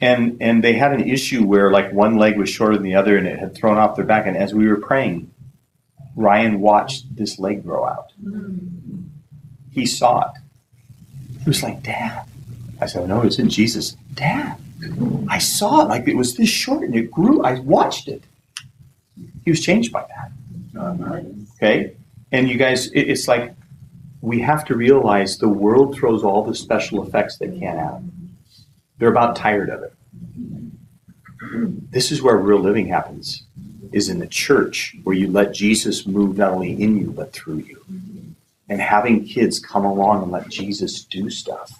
and 0.00 0.36
and 0.40 0.62
they 0.62 0.74
had 0.74 0.92
an 0.92 1.08
issue 1.08 1.44
where 1.44 1.70
like 1.70 1.92
one 1.92 2.16
leg 2.16 2.36
was 2.36 2.48
shorter 2.48 2.74
than 2.74 2.84
the 2.84 2.94
other 2.94 3.16
and 3.16 3.26
it 3.26 3.38
had 3.38 3.54
thrown 3.54 3.78
off 3.78 3.96
their 3.96 4.04
back. 4.04 4.26
And 4.26 4.36
as 4.36 4.54
we 4.54 4.68
were 4.68 4.76
praying 4.76 5.32
ryan 6.14 6.60
watched 6.60 7.14
this 7.14 7.38
leg 7.38 7.62
grow 7.62 7.86
out. 7.86 8.12
He 9.70 9.86
saw 9.86 10.30
it. 10.30 10.40
He 11.42 11.50
was 11.50 11.62
like 11.62 11.82
dad. 11.82 12.26
I 12.80 12.86
said 12.86 13.08
no 13.08 13.22
it's 13.22 13.38
in 13.38 13.48
jesus. 13.48 13.96
Dad 14.14 14.58
i 15.28 15.38
saw 15.38 15.82
it. 15.82 15.88
Like 15.88 16.06
it 16.06 16.16
was 16.16 16.36
this 16.36 16.48
short 16.48 16.82
and 16.82 16.94
it 16.94 17.10
grew. 17.10 17.42
I 17.42 17.58
watched 17.60 18.08
it. 18.08 18.22
He 19.44 19.50
was 19.50 19.60
changed 19.60 19.92
by 19.92 20.04
that. 20.08 20.32
Okay? 21.56 21.96
And 22.32 22.48
you 22.48 22.56
guys 22.56 22.88
it, 22.88 23.02
it's 23.02 23.28
like 23.28 23.54
we 24.20 24.40
have 24.40 24.64
to 24.66 24.76
realize 24.76 25.38
the 25.38 25.48
world 25.48 25.94
throws 25.94 26.22
all 26.24 26.44
the 26.44 26.54
special 26.54 27.06
effects 27.06 27.38
they 27.38 27.48
can 27.48 27.78
at 27.78 28.00
they're 28.98 29.10
about 29.10 29.36
tired 29.36 29.70
of 29.70 29.82
it. 29.82 29.92
This 31.90 32.10
is 32.10 32.22
where 32.22 32.36
real 32.36 32.58
living 32.58 32.88
happens, 32.88 33.42
is 33.92 34.08
in 34.08 34.18
the 34.18 34.26
church, 34.26 34.96
where 35.04 35.16
you 35.16 35.30
let 35.30 35.52
Jesus 35.52 36.06
move 36.06 36.38
not 36.38 36.52
only 36.52 36.80
in 36.82 36.98
you, 36.98 37.10
but 37.10 37.32
through 37.32 37.58
you. 37.58 37.82
And 38.68 38.80
having 38.80 39.24
kids 39.24 39.60
come 39.60 39.84
along 39.84 40.24
and 40.24 40.32
let 40.32 40.48
Jesus 40.48 41.04
do 41.04 41.30
stuff, 41.30 41.72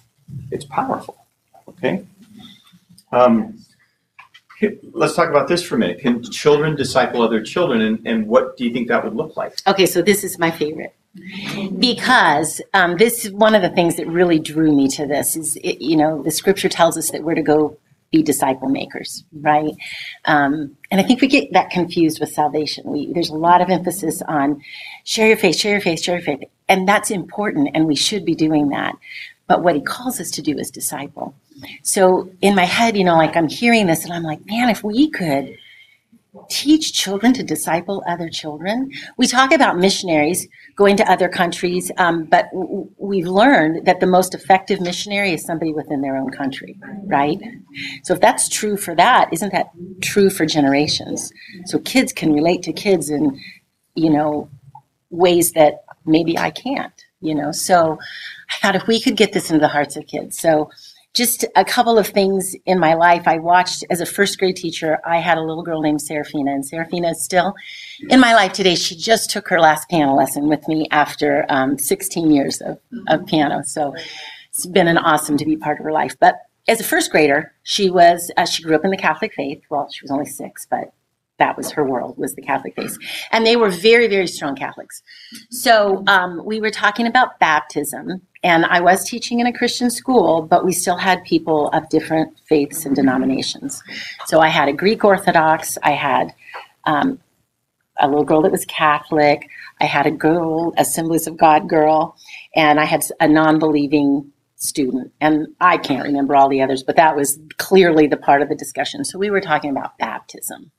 it's 0.51 0.65
powerful. 0.65 1.25
Okay? 1.67 2.05
Um, 3.11 3.59
let's 4.93 5.15
talk 5.15 5.29
about 5.29 5.47
this 5.47 5.63
for 5.63 5.75
a 5.75 5.77
minute. 5.77 5.99
Can 5.99 6.23
children 6.23 6.75
disciple 6.75 7.21
other 7.21 7.41
children, 7.41 7.81
and, 7.81 8.07
and 8.07 8.27
what 8.27 8.57
do 8.57 8.63
you 8.63 8.71
think 8.71 8.87
that 8.87 9.03
would 9.03 9.15
look 9.15 9.35
like? 9.35 9.55
Okay, 9.67 9.85
so 9.85 10.01
this 10.01 10.23
is 10.23 10.39
my 10.39 10.51
favorite 10.51 10.95
because 11.79 12.61
um, 12.73 12.97
this 12.97 13.25
is 13.25 13.31
one 13.31 13.55
of 13.55 13.61
the 13.61 13.69
things 13.69 13.95
that 13.97 14.07
really 14.07 14.39
drew 14.39 14.75
me 14.75 14.87
to 14.87 15.05
this 15.05 15.35
is 15.35 15.55
it, 15.57 15.81
you 15.81 15.95
know 15.95 16.21
the 16.23 16.31
scripture 16.31 16.69
tells 16.69 16.97
us 16.97 17.11
that 17.11 17.23
we're 17.23 17.35
to 17.35 17.41
go 17.41 17.77
be 18.11 18.23
disciple 18.23 18.69
makers 18.69 19.23
right? 19.41 19.73
Um, 20.25 20.77
and 20.89 21.01
i 21.01 21.03
think 21.03 21.21
we 21.21 21.27
get 21.27 21.53
that 21.53 21.69
confused 21.69 22.19
with 22.19 22.31
salvation. 22.31 22.85
We, 22.85 23.11
there's 23.11 23.29
a 23.29 23.35
lot 23.35 23.61
of 23.61 23.69
emphasis 23.69 24.21
on 24.27 24.63
share 25.03 25.27
your 25.27 25.37
faith 25.37 25.55
share 25.57 25.73
your 25.73 25.81
faith 25.81 26.01
share 26.01 26.15
your 26.17 26.25
faith 26.25 26.49
and 26.67 26.87
that's 26.87 27.11
important 27.11 27.69
and 27.73 27.85
we 27.85 27.95
should 27.95 28.25
be 28.25 28.35
doing 28.35 28.69
that. 28.69 28.95
But 29.47 29.63
what 29.63 29.75
he 29.75 29.81
calls 29.81 30.19
us 30.19 30.29
to 30.31 30.41
do 30.41 30.57
is 30.57 30.69
disciple. 30.69 31.33
So 31.81 32.29
in 32.41 32.55
my 32.55 32.65
head 32.65 32.95
you 32.95 33.03
know 33.03 33.17
like 33.17 33.35
i'm 33.35 33.49
hearing 33.49 33.87
this 33.87 34.03
and 34.03 34.13
i'm 34.13 34.23
like 34.23 34.45
man 34.45 34.69
if 34.69 34.83
we 34.83 35.09
could 35.09 35.57
teach 36.49 36.93
children 36.93 37.33
to 37.33 37.43
disciple 37.43 38.03
other 38.07 38.29
children. 38.29 38.91
We 39.17 39.27
talk 39.27 39.51
about 39.51 39.77
missionaries 39.77 40.47
going 40.75 40.97
to 40.97 41.11
other 41.11 41.29
countries, 41.29 41.91
um, 41.97 42.25
but 42.25 42.49
w- 42.51 42.89
we've 42.97 43.27
learned 43.27 43.85
that 43.85 43.99
the 43.99 44.07
most 44.07 44.33
effective 44.33 44.79
missionary 44.81 45.33
is 45.33 45.43
somebody 45.43 45.73
within 45.73 46.01
their 46.01 46.15
own 46.17 46.29
country, 46.31 46.77
right? 47.05 47.39
So 48.03 48.13
if 48.13 48.21
that's 48.21 48.49
true 48.49 48.77
for 48.77 48.95
that, 48.95 49.29
isn't 49.31 49.51
that 49.53 49.71
true 50.01 50.29
for 50.29 50.45
generations? 50.45 51.31
So 51.65 51.79
kids 51.79 52.13
can 52.13 52.33
relate 52.33 52.63
to 52.63 52.73
kids 52.73 53.09
in, 53.09 53.39
you 53.95 54.09
know, 54.09 54.49
ways 55.09 55.51
that 55.53 55.83
maybe 56.05 56.37
I 56.37 56.51
can't, 56.51 56.93
you 57.21 57.35
know. 57.35 57.51
So 57.51 57.97
I 58.49 58.55
thought 58.61 58.75
if 58.75 58.87
we 58.87 59.01
could 59.01 59.17
get 59.17 59.33
this 59.33 59.49
into 59.49 59.61
the 59.61 59.67
hearts 59.67 59.95
of 59.95 60.07
kids. 60.07 60.37
So 60.39 60.69
just 61.17 61.45
a 61.55 61.65
couple 61.65 61.97
of 61.97 62.07
things 62.07 62.55
in 62.67 62.77
my 62.79 62.93
life. 62.93 63.27
I 63.27 63.39
watched 63.39 63.83
as 63.89 64.01
a 64.01 64.05
first 64.05 64.37
grade 64.37 64.55
teacher, 64.55 64.99
I 65.03 65.17
had 65.17 65.39
a 65.39 65.41
little 65.41 65.63
girl 65.63 65.81
named 65.81 65.99
Serafina, 65.99 66.51
and 66.51 66.63
Serafina 66.63 67.09
is 67.09 67.23
still 67.23 67.55
in 68.11 68.19
my 68.19 68.35
life 68.35 68.53
today. 68.53 68.75
She 68.75 68.95
just 68.95 69.31
took 69.31 69.47
her 69.47 69.59
last 69.59 69.89
piano 69.89 70.13
lesson 70.13 70.47
with 70.47 70.67
me 70.67 70.87
after 70.91 71.47
um, 71.49 71.79
16 71.79 72.29
years 72.29 72.61
of, 72.61 72.77
of 73.07 73.25
piano. 73.25 73.63
So 73.63 73.95
it's 74.49 74.67
been 74.67 74.87
an 74.87 74.99
awesome 74.99 75.37
to 75.37 75.45
be 75.45 75.57
part 75.57 75.79
of 75.79 75.85
her 75.85 75.91
life. 75.91 76.15
But 76.19 76.35
as 76.67 76.79
a 76.79 76.83
first 76.83 77.09
grader, 77.09 77.51
she 77.63 77.89
was 77.89 78.29
uh, 78.37 78.45
she 78.45 78.61
grew 78.61 78.75
up 78.75 78.85
in 78.85 78.91
the 78.91 78.97
Catholic 78.97 79.33
faith. 79.33 79.63
Well, 79.71 79.89
she 79.91 80.03
was 80.03 80.11
only 80.11 80.27
six, 80.27 80.67
but 80.69 80.93
that 81.39 81.57
was 81.57 81.71
her 81.71 81.85
world 81.85 82.17
was 82.17 82.35
the 82.35 82.41
catholic 82.41 82.75
faith 82.75 82.97
and 83.31 83.45
they 83.45 83.55
were 83.55 83.69
very 83.69 84.07
very 84.07 84.27
strong 84.27 84.55
catholics 84.55 85.01
so 85.49 86.03
um, 86.07 86.41
we 86.45 86.59
were 86.59 86.71
talking 86.71 87.07
about 87.07 87.39
baptism 87.39 88.21
and 88.43 88.65
I 88.65 88.79
was 88.79 89.03
teaching 89.03 89.39
in 89.39 89.47
a 89.47 89.51
Christian 89.51 89.89
school, 89.89 90.43
but 90.43 90.63
we 90.63 90.71
still 90.71 90.95
had 90.95 91.23
people 91.23 91.69
of 91.69 91.89
different 91.89 92.39
faiths 92.47 92.85
and 92.85 92.95
denominations. 92.95 93.83
So 94.25 94.39
I 94.39 94.47
had 94.47 94.69
a 94.69 94.73
Greek 94.73 95.03
Orthodox, 95.03 95.77
I 95.83 95.91
had 95.91 96.33
um, 96.85 97.19
a 97.99 98.07
little 98.07 98.23
girl 98.23 98.41
that 98.43 98.51
was 98.51 98.65
Catholic, 98.65 99.49
I 99.81 99.85
had 99.85 100.05
a 100.05 100.11
girl, 100.11 100.73
Assemblies 100.77 101.27
of 101.27 101.37
God 101.37 101.67
girl, 101.67 102.15
and 102.55 102.79
I 102.79 102.85
had 102.85 103.01
a 103.19 103.27
non 103.27 103.59
believing 103.59 104.31
student. 104.55 105.11
And 105.21 105.47
I 105.59 105.77
can't 105.77 106.03
remember 106.03 106.35
all 106.35 106.49
the 106.49 106.61
others, 106.61 106.83
but 106.83 106.95
that 106.95 107.15
was 107.15 107.39
clearly 107.57 108.07
the 108.07 108.17
part 108.17 108.41
of 108.41 108.49
the 108.49 108.55
discussion. 108.55 109.03
So 109.03 109.19
we 109.19 109.29
were 109.29 109.41
talking 109.41 109.69
about 109.69 109.97
baptism. 109.97 110.71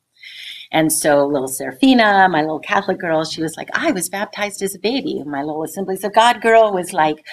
And 0.70 0.92
so 0.92 1.26
little 1.26 1.48
Serafina, 1.48 2.28
my 2.30 2.42
little 2.42 2.60
Catholic 2.60 2.98
girl, 2.98 3.24
she 3.24 3.42
was 3.42 3.56
like, 3.56 3.68
I 3.72 3.92
was 3.92 4.08
baptized 4.08 4.62
as 4.62 4.74
a 4.74 4.78
baby. 4.78 5.18
And 5.18 5.30
my 5.30 5.42
little 5.42 5.64
Assemblies 5.64 6.04
of 6.04 6.12
God 6.14 6.40
girl 6.40 6.72
was 6.72 6.92
like, 6.92 7.24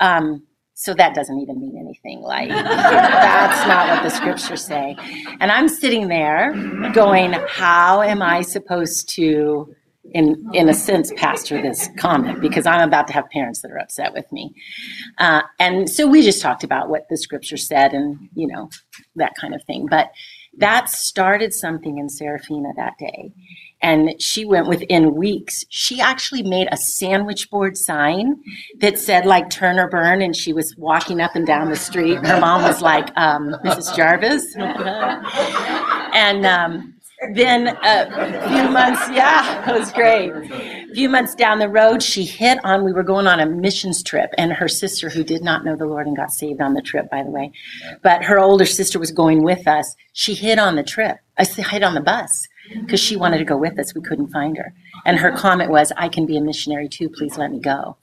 um, 0.00 0.44
so 0.74 0.92
that 0.94 1.14
doesn't 1.14 1.38
even 1.38 1.60
mean 1.60 1.78
anything. 1.78 2.20
Like, 2.20 2.48
that's 2.50 3.66
not 3.66 3.88
what 3.88 4.02
the 4.02 4.10
scriptures 4.10 4.64
say. 4.64 4.96
And 5.40 5.50
I'm 5.50 5.68
sitting 5.68 6.08
there 6.08 6.52
going, 6.92 7.32
how 7.48 8.02
am 8.02 8.20
I 8.20 8.42
supposed 8.42 9.08
to, 9.10 9.72
in, 10.12 10.50
in 10.52 10.68
a 10.68 10.74
sense, 10.74 11.12
pastor 11.16 11.62
this 11.62 11.88
comment? 11.96 12.40
Because 12.40 12.66
I'm 12.66 12.86
about 12.86 13.06
to 13.06 13.12
have 13.12 13.30
parents 13.30 13.62
that 13.62 13.70
are 13.70 13.78
upset 13.78 14.12
with 14.12 14.30
me. 14.32 14.52
Uh, 15.18 15.42
and 15.60 15.88
so 15.88 16.08
we 16.08 16.22
just 16.22 16.42
talked 16.42 16.64
about 16.64 16.88
what 16.88 17.08
the 17.08 17.16
scripture 17.16 17.56
said 17.56 17.92
and, 17.92 18.28
you 18.34 18.48
know, 18.48 18.68
that 19.14 19.34
kind 19.40 19.54
of 19.54 19.62
thing. 19.64 19.86
But 19.88 20.10
that 20.58 20.88
started 20.88 21.52
something 21.52 21.98
in 21.98 22.08
Serafina 22.08 22.70
that 22.76 22.94
day. 22.98 23.32
And 23.82 24.20
she 24.20 24.46
went 24.46 24.66
within 24.66 25.14
weeks. 25.14 25.62
She 25.68 26.00
actually 26.00 26.42
made 26.42 26.68
a 26.72 26.76
sandwich 26.76 27.50
board 27.50 27.76
sign 27.76 28.36
that 28.78 28.98
said 28.98 29.26
like 29.26 29.50
turn 29.50 29.78
or 29.78 29.88
burn. 29.90 30.22
And 30.22 30.34
she 30.34 30.54
was 30.54 30.74
walking 30.78 31.20
up 31.20 31.34
and 31.34 31.46
down 31.46 31.68
the 31.68 31.76
street. 31.76 32.16
Her 32.24 32.40
mom 32.40 32.62
was 32.62 32.80
like, 32.80 33.10
um, 33.16 33.54
Mrs. 33.64 33.94
Jarvis. 33.94 34.42
and 36.14 36.46
um, 36.46 36.93
then 37.32 37.68
a 37.68 38.48
few 38.48 38.70
months, 38.70 39.08
yeah, 39.10 39.70
it 39.70 39.78
was 39.78 39.90
great. 39.92 40.30
A 40.30 40.94
few 40.94 41.08
months 41.08 41.34
down 41.34 41.58
the 41.58 41.68
road, 41.68 42.02
she 42.02 42.24
hit 42.24 42.58
on, 42.64 42.84
we 42.84 42.92
were 42.92 43.02
going 43.02 43.26
on 43.26 43.40
a 43.40 43.46
missions 43.46 44.02
trip, 44.02 44.30
and 44.36 44.52
her 44.52 44.68
sister, 44.68 45.08
who 45.08 45.24
did 45.24 45.42
not 45.42 45.64
know 45.64 45.76
the 45.76 45.86
Lord 45.86 46.06
and 46.06 46.16
got 46.16 46.32
saved 46.32 46.60
on 46.60 46.74
the 46.74 46.82
trip, 46.82 47.10
by 47.10 47.22
the 47.22 47.30
way, 47.30 47.52
but 48.02 48.24
her 48.24 48.38
older 48.38 48.66
sister 48.66 48.98
was 48.98 49.10
going 49.10 49.42
with 49.42 49.66
us. 49.66 49.94
She 50.12 50.34
hit 50.34 50.58
on 50.58 50.76
the 50.76 50.82
trip, 50.82 51.18
I 51.38 51.44
said, 51.44 51.66
hit 51.66 51.82
on 51.82 51.94
the 51.94 52.00
bus 52.00 52.46
because 52.80 53.00
she 53.00 53.16
wanted 53.16 53.38
to 53.38 53.44
go 53.44 53.56
with 53.56 53.78
us. 53.78 53.94
We 53.94 54.00
couldn't 54.00 54.32
find 54.32 54.56
her. 54.56 54.72
And 55.04 55.18
her 55.18 55.32
comment 55.32 55.70
was, 55.70 55.92
I 55.96 56.08
can 56.08 56.26
be 56.26 56.36
a 56.36 56.40
missionary 56.40 56.88
too. 56.88 57.08
Please 57.10 57.36
let 57.36 57.50
me 57.50 57.60
go. 57.60 57.96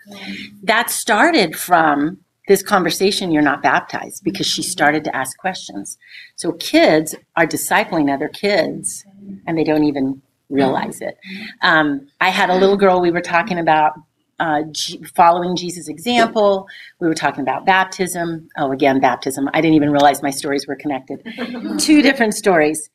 That 0.63 0.89
started 0.89 1.55
from 1.55 2.19
this 2.47 2.61
conversation, 2.61 3.31
you're 3.31 3.41
not 3.41 3.61
baptized, 3.63 4.23
because 4.23 4.45
she 4.45 4.61
started 4.61 5.03
to 5.05 5.15
ask 5.15 5.37
questions. 5.37 5.97
So 6.35 6.51
kids 6.53 7.15
are 7.37 7.45
discipling 7.45 8.13
other 8.13 8.27
kids 8.27 9.05
and 9.47 9.57
they 9.57 9.63
don't 9.63 9.83
even 9.83 10.21
realize 10.49 11.01
it. 11.01 11.17
Um, 11.61 12.07
I 12.19 12.29
had 12.29 12.49
a 12.49 12.55
little 12.55 12.77
girl, 12.77 13.01
we 13.01 13.11
were 13.11 13.21
talking 13.21 13.57
about 13.57 13.93
uh, 14.39 14.63
G- 14.71 15.01
following 15.15 15.55
Jesus' 15.55 15.87
example. 15.87 16.67
We 16.99 17.07
were 17.07 17.13
talking 17.13 17.41
about 17.41 17.65
baptism. 17.65 18.49
Oh, 18.57 18.71
again, 18.71 18.99
baptism. 18.99 19.47
I 19.53 19.61
didn't 19.61 19.75
even 19.75 19.91
realize 19.91 20.23
my 20.23 20.31
stories 20.31 20.67
were 20.67 20.75
connected. 20.75 21.23
Two 21.77 22.01
different 22.01 22.33
stories 22.33 22.89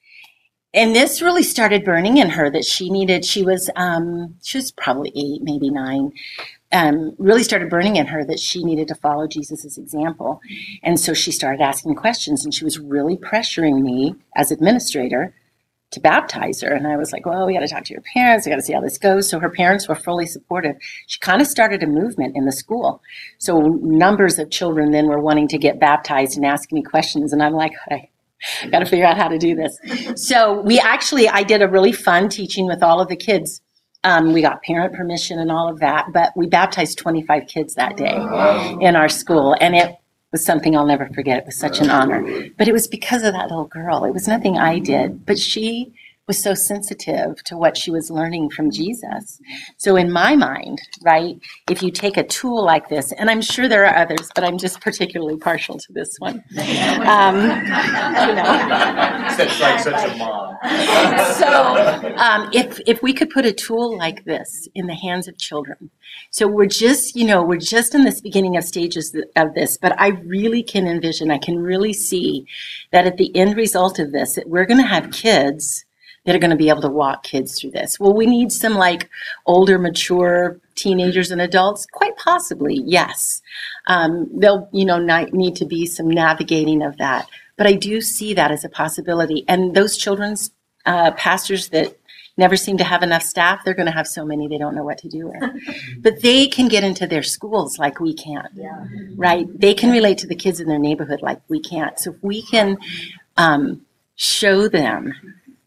and 0.77 0.95
this 0.95 1.23
really 1.23 1.43
started 1.43 1.85
burning 1.85 2.19
in 2.19 2.29
her 2.31 2.51
that 2.51 2.65
she 2.65 2.91
needed 2.91 3.25
she 3.25 3.43
was 3.43 3.71
um, 3.75 4.37
she 4.43 4.59
was 4.59 4.71
probably 4.73 5.11
eight 5.17 5.43
maybe 5.43 5.71
nine 5.71 6.13
um, 6.73 7.15
really 7.19 7.43
started 7.43 7.71
burning 7.71 7.97
in 7.97 8.07
her 8.07 8.25
that 8.25 8.39
she 8.39 8.63
needed 8.63 8.87
to 8.89 8.95
follow 8.95 9.27
jesus' 9.27 9.79
example 9.79 10.41
and 10.83 11.01
so 11.01 11.15
she 11.15 11.33
started 11.33 11.63
asking 11.63 11.95
questions 11.95 12.45
and 12.45 12.55
she 12.55 12.65
was 12.65 12.79
really 12.79 13.17
pressuring 13.17 13.83
me 13.83 14.15
as 14.37 14.51
administrator 14.53 15.35
to 15.93 16.01
baptize 16.01 16.61
her. 16.63 16.73
And 16.73 16.87
i 16.87 16.97
was 16.97 17.13
like 17.13 17.27
well 17.27 17.47
we 17.47 17.55
got 17.55 17.61
to 17.61 17.69
talk 17.69 17.85
to 17.85 17.93
your 17.93 18.03
parents. 18.15 18.47
We 18.47 18.51
got 18.51 18.57
to 18.57 18.63
see 18.63 18.73
how 18.73 18.81
this 18.81 18.99
goes. 18.99 19.29
So 19.29 19.39
her 19.39 19.51
parents 19.51 19.89
were 19.89 19.95
fully 19.95 20.27
supportive. 20.27 20.77
She 21.07 21.19
kind 21.21 21.41
of 21.41 21.47
started 21.47 21.83
a 21.83 21.87
movement 21.87 22.37
in 22.37 22.45
the 22.45 22.53
school. 22.53 23.03
So 23.39 23.61
numbers 23.61 24.39
of 24.39 24.51
children 24.51 24.91
then 24.91 25.07
were 25.07 25.21
wanting 25.21 25.49
to 25.49 25.59
get 25.59 25.81
baptized 25.81 26.37
and 26.37 26.45
asking 26.45 26.77
me 26.77 26.83
questions. 26.83 27.33
And 27.33 27.43
i'm 27.43 27.55
like 27.55 27.73
hey, 27.89 28.11
got 28.71 28.81
to 28.81 28.87
figure 28.87 29.07
out 29.07 29.17
how 29.17 29.29
to 29.29 29.39
do 29.39 29.55
this. 29.55 29.79
So 30.17 30.61
we 30.61 30.79
actually, 30.79 31.29
I 31.29 31.43
did 31.43 31.63
a 31.63 31.69
really 31.69 31.93
fun 31.93 32.29
teaching 32.29 32.67
with 32.67 32.83
all 32.83 33.01
of 33.01 33.09
the 33.09 33.17
kids. 33.17 33.61
Um, 34.05 34.33
we 34.33 34.43
got 34.43 34.63
parent 34.63 34.95
permission 34.95 35.39
and 35.39 35.51
all 35.51 35.69
of 35.69 35.81
that, 35.81 36.07
but 36.13 36.33
we 36.37 36.47
baptized 36.47 36.99
25 36.99 37.47
kids 37.49 37.75
that 37.75 37.97
day 37.97 38.15
in 38.81 38.95
our 38.95 39.09
school, 39.09 39.57
and 39.61 39.75
it 39.75 39.97
was 40.37 40.45
something 40.45 40.77
I'll 40.77 40.85
never 40.85 41.09
forget. 41.15 41.39
It 41.39 41.47
was 41.47 41.57
such 41.57 41.81
an 41.81 41.89
honor, 41.89 42.21
but 42.59 42.69
it 42.69 42.73
was 42.73 42.87
because 42.87 43.23
of 43.23 43.33
that 43.33 43.49
little 43.49 43.65
girl. 43.65 44.05
It 44.05 44.13
was 44.13 44.29
nothing 44.29 44.59
I 44.59 44.79
did, 44.79 45.25
but 45.25 45.39
she 45.39 45.95
was 46.27 46.43
so 46.43 46.55
sensitive 46.55 47.43
to 47.45 47.57
what 47.57 47.77
she 47.77 47.91
was 47.91 48.11
learning 48.11 48.51
from 48.51 48.71
Jesus. 48.71 49.41
So, 49.77 49.97
in 49.97 50.11
my 50.11 50.35
mind, 50.35 50.81
right, 51.05 51.39
if 51.71 51.83
you 51.83 51.91
take 51.91 52.17
a 52.17 52.25
tool 52.25 52.65
like 52.65 52.89
this, 52.89 53.13
and 53.13 53.31
I'm 53.31 53.41
sure 53.41 53.69
there 53.69 53.87
are 53.87 53.97
others, 53.97 54.31
but 54.35 54.45
I'm 54.45 54.59
just 54.59 54.81
particularly 54.81 55.39
partial 55.39 55.79
to 55.79 55.93
this 55.93 56.17
one. 56.19 56.43
Um, 57.07 57.37
you 57.37 58.35
know. 58.35 58.45
That's 59.37 59.61
like 59.61 59.81
such 59.81 60.11
a 60.11 60.17
mom. 60.17 60.57
So, 61.35 62.15
um, 62.17 62.51
if 62.53 62.81
if 62.87 63.03
we 63.03 63.13
could 63.13 63.31
put 63.31 63.47
a 63.47 63.53
tool 63.53 63.97
like 63.97 64.25
this 64.25 64.69
in 64.75 64.87
the 64.87 64.95
hands 64.95 65.29
of 65.29 65.39
children, 65.39 65.91
so 66.31 66.47
we're 66.49 66.67
just, 66.67 67.17
you 67.17 67.25
know, 67.25 67.43
we're 67.43 67.57
just 67.57 67.95
in 67.95 68.05
this 68.05 68.21
beginning 68.21 68.57
of 68.57 68.65
stages 68.65 69.17
of 69.37 69.55
this, 69.55 69.79
but 69.79 69.99
I 69.99 70.09
really 70.09 70.63
can 70.63 70.87
envision, 70.87 71.31
I 71.31 71.39
can 71.39 71.59
really 71.59 71.93
see 71.93 72.47
that 72.93 73.07
at 73.07 73.17
the 73.17 73.35
end 73.37 73.57
result 73.57 73.99
of 73.99 74.13
this, 74.13 74.35
that 74.35 74.49
we're 74.49 74.67
going 74.67 74.81
to 74.81 74.87
have 74.87 75.11
kids 75.11 75.86
that 76.27 76.35
are 76.35 76.41
going 76.41 76.51
to 76.51 76.57
be 76.57 76.69
able 76.69 76.83
to 76.83 76.91
walk 76.91 77.23
kids 77.23 77.59
through 77.59 77.71
this. 77.71 77.99
Well, 77.99 78.13
we 78.13 78.27
need 78.27 78.53
some 78.53 78.75
like 78.75 79.09
older, 79.47 79.79
mature 79.79 80.61
teenagers 80.75 81.31
and 81.31 81.41
adults? 81.41 81.87
Quite 81.91 82.17
possibly, 82.17 82.83
yes. 82.85 83.41
Um, 83.87 84.29
there'll, 84.33 84.69
you 84.73 84.85
know, 84.85 84.99
need 85.33 85.57
to 85.57 85.65
be 85.65 85.87
some 85.87 86.09
navigating 86.09 86.83
of 86.83 86.99
that. 86.99 87.29
But 87.57 87.67
I 87.67 87.73
do 87.73 88.01
see 88.01 88.35
that 88.35 88.51
as 88.51 88.65
a 88.65 88.69
possibility. 88.69 89.45
And 89.49 89.75
those 89.75 89.97
children's 89.97 90.51
uh, 90.85 91.13
pastors 91.13 91.71
that 91.71 91.97
never 92.37 92.57
seem 92.57 92.77
to 92.77 92.85
have 92.85 93.03
enough 93.03 93.23
staff, 93.23 93.65
they're 93.65 93.75
going 93.75 93.87
to 93.87 93.93
have 93.93 94.07
so 94.07 94.25
many 94.25 94.47
they 94.47 94.59
don't 94.59 94.75
know 94.75 94.85
what 94.85 94.99
to 94.99 95.09
do 95.09 95.29
with. 95.29 95.51
but 96.01 96.21
they 96.21 96.47
can 96.47 96.69
get 96.69 96.85
into 96.85 97.07
their 97.07 97.23
schools 97.23 97.79
like 97.79 97.99
we 97.99 98.15
can't, 98.15 98.53
right? 99.17 99.47
They 99.59 99.73
can 99.73 99.91
relate 99.91 100.19
to 100.19 100.27
the 100.27 100.35
kids 100.35 100.61
in 100.61 100.69
their 100.69 100.79
neighborhood 100.79 101.23
like 101.23 101.41
we 101.49 101.61
can't. 101.61 101.99
So 101.99 102.13
if 102.13 102.23
we 102.23 102.43
can 102.43 102.77
um, 103.39 103.87
show 104.17 104.69
them 104.69 105.15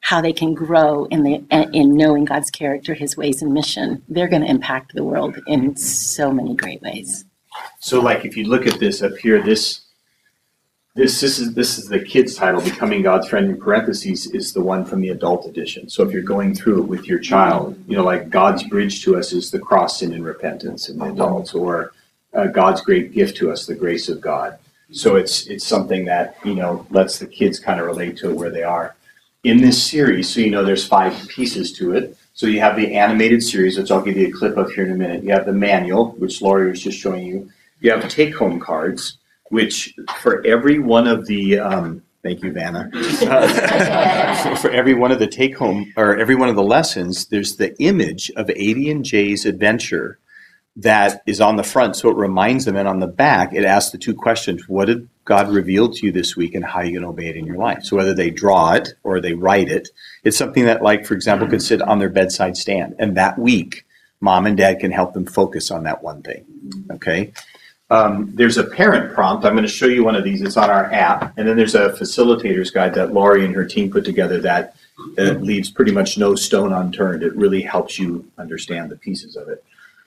how 0.01 0.21
they 0.21 0.33
can 0.33 0.53
grow 0.53 1.05
in 1.05 1.23
the 1.23 1.43
in 1.73 1.95
knowing 1.95 2.25
God's 2.25 2.49
character, 2.49 2.93
His 2.93 3.17
ways, 3.17 3.41
and 3.41 3.53
mission, 3.53 4.03
they're 4.07 4.27
going 4.27 4.41
to 4.41 4.49
impact 4.49 4.93
the 4.93 5.03
world 5.03 5.39
in 5.47 5.75
so 5.75 6.31
many 6.31 6.55
great 6.55 6.81
ways. 6.81 7.25
So, 7.79 7.99
like, 7.99 8.25
if 8.25 8.37
you 8.37 8.45
look 8.45 8.65
at 8.65 8.79
this 8.79 9.01
up 9.01 9.17
here, 9.17 9.41
this 9.41 9.81
this 10.95 11.19
this 11.21 11.39
is 11.39 11.53
this 11.53 11.77
is 11.77 11.87
the 11.87 11.99
kids 11.99 12.35
title, 12.35 12.61
"Becoming 12.61 13.01
God's 13.03 13.27
Friend." 13.27 13.49
In 13.49 13.59
parentheses 13.59 14.27
is 14.27 14.53
the 14.53 14.61
one 14.61 14.85
from 14.85 15.01
the 15.01 15.09
adult 15.09 15.45
edition. 15.45 15.89
So, 15.89 16.03
if 16.03 16.11
you're 16.11 16.21
going 16.21 16.55
through 16.55 16.83
it 16.83 16.87
with 16.87 17.05
your 17.05 17.19
child, 17.19 17.77
you 17.87 17.95
know, 17.95 18.03
like 18.03 18.29
God's 18.29 18.63
bridge 18.63 19.03
to 19.03 19.17
us 19.17 19.33
is 19.33 19.51
the 19.51 19.59
cross, 19.59 19.99
sin, 19.99 20.13
and 20.13 20.23
repentance 20.23 20.89
in 20.89 20.97
the 20.97 21.05
adults, 21.05 21.53
or 21.53 21.91
uh, 22.33 22.47
God's 22.47 22.81
great 22.81 23.11
gift 23.13 23.37
to 23.37 23.51
us, 23.51 23.65
the 23.65 23.75
grace 23.75 24.09
of 24.09 24.21
God. 24.21 24.57
So 24.91 25.17
it's 25.17 25.45
it's 25.47 25.65
something 25.65 26.05
that 26.05 26.37
you 26.43 26.55
know 26.55 26.85
lets 26.89 27.19
the 27.19 27.27
kids 27.27 27.59
kind 27.59 27.79
of 27.79 27.85
relate 27.85 28.17
to 28.17 28.29
it 28.31 28.35
where 28.35 28.49
they 28.49 28.63
are 28.63 28.95
in 29.43 29.61
this 29.61 29.81
series, 29.81 30.33
so 30.33 30.41
you 30.41 30.51
know 30.51 30.63
there's 30.63 30.85
five 30.85 31.27
pieces 31.27 31.71
to 31.73 31.93
it. 31.93 32.17
So 32.33 32.47
you 32.47 32.59
have 32.61 32.75
the 32.75 32.95
animated 32.95 33.43
series, 33.43 33.77
which 33.77 33.91
I'll 33.91 34.01
give 34.01 34.17
you 34.17 34.27
a 34.27 34.31
clip 34.31 34.57
of 34.57 34.71
here 34.71 34.85
in 34.85 34.91
a 34.91 34.95
minute. 34.95 35.23
You 35.23 35.31
have 35.31 35.45
the 35.45 35.53
manual, 35.53 36.11
which 36.13 36.41
Lauri 36.41 36.69
was 36.69 36.81
just 36.81 36.97
showing 36.97 37.25
you. 37.25 37.49
You 37.81 37.91
have 37.91 38.07
take 38.09 38.35
home 38.35 38.59
cards, 38.59 39.17
which 39.49 39.93
for 40.19 40.45
every 40.45 40.79
one 40.79 41.07
of 41.07 41.25
the, 41.27 41.59
um, 41.59 42.01
thank 42.23 42.43
you, 42.43 42.51
Vanna. 42.51 42.89
Uh, 42.93 44.55
for 44.61 44.71
every 44.71 44.93
one 44.93 45.11
of 45.11 45.19
the 45.19 45.27
take 45.27 45.57
home, 45.57 45.93
or 45.95 46.17
every 46.17 46.35
one 46.35 46.49
of 46.49 46.55
the 46.55 46.63
lessons, 46.63 47.25
there's 47.27 47.55
the 47.55 47.77
image 47.81 48.31
of 48.35 48.49
Adi 48.49 48.89
and 48.89 49.05
Jay's 49.05 49.45
adventure 49.45 50.19
that 50.75 51.21
is 51.25 51.41
on 51.41 51.55
the 51.55 51.63
front. 51.63 51.95
So 51.95 52.09
it 52.09 52.15
reminds 52.17 52.65
them, 52.65 52.75
and 52.75 52.87
on 52.87 52.99
the 52.99 53.07
back, 53.07 53.53
it 53.53 53.65
asks 53.65 53.91
the 53.91 53.97
two 53.97 54.13
questions 54.13 54.67
What 54.67 54.85
did 54.85 55.09
God 55.29 55.51
revealed 55.51 55.93
to 55.93 56.07
you 56.07 56.11
this 56.11 56.35
week, 56.35 56.55
and 56.55 56.65
how 56.65 56.81
you 56.81 56.93
can 56.97 57.05
obey 57.05 57.27
it 57.27 57.35
in 57.35 57.45
your 57.45 57.57
life? 57.57 57.83
So 57.83 57.95
whether 57.95 58.15
they 58.15 58.31
draw 58.31 58.73
it 58.73 58.95
or 59.03 59.21
they 59.21 59.35
write 59.35 59.69
it, 59.69 59.89
it's 60.23 60.35
something 60.35 60.65
that, 60.65 60.81
like, 60.81 61.05
for 61.05 61.13
example, 61.13 61.47
could 61.47 61.61
sit 61.61 61.83
on 61.83 61.99
their 61.99 62.09
bedside 62.09 62.57
stand. 62.57 62.95
And 62.97 63.15
that 63.15 63.37
week, 63.37 63.85
mom 64.21 64.47
and 64.47 64.57
dad 64.57 64.79
can 64.79 64.91
help 64.91 65.13
them 65.13 65.27
focus 65.27 65.69
on 65.69 65.83
that 65.83 66.01
one 66.01 66.23
thing. 66.23 66.43
Okay. 66.89 67.31
Um, 67.91 68.31
there's 68.33 68.57
a 68.57 68.63
parent 68.63 69.13
prompt. 69.13 69.45
I'm 69.45 69.53
going 69.53 69.61
to 69.61 69.71
show 69.71 69.85
you 69.85 70.03
one 70.03 70.15
of 70.15 70.23
these. 70.23 70.41
It's 70.41 70.57
on 70.57 70.71
our 70.71 70.91
app. 70.91 71.37
And 71.37 71.47
then 71.47 71.55
there's 71.57 71.75
a 71.75 71.93
facilitator's 71.93 72.71
guide 72.71 72.95
that 72.95 73.13
Lauri 73.13 73.45
and 73.45 73.53
her 73.53 73.65
team 73.65 73.91
put 73.91 74.05
together 74.05 74.39
that 74.41 74.75
uh, 75.19 75.33
leaves 75.49 75.69
pretty 75.69 75.91
much 75.91 76.17
no 76.17 76.33
stone 76.33 76.73
unturned. 76.73 77.21
It 77.21 77.35
really 77.35 77.61
helps 77.61 77.99
you 77.99 78.25
understand 78.39 78.89
the 78.89 78.97
pieces 78.97 79.35
of 79.35 79.47
it. 79.47 79.63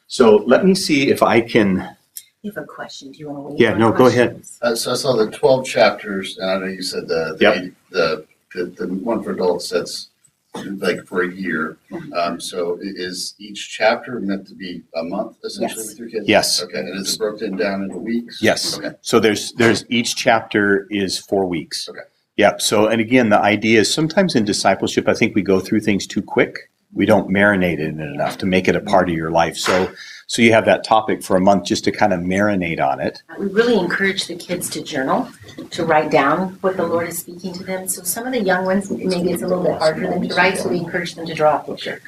So 0.08 0.42
let 0.46 0.64
me 0.64 0.74
see 0.74 1.10
if 1.10 1.22
I 1.22 1.40
can. 1.40 1.96
You 2.42 2.50
have 2.50 2.64
a 2.64 2.66
question. 2.66 3.12
Do 3.12 3.18
you 3.20 3.30
want 3.30 3.38
to 3.38 3.42
wait? 3.52 3.60
Yeah, 3.60 3.72
for 3.72 3.78
no, 3.78 3.92
go 3.92 4.06
ahead. 4.06 4.30
questions? 4.30 4.58
Uh, 4.62 4.74
so 4.74 4.92
I 4.92 4.94
saw 4.96 5.16
the 5.16 5.30
twelve 5.30 5.64
chapters, 5.64 6.38
and 6.38 6.50
I 6.50 6.58
know 6.58 6.66
you 6.66 6.82
said 6.82 7.06
the, 7.06 7.36
the, 7.38 7.44
Yep. 7.44 7.72
the, 7.90 8.26
the, 8.54 8.64
the 8.64 8.86
one 8.94 9.22
for 9.22 9.30
adults 9.30 9.70
that's 9.70 10.08
like 10.54 11.06
for 11.06 11.22
a 11.22 11.32
year. 11.32 11.76
Um, 12.16 12.40
so 12.40 12.74
i- 12.78 12.80
is 12.82 13.34
each 13.38 13.70
chapter 13.70 14.18
meant 14.20 14.48
to 14.48 14.54
be 14.54 14.82
a 14.96 15.04
month 15.04 15.36
essentially 15.44 15.82
Yes. 15.82 15.88
with 15.90 15.98
your 16.00 16.08
kids? 16.08 16.28
Yes. 16.28 16.62
Okay, 16.62 16.78
and 16.80 16.98
is 16.98 17.14
it 17.14 17.18
broken 17.18 17.56
down 17.56 17.84
into 17.84 17.96
weeks? 17.98 18.42
Yes. 18.42 18.76
Okay, 18.76 18.90
So 19.02 19.20
there's 19.20 19.52
there's 19.52 19.84
each 19.88 20.16
chapter 20.16 20.88
is 20.90 21.18
four 21.18 21.46
weeks. 21.46 21.88
Okay. 21.88 22.00
Yep. 22.38 22.60
So, 22.60 22.86
and 22.88 23.00
again, 23.00 23.28
the 23.28 23.38
idea 23.38 23.80
is 23.80 23.92
sometimes 23.92 24.34
in 24.34 24.44
discipleship, 24.44 25.06
I 25.06 25.14
think 25.14 25.34
we 25.36 25.42
go 25.42 25.60
through 25.60 25.80
things 25.80 26.06
too 26.08 26.22
quick. 26.22 26.70
We 26.92 27.06
don't 27.06 27.28
marinate 27.30 27.78
in 27.78 28.00
it 28.00 28.04
enough 28.14 28.36
to 28.38 28.46
make 28.46 28.66
it 28.68 28.74
a 28.74 28.80
part 28.80 29.08
of 29.10 29.14
your 29.14 29.30
life. 29.30 29.56
So, 29.56 29.90
so 30.26 30.42
you 30.42 30.52
have 30.52 30.64
that 30.64 30.84
topic 30.84 31.22
for 31.22 31.36
a 31.36 31.40
month 31.40 31.64
just 31.64 31.84
to 31.84 31.92
kind 31.92 32.12
of 32.12 32.20
marinate 32.20 32.80
on 32.80 33.00
it. 33.00 33.22
We 33.38 33.46
really 33.46 33.78
encourage 33.78 34.26
the 34.26 34.36
kids 34.36 34.70
to 34.70 34.82
journal, 34.82 35.28
to 35.70 35.84
write 35.84 36.10
down 36.10 36.54
what 36.60 36.76
the 36.76 36.86
Lord 36.86 37.08
is 37.08 37.18
speaking 37.18 37.52
to 37.54 37.64
them. 37.64 37.88
So 37.88 38.02
some 38.02 38.26
of 38.26 38.32
the 38.32 38.40
young 38.40 38.64
ones, 38.64 38.90
maybe 38.90 39.32
it's 39.32 39.42
a 39.42 39.46
little 39.46 39.64
bit 39.64 39.78
hard 39.78 39.96
for 39.96 40.02
them 40.02 40.28
to 40.28 40.34
write, 40.34 40.58
so 40.58 40.68
we 40.68 40.78
encourage 40.78 41.14
them 41.14 41.26
to 41.26 41.34
draw 41.34 41.60
a 41.60 41.64
picture. 41.64 42.00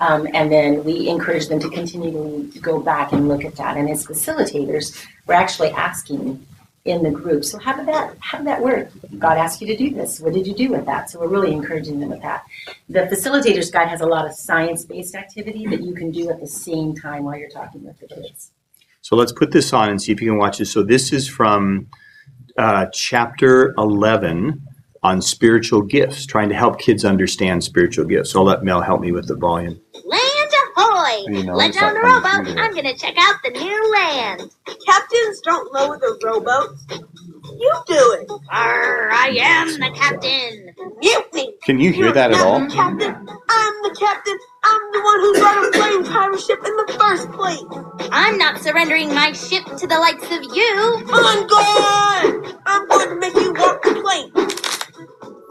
Um, 0.00 0.26
and 0.34 0.50
then 0.50 0.82
we 0.84 1.08
encourage 1.08 1.48
them 1.48 1.60
to 1.60 1.70
continually 1.70 2.50
to 2.50 2.58
go 2.58 2.80
back 2.80 3.12
and 3.12 3.28
look 3.28 3.44
at 3.44 3.56
that. 3.56 3.76
And 3.76 3.88
as 3.88 4.06
facilitators, 4.06 5.04
we're 5.26 5.34
actually 5.34 5.70
asking 5.70 6.44
in 6.84 7.02
the 7.02 7.10
group, 7.10 7.44
so 7.44 7.58
how 7.58 7.74
did 7.74 7.86
that 7.86 8.14
how 8.20 8.38
did 8.38 8.46
that 8.46 8.60
work? 8.60 8.90
God 9.18 9.38
asked 9.38 9.60
you 9.60 9.66
to 9.68 9.76
do 9.76 9.90
this. 9.90 10.20
What 10.20 10.34
did 10.34 10.46
you 10.46 10.54
do 10.54 10.70
with 10.70 10.84
that? 10.86 11.10
So 11.10 11.20
we're 11.20 11.28
really 11.28 11.52
encouraging 11.52 11.98
them 12.00 12.10
with 12.10 12.22
that. 12.22 12.44
The 12.88 13.06
facilitator's 13.06 13.70
guide 13.70 13.88
has 13.88 14.02
a 14.02 14.06
lot 14.06 14.26
of 14.26 14.34
science-based 14.34 15.14
activity 15.14 15.66
that 15.66 15.80
you 15.80 15.94
can 15.94 16.10
do 16.10 16.30
at 16.30 16.40
the 16.40 16.46
same 16.46 16.94
time 16.94 17.24
while 17.24 17.36
you're 17.36 17.48
talking 17.48 17.84
with 17.84 17.98
the 18.00 18.06
kids. 18.06 18.50
So 19.00 19.16
let's 19.16 19.32
put 19.32 19.50
this 19.50 19.72
on 19.72 19.90
and 19.90 20.00
see 20.00 20.12
if 20.12 20.20
you 20.20 20.30
can 20.30 20.38
watch 20.38 20.58
this. 20.58 20.72
So 20.72 20.82
this 20.82 21.12
is 21.12 21.28
from 21.28 21.88
uh, 22.56 22.86
chapter 22.92 23.74
11 23.76 24.62
on 25.02 25.20
spiritual 25.20 25.82
gifts, 25.82 26.24
trying 26.24 26.48
to 26.48 26.54
help 26.54 26.78
kids 26.78 27.04
understand 27.04 27.62
spiritual 27.62 28.06
gifts. 28.06 28.30
So 28.30 28.40
I'll 28.40 28.46
let 28.46 28.64
Mel 28.64 28.80
help 28.80 29.02
me 29.02 29.12
with 29.12 29.28
the 29.28 29.36
volume. 29.36 29.78
Land 30.04 30.22
ahoy! 30.22 30.33
You 31.26 31.44
know, 31.44 31.54
Let 31.54 31.70
it's 31.70 31.78
down 31.78 31.94
the 31.94 32.00
the 32.00 32.06
rowboat. 32.06 32.32
computer. 32.34 32.60
I'm 32.62 32.74
gonna 32.74 32.96
check 32.96 33.14
out 33.18 33.36
the 33.44 33.50
new 33.50 33.92
land. 33.92 34.50
Captains 34.86 35.40
don't 35.42 35.72
lower 35.72 35.98
the 35.98 36.18
rowboats. 36.24 36.86
You 37.44 37.72
do 37.86 38.18
it. 38.20 38.30
Arr, 38.50 39.10
I 39.12 39.28
am 39.40 39.68
the 39.80 39.90
captain. 39.94 40.74
Mutiny. 40.98 41.54
Can 41.64 41.80
you 41.80 41.92
hear 41.92 42.12
that 42.12 42.32
at 42.32 42.40
all? 42.40 42.60
The 42.60 42.74
captain. 42.74 43.14
I'm 43.48 43.74
the 43.82 43.96
captain. 43.98 44.38
I'm 44.64 44.92
the 44.92 45.00
one 45.02 45.20
who 45.20 45.32
brought 45.40 45.64
a 45.68 45.72
flame 45.72 46.04
pirate 46.04 46.40
ship 46.40 46.58
in 46.64 46.76
the 46.76 46.96
first 46.98 47.30
place. 47.32 48.10
I'm 48.12 48.38
not 48.38 48.60
surrendering 48.60 49.08
my 49.14 49.32
ship 49.32 49.64
to 49.64 49.86
the 49.86 49.98
likes 49.98 50.24
of 50.24 50.42
you. 50.56 51.04
I'm 51.12 51.46
going. 51.46 52.58
I'm 52.66 52.88
going 52.88 53.08
to 53.10 53.16
make 53.16 53.34
you 53.34 53.52
walk 53.54 53.82
the 53.82 54.00
plank. 54.02 54.32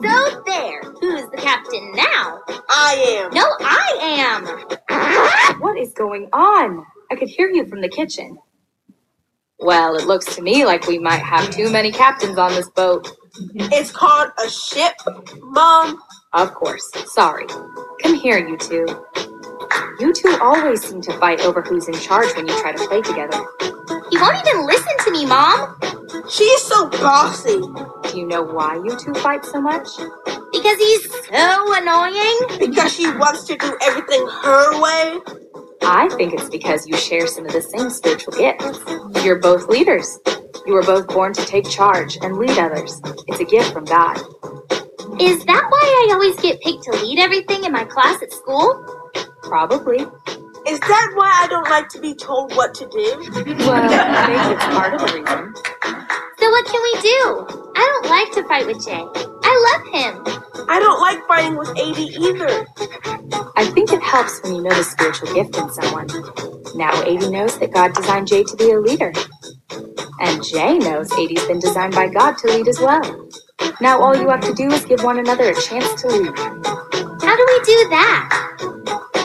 So 0.03 0.43
there. 0.45 0.81
Who's 1.01 1.29
the 1.31 1.37
captain 1.37 1.91
now? 1.93 2.39
I 2.69 3.21
am. 3.23 3.33
No, 3.33 3.45
I 3.61 3.97
am. 4.89 5.59
What 5.61 5.77
is 5.77 5.93
going 5.93 6.27
on? 6.33 6.85
I 7.11 7.15
could 7.15 7.29
hear 7.29 7.49
you 7.49 7.65
from 7.65 7.81
the 7.81 7.89
kitchen. 7.89 8.37
Well, 9.59 9.95
it 9.95 10.05
looks 10.05 10.35
to 10.35 10.41
me 10.41 10.65
like 10.65 10.87
we 10.87 10.99
might 10.99 11.21
have 11.21 11.49
too 11.49 11.69
many 11.71 11.91
captains 11.91 12.37
on 12.37 12.51
this 12.51 12.69
boat. 12.71 13.09
It's 13.55 13.91
called 13.91 14.31
a 14.45 14.49
ship, 14.49 14.93
Mom. 15.39 15.99
Of 16.33 16.53
course. 16.53 16.89
Sorry. 17.05 17.45
Come 18.01 18.15
here, 18.15 18.37
you 18.37 18.57
two. 18.57 18.85
You 19.99 20.13
two 20.13 20.37
always 20.41 20.83
seem 20.83 21.01
to 21.01 21.17
fight 21.17 21.41
over 21.41 21.61
who's 21.61 21.87
in 21.87 21.93
charge 21.95 22.35
when 22.35 22.47
you 22.47 22.59
try 22.59 22.73
to 22.73 22.87
play 22.87 23.01
together. 23.01 23.41
He 24.13 24.19
won't 24.19 24.37
even 24.47 24.67
listen 24.67 24.93
to 25.05 25.11
me, 25.11 25.25
Mom. 25.25 25.75
She's 26.29 26.61
so 26.61 26.87
bossy. 26.87 27.59
Do 27.59 28.15
you 28.15 28.27
know 28.27 28.43
why 28.43 28.75
you 28.75 28.95
two 28.95 29.15
fight 29.15 29.43
so 29.43 29.59
much? 29.59 29.87
Because 30.51 30.77
he's 30.77 31.11
so 31.25 31.73
annoying. 31.73 32.37
Because 32.59 32.93
she 32.93 33.09
wants 33.09 33.45
to 33.45 33.57
do 33.57 33.75
everything 33.81 34.23
her 34.43 34.79
way. 34.79 35.19
I 35.81 36.09
think 36.09 36.35
it's 36.35 36.47
because 36.47 36.87
you 36.87 36.95
share 36.95 37.25
some 37.25 37.47
of 37.47 37.53
the 37.53 37.61
same 37.63 37.89
spiritual 37.89 38.33
gifts. 38.33 39.25
You're 39.25 39.39
both 39.39 39.67
leaders. 39.67 40.19
You 40.67 40.73
were 40.73 40.83
both 40.83 41.07
born 41.07 41.33
to 41.33 41.43
take 41.47 41.67
charge 41.67 42.19
and 42.21 42.37
lead 42.37 42.59
others. 42.59 43.01
It's 43.27 43.39
a 43.39 43.45
gift 43.45 43.73
from 43.73 43.85
God. 43.85 44.17
Is 45.19 45.43
that 45.45 45.65
why 45.69 46.07
I 46.07 46.13
always 46.13 46.39
get 46.39 46.61
picked 46.61 46.83
to 46.83 46.91
lead 46.91 47.17
everything 47.17 47.63
in 47.63 47.71
my 47.71 47.85
class 47.85 48.21
at 48.21 48.31
school? 48.31 48.85
Probably. 49.41 50.05
Is 50.67 50.79
that 50.79 51.11
why 51.15 51.29
I 51.43 51.47
don't 51.47 51.69
like 51.69 51.89
to 51.89 51.99
be 51.99 52.15
told 52.15 52.55
what 52.55 52.73
to 52.75 52.87
do? 52.87 53.05
Well, 53.67 53.83
maybe 53.83 54.53
it's 54.55 54.65
part 54.65 54.93
of 54.93 55.01
the 55.01 55.07
reason. 55.07 55.53
So 56.39 56.49
what 56.49 56.65
can 56.65 56.81
we 56.81 57.01
do? 57.01 57.73
I 57.75 57.99
don't 58.01 58.09
like 58.09 58.31
to 58.33 58.47
fight 58.47 58.67
with 58.67 58.85
Jay. 58.85 59.03
I 59.43 59.53
love 59.69 59.83
him. 59.93 60.67
I 60.69 60.79
don't 60.79 61.01
like 61.01 61.19
fighting 61.27 61.57
with 61.57 61.69
Adi 61.69 62.15
either. 62.15 62.65
I 63.57 63.65
think 63.65 63.91
it 63.91 64.01
helps 64.01 64.41
when 64.43 64.55
you 64.55 64.61
know 64.63 64.73
the 64.73 64.83
spiritual 64.83 65.33
gift 65.33 65.57
in 65.57 65.69
someone. 65.69 66.07
Now 66.75 66.91
Adi 67.01 67.29
knows 67.29 67.59
that 67.59 67.71
God 67.73 67.93
designed 67.93 68.27
Jay 68.27 68.43
to 68.43 68.55
be 68.55 68.71
a 68.71 68.79
leader. 68.79 69.11
And 70.21 70.43
Jay 70.43 70.77
knows 70.77 71.11
Adi's 71.11 71.45
been 71.45 71.59
designed 71.59 71.93
by 71.93 72.07
God 72.07 72.37
to 72.39 72.47
lead 72.47 72.69
as 72.69 72.79
well. 72.79 73.29
Now 73.81 74.01
all 74.01 74.15
you 74.15 74.29
have 74.29 74.41
to 74.41 74.53
do 74.53 74.71
is 74.71 74.85
give 74.85 75.03
one 75.03 75.19
another 75.19 75.49
a 75.49 75.61
chance 75.61 76.01
to 76.01 76.07
lead. 76.07 76.37
How 76.37 77.35
do 77.35 77.45
we 77.47 77.59
do 77.65 77.89
that? 77.89 78.42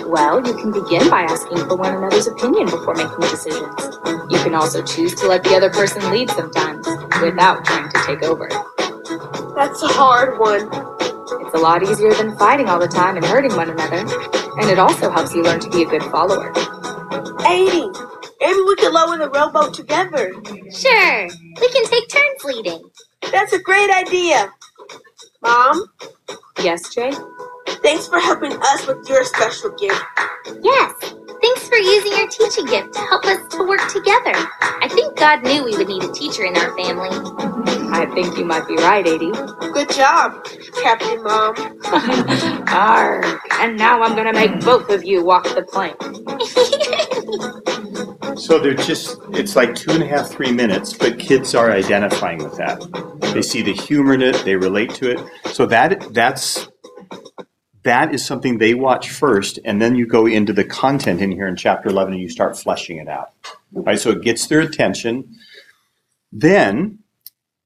Well, 0.09 0.47
you 0.47 0.55
can 0.57 0.73
begin 0.73 1.11
by 1.11 1.23
asking 1.23 1.59
for 1.69 1.77
one 1.77 1.95
another's 1.95 2.27
opinion 2.27 2.65
before 2.65 2.95
making 2.95 3.21
decisions. 3.21 3.77
You 4.31 4.39
can 4.39 4.55
also 4.55 4.83
choose 4.83 5.15
to 5.17 5.29
let 5.29 5.45
the 5.45 5.55
other 5.55 5.69
person 5.71 6.11
lead 6.11 6.31
sometimes, 6.31 6.87
without 7.23 7.65
trying 7.67 7.91
to 7.91 8.03
take 8.07 8.23
over. 8.23 8.49
That's 9.55 9.83
a 9.83 9.89
hard 9.89 10.39
one. 10.39 10.63
It's 11.45 11.55
a 11.55 11.59
lot 11.59 11.83
easier 11.83 12.15
than 12.15 12.37
fighting 12.39 12.69
all 12.69 12.79
the 12.79 12.89
time 12.89 13.17
and 13.17 13.27
hurting 13.27 13.55
one 13.55 13.69
another. 13.69 13.99
And 14.59 14.71
it 14.71 14.79
also 14.79 15.11
helps 15.11 15.35
you 15.35 15.43
learn 15.43 15.61
to 15.61 15.71
be 15.71 15.83
a 15.83 15.87
good 15.87 16.03
follower. 16.05 16.53
Adi. 17.45 17.89
Maybe 18.41 18.61
we 18.63 18.77
could 18.77 18.93
lower 18.93 19.19
the 19.19 19.31
rowboat 19.31 19.75
together. 19.75 20.33
Sure. 20.73 21.29
We 21.61 21.69
can 21.71 21.85
take 21.85 22.09
turns 22.09 22.45
leading. 22.45 22.83
That's 23.31 23.53
a 23.53 23.61
great 23.61 23.91
idea. 23.91 24.51
Mom, 25.43 25.85
Yes, 26.63 26.93
Jay? 26.93 27.13
Thanks 27.83 28.09
for 28.09 28.19
helping 28.19 28.53
us 28.53 28.87
with 28.87 29.09
your 29.09 29.25
special 29.25 29.71
gift. 29.71 30.03
Yes. 30.63 30.93
Thanks 31.41 31.69
for 31.69 31.77
using 31.77 32.13
your 32.19 32.29
teaching 32.29 32.67
gift 32.67 32.95
to 32.95 33.01
help 33.01 33.25
us 33.27 33.47
to 33.55 33.67
work 33.67 33.81
together. 33.93 34.33
I 34.61 34.89
think 34.91 35.17
God 35.17 35.43
knew 35.45 35.65
we 35.65 35.77
would 35.77 35.89
need 35.89 36.03
a 36.03 36.13
teacher 36.13 36.45
in 36.45 36.57
our 36.57 36.77
family. 36.77 37.11
I 37.91 38.07
think 38.13 38.37
you 38.37 38.45
might 38.45 38.67
be 38.67 38.77
right, 38.77 39.07
Adi. 39.07 39.31
Good 39.73 39.91
job, 39.91 40.45
Captain 40.83 41.23
Mom. 41.23 41.55
Arg. 42.69 43.41
And 43.61 43.79
now 43.79 44.03
I'm 44.03 44.17
gonna 44.17 44.33
make 44.33 44.61
both 44.65 44.91
of 44.91 45.05
you 45.05 45.25
walk 45.25 45.45
the 45.45 45.63
plank. 45.63 45.97
So 48.39 48.61
they're 48.61 48.75
just, 48.75 49.19
it's 49.33 49.57
like 49.57 49.75
two 49.75 49.91
and 49.91 50.03
a 50.03 50.07
half, 50.07 50.31
three 50.31 50.53
minutes, 50.53 50.93
but 50.93 51.19
kids 51.19 51.57
are 51.57 51.73
identifying 51.73 52.39
with 52.39 52.57
that. 52.57 52.81
They 53.35 53.43
see 53.43 53.63
the 53.63 53.73
humor 53.73 54.15
in 54.15 54.23
it, 54.23 54.45
they 54.45 54.55
relate 54.55 54.95
to 54.95 55.11
it. 55.11 55.21
So 55.53 55.67
that 55.67 56.15
that's 56.15 56.69
that 57.89 58.15
is 58.15 58.23
something 58.25 58.59
they 58.59 58.75
watch 58.75 59.09
first, 59.11 59.59
and 59.65 59.81
then 59.81 59.95
you 59.95 60.07
go 60.07 60.27
into 60.27 60.53
the 60.53 60.63
content 60.63 61.23
in 61.23 61.33
here 61.33 61.49
in 61.49 61.57
chapter 61.57 61.89
11 61.89 62.13
and 62.13 62.23
you 62.23 62.29
start 62.29 62.59
fleshing 62.59 62.99
it 62.99 63.09
out. 63.09 63.33
Right? 63.73 63.99
So 63.99 64.11
it 64.11 64.21
gets 64.21 64.47
their 64.47 64.61
attention. 64.61 65.39
Then 66.31 66.99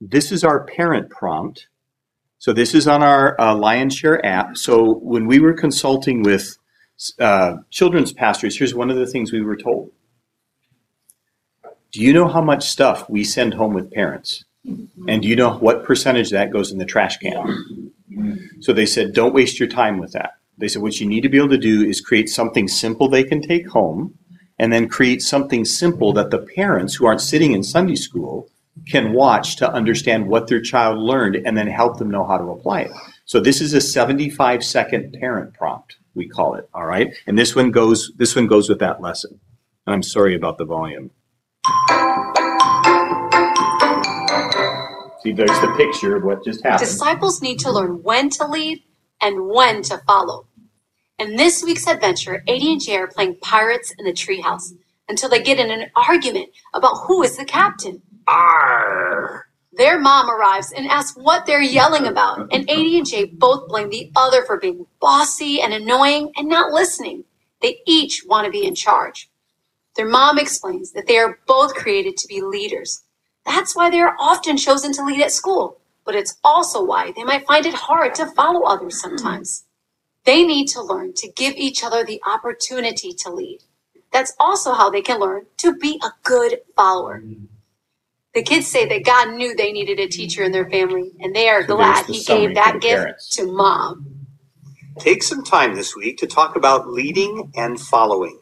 this 0.00 0.30
is 0.30 0.44
our 0.44 0.64
parent 0.64 1.10
prompt. 1.10 1.66
So 2.38 2.52
this 2.52 2.72
is 2.72 2.86
on 2.86 3.02
our 3.02 3.40
uh, 3.40 3.54
Lionshare 3.54 4.20
app. 4.22 4.56
So 4.56 4.94
when 4.94 5.26
we 5.26 5.40
were 5.40 5.54
consulting 5.54 6.22
with 6.22 6.56
uh, 7.18 7.56
children's 7.70 8.12
pastors, 8.12 8.56
here's 8.56 8.76
one 8.76 8.90
of 8.90 8.96
the 8.96 9.06
things 9.08 9.32
we 9.32 9.42
were 9.42 9.56
told. 9.56 9.90
Do 11.90 12.00
you 12.00 12.12
know 12.12 12.28
how 12.28 12.42
much 12.42 12.68
stuff 12.68 13.10
we 13.10 13.24
send 13.24 13.54
home 13.54 13.74
with 13.74 13.90
parents? 13.90 14.44
And 14.64 15.22
do 15.22 15.26
you 15.26 15.34
know 15.34 15.54
what 15.54 15.82
percentage 15.82 16.30
that 16.30 16.52
goes 16.52 16.70
in 16.70 16.78
the 16.78 16.84
trash 16.84 17.18
can? 17.18 17.90
So 18.62 18.72
they 18.72 18.86
said, 18.86 19.12
don't 19.12 19.34
waste 19.34 19.58
your 19.58 19.68
time 19.68 19.98
with 19.98 20.12
that. 20.12 20.34
They 20.56 20.68
said, 20.68 20.82
what 20.82 21.00
you 21.00 21.06
need 21.06 21.22
to 21.22 21.28
be 21.28 21.38
able 21.38 21.48
to 21.50 21.58
do 21.58 21.82
is 21.82 22.00
create 22.00 22.28
something 22.28 22.68
simple 22.68 23.08
they 23.08 23.24
can 23.24 23.42
take 23.42 23.68
home, 23.68 24.16
and 24.58 24.72
then 24.72 24.88
create 24.88 25.22
something 25.22 25.64
simple 25.64 26.12
that 26.12 26.30
the 26.30 26.38
parents 26.38 26.94
who 26.94 27.06
aren't 27.06 27.20
sitting 27.20 27.52
in 27.52 27.64
Sunday 27.64 27.96
school 27.96 28.48
can 28.88 29.12
watch 29.12 29.56
to 29.56 29.70
understand 29.70 30.28
what 30.28 30.46
their 30.46 30.60
child 30.60 30.98
learned 30.98 31.36
and 31.36 31.56
then 31.56 31.66
help 31.66 31.98
them 31.98 32.10
know 32.10 32.24
how 32.24 32.38
to 32.38 32.50
apply 32.50 32.82
it. 32.82 32.92
So 33.24 33.40
this 33.40 33.60
is 33.60 33.74
a 33.74 33.80
75 33.80 34.64
second 34.64 35.16
parent 35.18 35.54
prompt, 35.54 35.96
we 36.14 36.28
call 36.28 36.54
it. 36.54 36.68
All 36.72 36.86
right. 36.86 37.12
And 37.26 37.38
this 37.38 37.54
one 37.56 37.70
goes 37.70 38.12
this 38.16 38.36
one 38.36 38.46
goes 38.46 38.68
with 38.68 38.78
that 38.78 39.00
lesson. 39.00 39.40
I'm 39.86 40.02
sorry 40.02 40.34
about 40.34 40.58
the 40.58 40.64
volume. 40.64 41.10
See, 45.22 45.32
there's 45.32 45.60
the 45.60 45.72
picture 45.76 46.16
of 46.16 46.24
what 46.24 46.44
just 46.44 46.64
happened. 46.64 46.88
Disciples 46.88 47.40
need 47.40 47.60
to 47.60 47.70
learn 47.70 48.02
when 48.02 48.28
to 48.30 48.46
lead 48.46 48.82
and 49.20 49.46
when 49.46 49.82
to 49.82 49.98
follow. 49.98 50.48
In 51.18 51.36
this 51.36 51.62
week's 51.62 51.86
adventure, 51.86 52.42
Adi 52.48 52.72
and 52.72 52.80
Jay 52.80 52.96
are 52.96 53.06
playing 53.06 53.36
pirates 53.40 53.94
in 53.98 54.04
the 54.04 54.12
treehouse 54.12 54.72
until 55.08 55.28
they 55.28 55.40
get 55.40 55.60
in 55.60 55.70
an 55.70 55.90
argument 55.94 56.48
about 56.74 56.96
who 57.06 57.22
is 57.22 57.36
the 57.36 57.44
captain. 57.44 58.02
Arr! 58.26 59.46
Their 59.72 60.00
mom 60.00 60.28
arrives 60.28 60.72
and 60.76 60.88
asks 60.88 61.16
what 61.16 61.46
they're 61.46 61.62
yelling 61.62 62.06
about, 62.06 62.52
and 62.52 62.68
Adi 62.68 62.98
and 62.98 63.06
Jay 63.06 63.24
both 63.26 63.68
blame 63.68 63.90
the 63.90 64.10
other 64.16 64.44
for 64.44 64.58
being 64.58 64.86
bossy 65.00 65.62
and 65.62 65.72
annoying 65.72 66.32
and 66.36 66.48
not 66.48 66.72
listening. 66.72 67.24
They 67.60 67.78
each 67.86 68.24
want 68.26 68.44
to 68.46 68.50
be 68.50 68.66
in 68.66 68.74
charge. 68.74 69.30
Their 69.96 70.08
mom 70.08 70.38
explains 70.38 70.92
that 70.92 71.06
they 71.06 71.18
are 71.18 71.38
both 71.46 71.74
created 71.74 72.16
to 72.16 72.26
be 72.26 72.40
leaders. 72.42 73.04
That's 73.46 73.76
why 73.76 73.90
they 73.90 74.00
are 74.00 74.16
often 74.20 74.56
chosen 74.56 74.92
to 74.94 75.04
lead 75.04 75.20
at 75.22 75.32
school. 75.32 75.78
but 76.04 76.16
it's 76.16 76.38
also 76.44 76.84
why 76.84 77.12
they 77.16 77.24
might 77.24 77.46
find 77.46 77.64
it 77.66 77.74
hard 77.74 78.14
to 78.16 78.26
follow 78.26 78.62
others 78.64 79.00
sometimes. 79.00 79.64
They 80.24 80.44
need 80.44 80.68
to 80.68 80.82
learn 80.82 81.14
to 81.14 81.28
give 81.32 81.54
each 81.56 81.84
other 81.84 82.04
the 82.04 82.20
opportunity 82.26 83.12
to 83.14 83.30
lead. 83.32 83.60
That's 84.12 84.34
also 84.40 84.72
how 84.74 84.90
they 84.90 85.02
can 85.02 85.20
learn 85.20 85.46
to 85.58 85.74
be 85.76 86.00
a 86.04 86.10
good 86.24 86.60
follower. 86.76 87.22
The 88.34 88.42
kids 88.42 88.66
say 88.68 88.86
that 88.88 89.04
God 89.04 89.34
knew 89.34 89.56
they 89.56 89.72
needed 89.72 90.00
a 90.00 90.08
teacher 90.08 90.44
in 90.44 90.52
their 90.52 90.70
family, 90.70 91.12
and 91.20 91.34
they 91.36 91.48
are 91.48 91.62
So 91.66 91.76
glad 91.76 92.06
the 92.06 92.14
He 92.14 92.24
gave 92.24 92.54
that 92.56 92.80
gift 92.82 92.96
parents. 92.96 93.30
to 93.36 93.46
mom. 93.46 94.26
Take 95.00 95.22
some 95.24 95.44
time 95.44 95.74
this 95.76 95.96
week 95.96 96.18
to 96.18 96.28
talk 96.28 96.56
about 96.56 96.88
leading 96.90 97.52
and 97.56 97.80
following. 97.80 98.41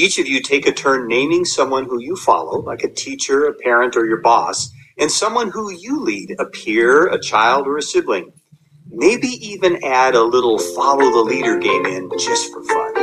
Each 0.00 0.18
of 0.18 0.26
you 0.26 0.40
take 0.40 0.66
a 0.66 0.72
turn 0.72 1.08
naming 1.08 1.44
someone 1.44 1.84
who 1.84 2.00
you 2.00 2.16
follow, 2.16 2.62
like 2.62 2.82
a 2.82 2.88
teacher, 2.88 3.44
a 3.44 3.52
parent, 3.52 3.96
or 3.96 4.06
your 4.06 4.22
boss, 4.22 4.70
and 4.96 5.10
someone 5.10 5.50
who 5.50 5.70
you 5.70 6.00
lead, 6.00 6.36
a 6.38 6.46
peer, 6.46 7.08
a 7.08 7.20
child, 7.20 7.66
or 7.66 7.76
a 7.76 7.82
sibling. 7.82 8.32
Maybe 8.88 9.26
even 9.26 9.84
add 9.84 10.14
a 10.14 10.22
little 10.22 10.58
follow 10.58 11.10
the 11.10 11.20
leader 11.20 11.58
game 11.58 11.84
in 11.84 12.10
just 12.18 12.50
for 12.50 12.62
fun. 12.62 12.94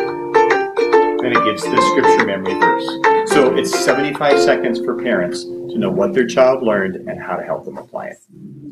Then 1.21 1.33
it 1.33 1.45
gives 1.45 1.61
the 1.61 1.79
scripture 1.91 2.25
memory 2.25 2.55
verse. 2.55 3.29
So 3.31 3.55
it's 3.55 3.77
75 3.85 4.39
seconds 4.39 4.79
for 4.79 4.99
parents 4.99 5.43
to 5.43 5.77
know 5.77 5.91
what 5.91 6.15
their 6.15 6.25
child 6.25 6.63
learned 6.63 6.95
and 6.95 7.21
how 7.21 7.35
to 7.35 7.43
help 7.43 7.65
them 7.65 7.77
apply 7.77 8.07
it. 8.07 8.17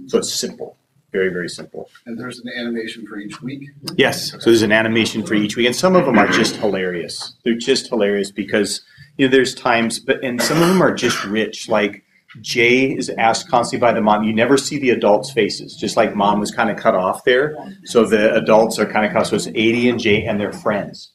So 0.08 0.18
it's 0.18 0.34
simple, 0.34 0.75
very, 1.16 1.30
very 1.30 1.50
simple. 1.50 1.90
And 2.06 2.20
there's 2.20 2.40
an 2.40 2.50
animation 2.56 3.08
for 3.08 3.18
each 3.18 3.42
week. 3.42 3.70
Yes, 3.96 4.32
so 4.32 4.38
there's 4.38 4.62
an 4.62 4.72
animation 4.72 5.26
for 5.26 5.34
each 5.34 5.56
week, 5.56 5.66
and 5.66 5.76
some 5.76 5.96
of 5.96 6.06
them 6.06 6.18
are 6.18 6.28
just 6.28 6.58
hilarious. 6.58 7.34
They're 7.44 7.56
just 7.72 7.88
hilarious 7.90 8.32
because 8.32 8.82
you 9.18 9.28
know 9.28 9.32
there's 9.32 9.56
times, 9.56 10.00
but 10.00 10.24
and 10.24 10.42
some 10.42 10.62
of 10.62 10.68
them 10.68 10.82
are 10.82 10.94
just 10.94 11.24
rich. 11.24 11.70
Like 11.70 12.04
Jay 12.42 12.92
is 12.92 13.10
asked 13.10 13.50
constantly 13.50 13.88
by 13.88 13.94
the 13.94 14.02
mom. 14.02 14.24
You 14.24 14.34
never 14.34 14.58
see 14.58 14.78
the 14.78 14.90
adults' 14.90 15.32
faces, 15.32 15.76
just 15.76 15.96
like 15.96 16.16
mom 16.16 16.40
was 16.40 16.52
kind 16.52 16.70
of 16.70 16.78
cut 16.78 16.96
off 16.96 17.24
there. 17.24 17.56
So 17.86 18.06
the 18.06 18.36
adults 18.36 18.78
are 18.78 18.86
kind 18.86 19.06
of 19.06 19.14
cut. 19.14 19.28
So 19.28 19.38
it's 19.38 19.48
Adi 19.48 19.90
and 19.90 20.00
Jay 20.00 20.24
and 20.26 20.40
their 20.40 20.52
friends. 20.52 21.12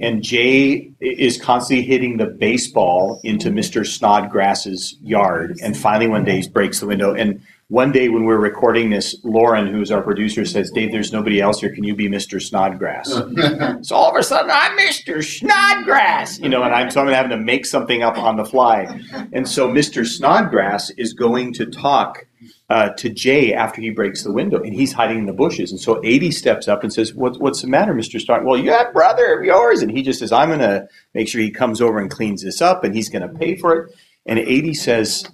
And 0.00 0.22
Jay 0.22 0.92
is 1.00 1.40
constantly 1.40 1.84
hitting 1.84 2.16
the 2.16 2.26
baseball 2.26 3.20
into 3.24 3.50
Mr. 3.50 3.84
Snodgrass's 3.84 4.96
yard. 5.02 5.58
And 5.60 5.76
finally, 5.76 6.06
one 6.06 6.24
day, 6.24 6.40
he 6.40 6.48
breaks 6.48 6.78
the 6.78 6.86
window. 6.86 7.14
And 7.14 7.42
one 7.72 7.90
day, 7.90 8.10
when 8.10 8.24
we're 8.24 8.36
recording 8.36 8.90
this, 8.90 9.16
Lauren, 9.22 9.66
who's 9.66 9.90
our 9.90 10.02
producer, 10.02 10.44
says, 10.44 10.70
Dave, 10.70 10.92
there's 10.92 11.10
nobody 11.10 11.40
else 11.40 11.58
here. 11.58 11.74
Can 11.74 11.84
you 11.84 11.94
be 11.94 12.06
Mr. 12.06 12.38
Snodgrass? 12.38 13.08
so 13.88 13.96
all 13.96 14.10
of 14.10 14.16
a 14.16 14.22
sudden, 14.22 14.50
I'm 14.52 14.76
Mr. 14.76 15.24
Snodgrass, 15.24 16.38
you 16.38 16.50
know, 16.50 16.64
and 16.64 16.74
I'm, 16.74 16.90
so 16.90 17.00
I'm 17.00 17.06
having 17.06 17.30
to 17.30 17.36
have 17.36 17.40
to 17.40 17.42
make 17.42 17.64
something 17.64 18.02
up 18.02 18.18
on 18.18 18.36
the 18.36 18.44
fly. 18.44 19.00
And 19.32 19.48
so 19.48 19.70
Mr. 19.70 20.06
Snodgrass 20.06 20.90
is 20.98 21.14
going 21.14 21.54
to 21.54 21.64
talk 21.64 22.26
uh, 22.68 22.90
to 22.90 23.08
Jay 23.08 23.54
after 23.54 23.80
he 23.80 23.88
breaks 23.88 24.22
the 24.22 24.32
window, 24.32 24.60
and 24.62 24.74
he's 24.74 24.92
hiding 24.92 25.20
in 25.20 25.24
the 25.24 25.32
bushes. 25.32 25.70
And 25.70 25.80
so 25.80 25.96
Adi 26.00 26.30
steps 26.30 26.68
up 26.68 26.82
and 26.82 26.92
says, 26.92 27.14
what, 27.14 27.40
"What's 27.40 27.62
the 27.62 27.68
matter, 27.68 27.94
Mister 27.94 28.18
Stark?" 28.20 28.44
Well, 28.44 28.58
you 28.58 28.70
that 28.70 28.92
brother 28.92 29.38
of 29.38 29.44
yours, 29.44 29.80
and 29.80 29.90
he 29.90 30.02
just 30.02 30.18
says, 30.18 30.32
"I'm 30.32 30.48
going 30.48 30.60
to 30.60 30.88
make 31.14 31.28
sure 31.28 31.40
he 31.40 31.50
comes 31.50 31.80
over 31.80 31.98
and 31.98 32.10
cleans 32.10 32.42
this 32.42 32.60
up, 32.60 32.84
and 32.84 32.94
he's 32.94 33.08
going 33.08 33.22
to 33.22 33.38
pay 33.38 33.56
for 33.56 33.74
it." 33.76 33.94
And 34.24 34.38
Adi 34.38 34.74
says, 34.74 35.26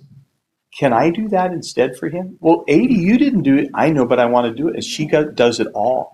"Can 0.79 0.93
I 0.93 1.11
do 1.11 1.29
that 1.29 1.53
instead 1.53 1.97
for 1.97 2.09
him?" 2.09 2.37
Well, 2.41 2.65
Adi, 2.69 2.95
you 2.95 3.19
didn't 3.19 3.43
do 3.43 3.57
it. 3.57 3.71
I 3.75 3.91
know, 3.91 4.07
but 4.07 4.21
I 4.21 4.27
want 4.27 4.47
to 4.47 4.55
do 4.63 4.69
it. 4.69 4.75
And 4.75 4.85
she 4.85 5.07
got, 5.07 5.35
does 5.35 5.61
it 5.61 5.69
all. 5.75 6.13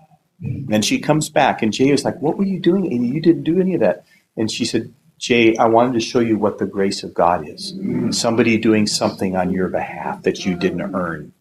And 0.71 0.83
she 0.83 0.99
comes 0.99 1.29
back, 1.29 1.61
and 1.61 1.71
Jay 1.71 1.89
is 1.89 2.03
like, 2.03 2.21
"What 2.21 2.37
were 2.37 2.45
you 2.45 2.59
doing, 2.59 2.85
Adi? 2.87 3.07
You 3.07 3.21
didn't 3.21 3.43
do 3.43 3.59
any 3.59 3.73
of 3.75 3.81
that." 3.81 4.05
And 4.37 4.51
she 4.51 4.65
said, 4.65 4.93
Jay, 5.17 5.55
I 5.55 5.65
wanted 5.65 5.93
to 5.93 5.99
show 5.99 6.19
you 6.19 6.37
what 6.37 6.57
the 6.57 6.65
grace 6.65 7.03
of 7.03 7.13
God 7.13 7.47
is. 7.47 7.73
Somebody 8.11 8.57
doing 8.57 8.85
something 8.85 9.35
on 9.35 9.49
your 9.49 9.69
behalf 9.69 10.23
that 10.23 10.45
you 10.45 10.55
didn't 10.55 10.81
earn. 10.81 11.31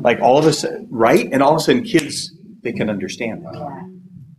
Like 0.00 0.20
all 0.20 0.36
of 0.36 0.46
a 0.46 0.52
sudden, 0.52 0.88
right? 0.90 1.28
And 1.32 1.42
all 1.42 1.52
of 1.52 1.58
a 1.58 1.60
sudden, 1.60 1.84
kids, 1.84 2.32
they 2.62 2.72
can 2.72 2.90
understand. 2.90 3.46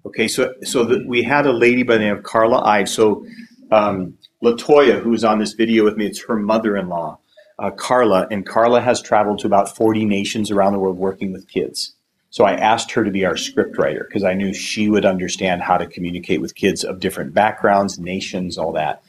Okay, 0.05 0.27
so 0.27 0.53
so 0.63 0.83
the, 0.83 1.03
we 1.07 1.23
had 1.23 1.45
a 1.45 1.53
lady 1.53 1.83
by 1.83 1.93
the 1.93 2.01
name 2.01 2.17
of 2.17 2.23
Carla 2.23 2.61
Ives. 2.63 2.91
So 2.91 3.25
um, 3.71 4.17
Latoya, 4.43 5.01
who's 5.01 5.23
on 5.23 5.39
this 5.39 5.53
video 5.53 5.85
with 5.85 5.95
me, 5.95 6.05
it's 6.05 6.23
her 6.25 6.35
mother-in-law, 6.35 7.17
uh, 7.59 7.71
Carla, 7.71 8.27
and 8.31 8.45
Carla 8.45 8.81
has 8.81 9.01
traveled 9.01 9.39
to 9.39 9.47
about 9.47 9.75
40 9.75 10.05
nations 10.05 10.51
around 10.51 10.73
the 10.73 10.79
world 10.79 10.97
working 10.97 11.31
with 11.31 11.47
kids. 11.47 11.93
So 12.29 12.43
I 12.43 12.53
asked 12.53 12.91
her 12.91 13.03
to 13.03 13.11
be 13.11 13.25
our 13.25 13.37
script 13.37 13.77
writer 13.77 14.05
because 14.07 14.23
I 14.23 14.33
knew 14.33 14.53
she 14.53 14.89
would 14.89 15.05
understand 15.05 15.61
how 15.61 15.77
to 15.77 15.87
communicate 15.87 16.41
with 16.41 16.55
kids 16.55 16.83
of 16.83 16.99
different 16.99 17.33
backgrounds, 17.33 17.97
nations, 17.97 18.57
all 18.57 18.73
that. 18.73 19.03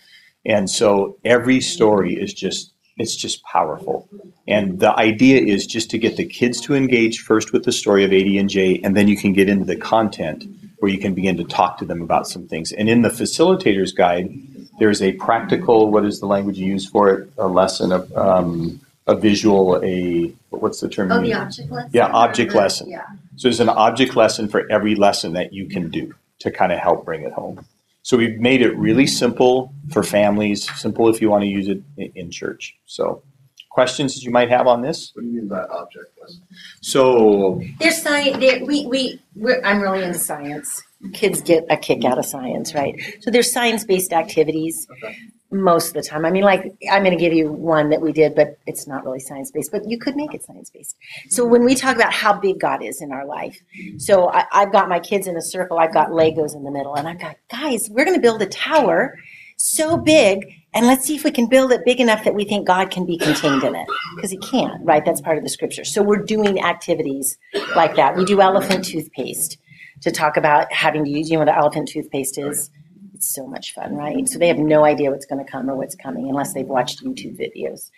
And 0.45 0.71
so 0.71 1.19
every 1.25 1.61
story 1.61 2.15
is 2.15 2.33
just 2.33 2.73
it's 2.99 3.17
just 3.17 3.43
powerful. 3.43 4.09
And 4.49 4.81
the 4.81 4.97
idea 4.97 5.43
is 5.43 5.67
just 5.67 5.91
to 5.91 5.99
get 5.99 6.17
the 6.17 6.25
kids 6.25 6.61
to 6.63 6.75
engage 6.75 7.19
first 7.19 7.53
with 7.53 7.65
the 7.65 7.73
story 7.73 8.05
of 8.05 8.11
Adi 8.11 8.39
and 8.39 8.49
Jay, 8.49 8.81
and 8.83 8.97
then 8.97 9.07
you 9.07 9.17
can 9.17 9.33
get 9.33 9.51
into 9.51 9.67
the 9.67 9.77
content 9.77 10.45
where 10.79 10.91
you 10.91 10.99
can 10.99 11.15
begin 11.15 11.37
to 11.37 11.45
talk 11.45 11.79
to 11.79 11.85
them 11.85 12.01
about 12.01 12.27
some 12.27 12.47
things. 12.47 12.73
And 12.73 12.89
in 12.89 13.03
the 13.03 13.11
facilitator's 13.11 13.93
guide, 13.93 14.31
there's 14.79 15.03
a 15.03 15.13
practical, 15.13 15.91
what 15.91 16.05
is 16.05 16.21
the 16.21 16.27
language 16.27 16.59
you 16.59 16.67
use 16.67 16.89
for 16.89 17.11
it? 17.13 17.31
A 17.39 17.47
lesson, 17.49 17.93
of 17.93 18.13
um, 18.17 18.81
a 19.07 19.17
visual, 19.17 19.81
a 19.85 20.33
what's 20.51 20.81
the 20.81 20.89
term? 20.89 21.13
Oh, 21.13 21.17
you 21.17 21.23
the 21.23 21.29
use? 21.29 21.37
object 21.39 21.71
lesson? 21.71 21.91
Yeah, 21.93 22.07
object 22.09 22.53
the- 22.53 22.59
lesson. 22.59 22.91
Yeah. 22.91 23.07
So 23.37 23.49
there's 23.49 23.61
an 23.61 23.69
object 23.69 24.17
lesson 24.17 24.49
for 24.49 24.71
every 24.71 24.95
lesson 24.95 25.35
that 25.35 25.53
you 25.53 25.67
can 25.67 25.91
do 25.91 26.15
to 26.41 26.51
kind 26.51 26.73
of 26.73 26.79
help 26.79 27.05
bring 27.05 27.23
it 27.23 27.33
home. 27.33 27.65
So 28.03 28.17
we've 28.17 28.39
made 28.41 28.63
it 28.63 28.75
really 28.77 29.07
simple 29.07 29.73
for 29.91 30.03
families, 30.03 30.71
simple 30.79 31.09
if 31.09 31.21
you 31.21 31.29
want 31.29 31.43
to 31.43 31.49
use 31.49 31.69
it 31.69 31.83
in, 31.97 32.13
in 32.15 32.31
church. 32.31 32.77
So 32.87 33.23
questions 33.71 34.15
that 34.15 34.23
you 34.23 34.31
might 34.31 34.49
have 34.49 34.67
on 34.67 34.81
this? 34.81 35.11
What 35.15 35.23
do 35.23 35.29
you 35.29 35.35
mean 35.35 35.49
by 35.49 35.63
object 35.65 36.07
lesson? 36.23 36.41
So 36.81 37.63
There's 37.79 38.01
science. 38.01 38.39
There, 38.39 38.65
we 38.65 38.87
we 38.87 39.21
we're, 39.35 39.61
I'm 39.65 39.81
really 39.81 40.03
into 40.03 40.19
science. 40.19 40.83
Kids 41.13 41.43
get 41.43 41.65
a 41.71 41.77
kick 41.77 42.05
out 42.05 42.19
of 42.19 42.25
science, 42.25 42.75
right? 42.75 42.99
So 43.21 43.31
there's 43.31 43.53
science-based 43.53 44.13
activities 44.13 44.87
most 45.51 45.89
of 45.89 45.95
the 45.95 46.03
time. 46.03 46.25
I 46.25 46.31
mean, 46.31 46.43
like 46.43 46.73
I'm 46.91 47.05
going 47.05 47.17
to 47.17 47.23
give 47.23 47.33
you 47.33 47.53
one 47.53 47.91
that 47.91 48.01
we 48.01 48.13
did, 48.13 48.35
but 48.35 48.59
it's 48.67 48.87
not 48.87 49.05
really 49.05 49.21
science-based. 49.21 49.71
But 49.71 49.89
you 49.89 49.99
could 49.99 50.17
make 50.17 50.35
it 50.35 50.45
science-based. 50.45 50.97
So 51.29 51.45
when 51.45 51.65
we 51.65 51.75
talk 51.75 51.97
about 51.97 52.13
how 52.13 52.39
big 52.39 52.59
God 52.59 52.83
is 52.83 53.01
in 53.01 53.13
our 53.13 53.27
life, 53.27 53.61
so 53.99 54.31
I, 54.31 54.47
I've 54.53 54.73
got 54.73 54.89
my 54.89 54.99
kids 54.99 55.27
in 55.27 55.37
a 55.37 55.43
circle. 55.43 55.79
I've 55.79 55.95
got 55.95 56.09
Legos 56.09 56.55
in 56.57 56.65
the 56.65 56.71
middle, 56.71 56.95
and 56.95 57.07
I've 57.07 57.21
got 57.21 57.37
guys. 57.51 57.89
We're 57.91 58.05
going 58.05 58.17
to 58.17 58.23
build 58.23 58.43
a 58.43 58.47
tower 58.47 59.17
so 59.57 59.97
big 59.97 60.53
and 60.75 60.87
let's 60.87 61.07
see 61.07 61.17
if 61.17 61.25
we 61.25 61.31
can 61.31 61.47
build 61.47 61.73
it 61.73 61.87
big 61.87 62.01
enough 62.01 62.25
that 62.25 62.35
we 62.35 62.45
think 62.45 62.67
God 62.67 62.91
can 62.91 63.07
be 63.07 63.17
contained 63.17 63.65
in 63.65 63.75
it. 63.75 63.87
Because 64.15 64.31
he 64.31 64.37
can't, 64.37 64.85
right? 64.85 65.03
That's 65.03 65.23
part 65.23 65.39
of 65.39 65.43
the 65.43 65.49
scripture. 65.49 65.85
So 65.85 66.03
we're 66.03 66.23
doing 66.23 66.61
activities 66.61 67.39
like 67.75 67.97
that. 67.97 68.15
We 68.15 68.27
do 68.27 68.43
elephant 68.43 68.85
toothpaste 68.85 69.57
to 70.03 70.11
talk 70.11 70.37
about 70.37 70.73
having 70.73 71.05
to 71.05 71.11
use, 71.11 71.31
you 71.31 71.39
know 71.39 71.45
what 71.45 71.57
elephant 71.57 71.89
toothpaste 71.89 72.39
is? 72.39 72.71
It's 73.15 73.35
so 73.35 73.47
much 73.47 73.73
fun, 73.73 73.95
right? 73.95 74.29
So 74.29 74.39
they 74.39 74.49
have 74.49 74.59
no 74.59 74.85
idea 74.85 75.11
what's 75.11 75.27
going 75.27 75.45
to 75.45 75.51
come 75.51 75.71
or 75.71 75.77
what's 75.77 75.95
coming 75.95 76.29
unless 76.29 76.53
they've 76.53 76.67
watched 76.67 77.03
YouTube 77.03 77.39
videos. 77.39 77.91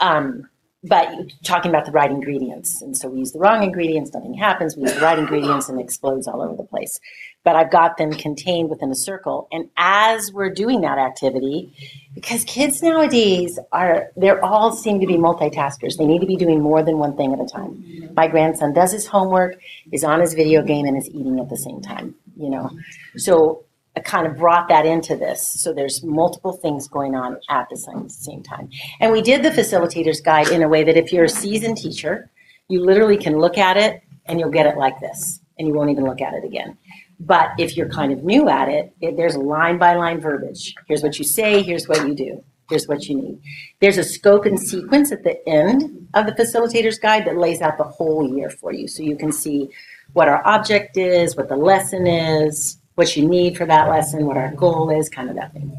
Um, 0.00 0.48
but 0.84 1.08
talking 1.42 1.70
about 1.70 1.84
the 1.86 1.92
right 1.92 2.10
ingredients. 2.10 2.80
And 2.82 2.96
so 2.96 3.08
we 3.08 3.20
use 3.20 3.32
the 3.32 3.38
wrong 3.38 3.62
ingredients, 3.62 4.12
nothing 4.12 4.34
happens. 4.34 4.76
We 4.76 4.82
use 4.82 4.94
the 4.94 5.00
right 5.00 5.18
ingredients 5.18 5.68
and 5.68 5.80
it 5.80 5.82
explodes 5.82 6.28
all 6.28 6.42
over 6.42 6.54
the 6.54 6.62
place. 6.62 7.00
But 7.46 7.54
I've 7.54 7.70
got 7.70 7.96
them 7.96 8.10
contained 8.10 8.70
within 8.70 8.90
a 8.90 8.96
circle. 8.96 9.46
And 9.52 9.70
as 9.76 10.32
we're 10.32 10.50
doing 10.50 10.80
that 10.80 10.98
activity, 10.98 11.72
because 12.12 12.42
kids 12.44 12.82
nowadays 12.82 13.56
are, 13.70 14.10
they're 14.16 14.44
all 14.44 14.74
seem 14.74 14.98
to 15.00 15.06
be 15.06 15.14
multitaskers. 15.14 15.96
They 15.96 16.06
need 16.06 16.20
to 16.22 16.26
be 16.26 16.34
doing 16.34 16.60
more 16.60 16.82
than 16.82 16.98
one 16.98 17.16
thing 17.16 17.32
at 17.32 17.38
a 17.40 17.46
time. 17.46 18.10
My 18.16 18.26
grandson 18.26 18.72
does 18.72 18.90
his 18.90 19.06
homework, 19.06 19.60
is 19.92 20.02
on 20.02 20.18
his 20.20 20.34
video 20.34 20.60
game, 20.60 20.86
and 20.86 20.96
is 20.96 21.08
eating 21.08 21.38
at 21.38 21.48
the 21.48 21.56
same 21.56 21.80
time, 21.80 22.16
you 22.36 22.50
know? 22.50 22.68
So 23.16 23.64
I 23.96 24.00
kind 24.00 24.26
of 24.26 24.36
brought 24.36 24.68
that 24.68 24.84
into 24.84 25.14
this. 25.14 25.40
So 25.46 25.72
there's 25.72 26.02
multiple 26.02 26.52
things 26.52 26.88
going 26.88 27.14
on 27.14 27.38
at 27.48 27.68
the 27.70 27.76
same, 27.76 28.08
same 28.08 28.42
time. 28.42 28.70
And 28.98 29.12
we 29.12 29.22
did 29.22 29.44
the 29.44 29.50
facilitator's 29.50 30.20
guide 30.20 30.48
in 30.48 30.64
a 30.64 30.68
way 30.68 30.82
that 30.82 30.96
if 30.96 31.12
you're 31.12 31.24
a 31.24 31.28
seasoned 31.28 31.76
teacher, 31.76 32.28
you 32.66 32.84
literally 32.84 33.16
can 33.16 33.38
look 33.38 33.56
at 33.56 33.76
it 33.76 34.02
and 34.26 34.40
you'll 34.40 34.50
get 34.50 34.66
it 34.66 34.76
like 34.76 34.98
this, 34.98 35.38
and 35.60 35.68
you 35.68 35.74
won't 35.74 35.90
even 35.90 36.04
look 36.04 36.20
at 36.20 36.34
it 36.34 36.44
again. 36.44 36.76
But 37.18 37.50
if 37.58 37.76
you're 37.76 37.88
kind 37.88 38.12
of 38.12 38.24
new 38.24 38.48
at 38.48 38.68
it, 38.68 38.94
it 39.00 39.16
there's 39.16 39.36
line 39.36 39.78
by 39.78 39.94
line 39.94 40.20
verbiage. 40.20 40.74
Here's 40.86 41.02
what 41.02 41.18
you 41.18 41.24
say, 41.24 41.62
here's 41.62 41.88
what 41.88 42.06
you 42.06 42.14
do, 42.14 42.44
here's 42.68 42.86
what 42.86 43.08
you 43.08 43.16
need. 43.16 43.40
There's 43.80 43.98
a 43.98 44.04
scope 44.04 44.44
and 44.44 44.60
sequence 44.60 45.12
at 45.12 45.22
the 45.24 45.46
end 45.48 46.08
of 46.14 46.26
the 46.26 46.34
facilitator's 46.34 46.98
guide 46.98 47.24
that 47.26 47.36
lays 47.36 47.62
out 47.62 47.78
the 47.78 47.84
whole 47.84 48.36
year 48.36 48.50
for 48.50 48.72
you. 48.72 48.86
So 48.86 49.02
you 49.02 49.16
can 49.16 49.32
see 49.32 49.70
what 50.12 50.28
our 50.28 50.46
object 50.46 50.96
is, 50.96 51.36
what 51.36 51.48
the 51.48 51.56
lesson 51.56 52.06
is, 52.06 52.76
what 52.96 53.16
you 53.16 53.26
need 53.26 53.56
for 53.56 53.66
that 53.66 53.88
lesson, 53.88 54.26
what 54.26 54.36
our 54.36 54.52
goal 54.52 54.90
is, 54.90 55.08
kind 55.08 55.30
of 55.30 55.36
that 55.36 55.52
thing. 55.52 55.72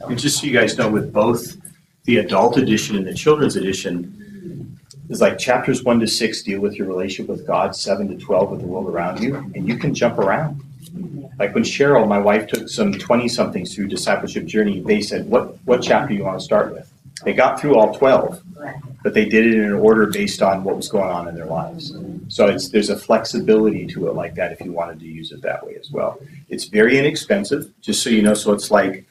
And 0.00 0.18
just 0.18 0.40
so 0.40 0.46
you 0.46 0.52
guys 0.52 0.76
know, 0.76 0.90
with 0.90 1.12
both 1.12 1.56
the 2.04 2.18
adult 2.18 2.58
edition 2.58 2.96
and 2.96 3.06
the 3.06 3.14
children's 3.14 3.56
edition, 3.56 4.12
is 5.08 5.20
like 5.20 5.38
chapters 5.38 5.84
one 5.84 6.00
to 6.00 6.06
six 6.06 6.42
deal 6.42 6.60
with 6.60 6.74
your 6.74 6.86
relationship 6.88 7.28
with 7.28 7.46
God, 7.46 7.76
seven 7.76 8.08
to 8.08 8.16
twelve 8.16 8.50
with 8.50 8.60
the 8.60 8.66
world 8.66 8.88
around 8.88 9.22
you, 9.22 9.36
and 9.36 9.68
you 9.68 9.76
can 9.76 9.94
jump 9.94 10.18
around. 10.18 10.62
Like 11.38 11.54
when 11.54 11.64
Cheryl, 11.64 12.08
my 12.08 12.18
wife, 12.18 12.46
took 12.46 12.68
some 12.68 12.92
twenty 12.92 13.28
somethings 13.28 13.74
through 13.74 13.88
discipleship 13.88 14.46
journey, 14.46 14.80
they 14.80 15.00
said, 15.00 15.28
"What 15.28 15.56
what 15.66 15.82
chapter 15.82 16.14
you 16.14 16.24
want 16.24 16.38
to 16.38 16.44
start 16.44 16.72
with?" 16.72 16.90
They 17.24 17.32
got 17.32 17.60
through 17.60 17.76
all 17.76 17.94
12, 17.94 18.42
but 19.02 19.14
they 19.14 19.24
did 19.24 19.46
it 19.46 19.54
in 19.54 19.64
an 19.64 19.72
order 19.72 20.06
based 20.06 20.42
on 20.42 20.64
what 20.64 20.76
was 20.76 20.88
going 20.88 21.10
on 21.10 21.28
in 21.28 21.34
their 21.34 21.46
lives. 21.46 21.96
So 22.28 22.46
it's 22.46 22.68
there's 22.68 22.90
a 22.90 22.96
flexibility 22.96 23.86
to 23.88 24.08
it 24.08 24.14
like 24.14 24.34
that 24.34 24.52
if 24.52 24.60
you 24.60 24.72
wanted 24.72 25.00
to 25.00 25.06
use 25.06 25.32
it 25.32 25.42
that 25.42 25.66
way 25.66 25.76
as 25.80 25.90
well. 25.90 26.18
It's 26.48 26.64
very 26.64 26.98
inexpensive, 26.98 27.72
just 27.80 28.02
so 28.02 28.10
you 28.10 28.22
know. 28.22 28.34
So 28.34 28.52
it's 28.52 28.70
like, 28.70 29.06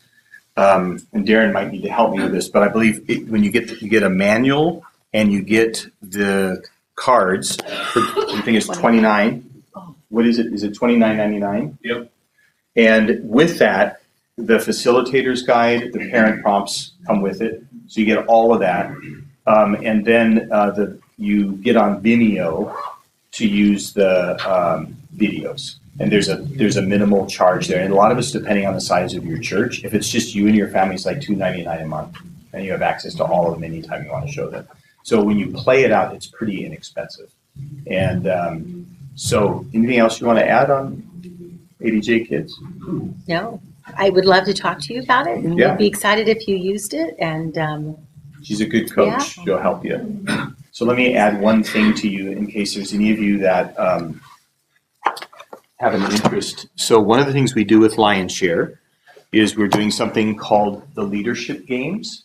um, 0.56 1.00
and 1.14 1.28
Darren 1.28 1.52
might 1.52 1.72
need 1.72 1.82
to 1.82 1.90
help 1.90 2.16
me 2.16 2.22
with 2.22 2.32
this, 2.32 2.48
but 2.48 2.62
I 2.62 2.68
believe 2.68 3.10
it, 3.10 3.28
when 3.28 3.44
you 3.44 3.52
get 3.52 3.82
you 3.82 3.90
get 3.90 4.04
a 4.04 4.10
manual 4.10 4.84
and 5.14 5.32
you 5.34 5.42
get 5.42 5.88
the 6.02 6.64
cards, 6.96 7.56
for, 7.92 8.00
I 8.00 8.42
think 8.46 8.58
it's 8.58 8.68
29. 8.68 9.45
What 10.16 10.26
is 10.26 10.40
it? 10.40 10.54
Is 10.54 10.64
it 10.64 10.72
29.99? 10.72 11.78
Yep. 11.84 12.10
And 12.78 13.30
with 13.30 13.60
that, 13.60 14.02
the 14.38 14.60
facilitator's 14.60 15.44
guide, 15.44 15.92
the 15.92 16.10
parent 16.10 16.42
prompts 16.42 16.94
come 17.06 17.22
with 17.22 17.42
it, 17.42 17.62
so 17.88 18.00
you 18.00 18.06
get 18.06 18.26
all 18.28 18.54
of 18.54 18.62
that. 18.62 18.92
Um, 19.46 19.76
and 19.84 20.06
then 20.06 20.50
uh, 20.54 20.72
the 20.72 20.98
you 21.18 21.58
get 21.58 21.76
on 21.76 22.02
Vimeo 22.02 22.74
to 23.34 23.46
use 23.46 23.92
the 23.92 24.36
um, 24.50 24.96
videos. 25.18 25.76
And 26.00 26.10
there's 26.10 26.30
a 26.30 26.38
there's 26.38 26.78
a 26.78 26.82
minimal 26.82 27.28
charge 27.28 27.68
there, 27.68 27.84
and 27.84 27.92
a 27.92 27.96
lot 27.96 28.14
of 28.14 28.18
it's 28.18 28.32
depending 28.32 28.66
on 28.66 28.74
the 28.74 28.82
size 28.82 29.16
of 29.16 29.26
your 29.26 29.40
church. 29.40 29.84
If 29.84 29.94
it's 29.94 30.08
just 30.08 30.34
you 30.34 30.48
and 30.48 30.56
your 30.56 30.70
family, 30.70 30.96
it's 30.96 31.06
like 31.06 31.20
two 31.20 31.36
ninety 31.36 31.64
nine 31.66 31.82
a 31.82 31.88
month, 31.88 32.16
and 32.54 32.64
you 32.64 32.72
have 32.72 32.82
access 32.82 33.16
to 33.16 33.26
all 33.26 33.48
of 33.48 33.56
them 33.56 33.66
anytime 33.66 34.06
you 34.06 34.12
want 34.12 34.26
to 34.28 34.32
show 34.32 34.50
them. 34.50 34.66
So 35.04 35.22
when 35.22 35.38
you 35.38 35.52
play 35.52 35.84
it 35.84 35.92
out, 35.92 36.16
it's 36.16 36.28
pretty 36.28 36.66
inexpensive. 36.66 37.30
And 37.88 38.28
um, 38.28 38.95
so, 39.16 39.66
anything 39.74 39.98
else 39.98 40.20
you 40.20 40.28
want 40.28 40.40
to 40.40 40.48
add 40.48 40.70
on 40.70 41.02
ADJ 41.82 42.28
Kids? 42.28 42.60
No, 43.28 43.62
I 43.98 44.10
would 44.10 44.26
love 44.26 44.46
to 44.46 44.54
talk 44.54 44.80
to 44.82 44.94
you 44.94 45.02
about 45.02 45.28
it, 45.28 45.44
and 45.44 45.58
Yeah. 45.58 45.72
we'd 45.72 45.78
be 45.80 45.88
excited 45.88 46.28
if 46.28 46.48
you 46.48 46.56
used 46.56 46.94
it. 46.94 47.16
And 47.20 47.58
um, 47.58 47.98
She's 48.44 48.62
a 48.62 48.66
good 48.66 48.92
coach. 48.92 49.40
She'll 49.44 49.58
help 49.58 49.84
you. 49.84 50.26
So 50.72 50.86
let 50.86 50.98
me 50.98 51.16
add 51.16 51.40
one 51.42 51.64
thing 51.64 51.94
to 51.96 52.08
you 52.10 52.32
in 52.32 52.48
case 52.48 52.76
there's 52.76 52.94
any 52.94 53.12
of 53.12 53.18
you 53.20 53.38
that 53.40 53.80
um, 53.80 54.22
have 55.78 55.94
an 55.94 56.04
interest. 56.12 56.68
So 56.76 57.00
one 57.00 57.20
of 57.20 57.26
the 57.28 57.34
things 57.34 57.56
we 57.56 57.64
do 57.64 57.80
with 57.80 57.96
Lionshare 57.96 58.78
is 59.32 59.56
we're 59.58 59.68
doing 59.68 59.90
something 59.92 60.36
called 60.36 60.84
the 60.94 61.04
Leadership 61.04 61.66
Games. 61.66 62.24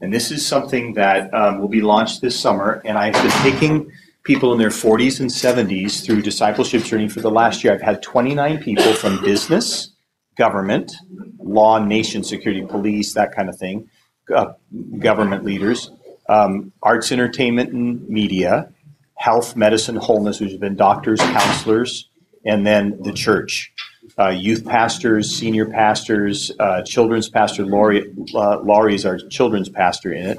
And 0.00 0.12
this 0.12 0.30
is 0.30 0.46
something 0.46 0.94
that 0.94 1.32
um, 1.34 1.58
will 1.60 1.68
be 1.68 1.80
launched 1.80 2.20
this 2.20 2.38
summer. 2.38 2.80
And 2.84 2.96
I've 2.96 3.14
been 3.14 3.52
taking 3.52 3.90
people 4.24 4.52
in 4.52 4.58
their 4.58 4.68
40s 4.68 5.20
and 5.20 5.30
70s 5.30 6.04
through 6.04 6.22
discipleship 6.22 6.82
journey 6.84 7.08
for 7.08 7.20
the 7.20 7.30
last 7.30 7.64
year. 7.64 7.72
I've 7.72 7.82
had 7.82 8.02
29 8.02 8.58
people 8.62 8.92
from 8.92 9.22
business, 9.22 9.90
government, 10.36 10.92
law, 11.38 11.78
nation 11.78 12.22
security, 12.22 12.64
police, 12.64 13.14
that 13.14 13.34
kind 13.34 13.48
of 13.48 13.56
thing, 13.56 13.88
uh, 14.34 14.52
government 14.98 15.44
leaders, 15.44 15.90
um, 16.28 16.72
arts, 16.82 17.10
entertainment, 17.10 17.72
and 17.72 18.06
media, 18.08 18.70
health, 19.16 19.56
medicine, 19.56 19.96
wholeness, 19.96 20.40
which 20.40 20.52
have 20.52 20.60
been 20.60 20.76
doctors, 20.76 21.20
counselors, 21.20 22.08
and 22.44 22.66
then 22.66 23.00
the 23.02 23.12
church. 23.12 23.72
Uh, 24.18 24.28
youth 24.28 24.64
pastors, 24.64 25.34
senior 25.34 25.66
pastors, 25.66 26.50
uh, 26.58 26.82
children's 26.82 27.28
pastor. 27.28 27.64
Lauri, 27.64 28.12
uh, 28.34 28.58
Lauri 28.60 28.94
is 28.94 29.06
our 29.06 29.18
children's 29.18 29.68
pastor 29.68 30.12
in 30.12 30.26
it. 30.26 30.38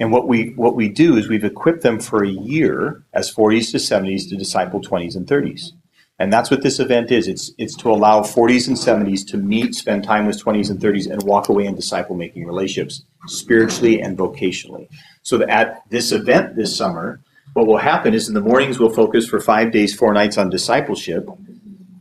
And 0.00 0.12
what 0.12 0.28
we 0.28 0.50
what 0.50 0.76
we 0.76 0.88
do 0.88 1.16
is 1.16 1.28
we've 1.28 1.44
equipped 1.44 1.82
them 1.82 1.98
for 1.98 2.22
a 2.22 2.28
year 2.28 3.02
as 3.12 3.32
40s 3.32 3.72
to 3.72 3.78
70s 3.78 4.28
to 4.28 4.36
disciple 4.36 4.80
20s 4.80 5.16
and 5.16 5.26
30s. 5.26 5.72
And 6.20 6.32
that's 6.32 6.50
what 6.50 6.62
this 6.62 6.80
event 6.80 7.10
is. 7.10 7.28
It's 7.28 7.52
it's 7.58 7.76
to 7.76 7.90
allow 7.90 8.22
40s 8.22 8.68
and 8.68 8.76
70s 8.76 9.26
to 9.28 9.36
meet, 9.36 9.74
spend 9.74 10.04
time 10.04 10.26
with 10.26 10.42
20s 10.42 10.70
and 10.70 10.80
30s, 10.80 11.10
and 11.10 11.22
walk 11.22 11.48
away 11.48 11.66
in 11.66 11.74
disciple 11.74 12.16
making 12.16 12.46
relationships, 12.46 13.02
spiritually 13.26 14.00
and 14.00 14.16
vocationally. 14.16 14.88
So 15.22 15.42
at 15.48 15.82
this 15.90 16.12
event 16.12 16.56
this 16.56 16.76
summer, 16.76 17.20
what 17.54 17.66
will 17.66 17.78
happen 17.78 18.14
is 18.14 18.28
in 18.28 18.34
the 18.34 18.40
mornings 18.40 18.78
we'll 18.78 18.90
focus 18.90 19.28
for 19.28 19.40
five 19.40 19.72
days, 19.72 19.94
four 19.94 20.12
nights 20.12 20.38
on 20.38 20.50
discipleship. 20.50 21.28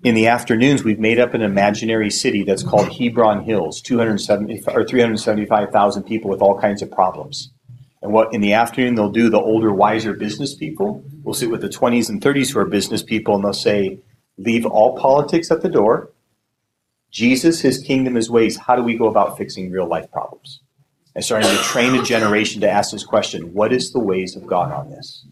In 0.04 0.14
the 0.14 0.28
afternoons, 0.28 0.84
we've 0.84 1.00
made 1.00 1.20
up 1.20 1.34
an 1.34 1.42
imaginary 1.42 2.12
city 2.12 2.44
that's 2.44 2.64
called 2.64 2.94
Hebron 2.94 3.44
Hills, 3.44 3.82
270 3.82 4.64
or 4.68 4.86
375,000 4.86 6.04
people 6.04 6.30
with 6.30 6.42
all 6.42 6.60
kinds 6.60 6.82
of 6.82 6.92
problems. 6.92 7.52
And 8.02 8.14
what 8.14 8.34
in 8.34 8.42
the 8.42 8.54
afternoon 8.54 8.96
they'll 8.96 9.12
do, 9.12 9.30
the 9.30 9.40
older, 9.40 9.74
wiser 9.74 10.14
business 10.14 10.54
people 10.54 11.04
will 11.24 11.34
sit 11.34 11.50
with 11.50 11.62
the 11.62 11.70
20s 11.70 12.10
and 12.10 12.22
30s 12.22 12.54
who 12.54 12.60
are 12.60 12.66
business 12.66 13.02
people, 13.04 13.36
and 13.36 13.44
they'll 13.44 13.54
say, 13.54 14.00
leave 14.38 14.66
all 14.66 14.98
politics 14.98 15.52
at 15.52 15.62
the 15.62 15.70
door. 15.70 16.12
Jesus, 17.12 17.62
his 17.62 17.80
kingdom, 17.80 18.16
his 18.16 18.30
ways. 18.30 18.58
How 18.58 18.76
do 18.76 18.84
we 18.84 18.98
go 18.98 19.08
about 19.08 19.38
fixing 19.38 19.72
real 19.72 19.88
life 19.88 20.12
problems? 20.12 20.62
And 21.16 21.26
starting 21.26 21.50
to 21.50 21.58
train 21.64 21.96
a 21.96 22.04
generation 22.04 22.62
to 22.62 22.70
ask 22.70 22.92
this 22.92 23.04
question 23.04 23.54
what 23.54 23.74
is 23.74 23.92
the 23.92 24.00
ways 24.00 24.36
of 24.36 24.46
God 24.46 24.72
on 24.72 24.92
this? 24.92 25.26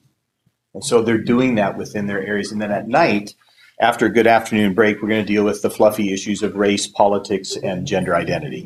And 0.74 0.84
so 0.84 1.02
they're 1.02 1.18
doing 1.20 1.56
that 1.56 1.78
within 1.78 2.08
their 2.08 2.26
areas. 2.26 2.52
And 2.52 2.62
then 2.62 2.72
at 2.72 2.88
night, 2.88 3.36
after 3.80 4.06
a 4.06 4.10
good 4.10 4.28
afternoon 4.28 4.74
break, 4.74 5.02
we're 5.02 5.10
going 5.10 5.26
to 5.26 5.34
deal 5.34 5.44
with 5.44 5.62
the 5.62 5.70
fluffy 5.70 6.14
issues 6.14 6.42
of 6.44 6.56
race, 6.56 6.88
politics, 6.88 7.58
and 7.58 7.86
gender 7.86 8.16
identity. 8.16 8.66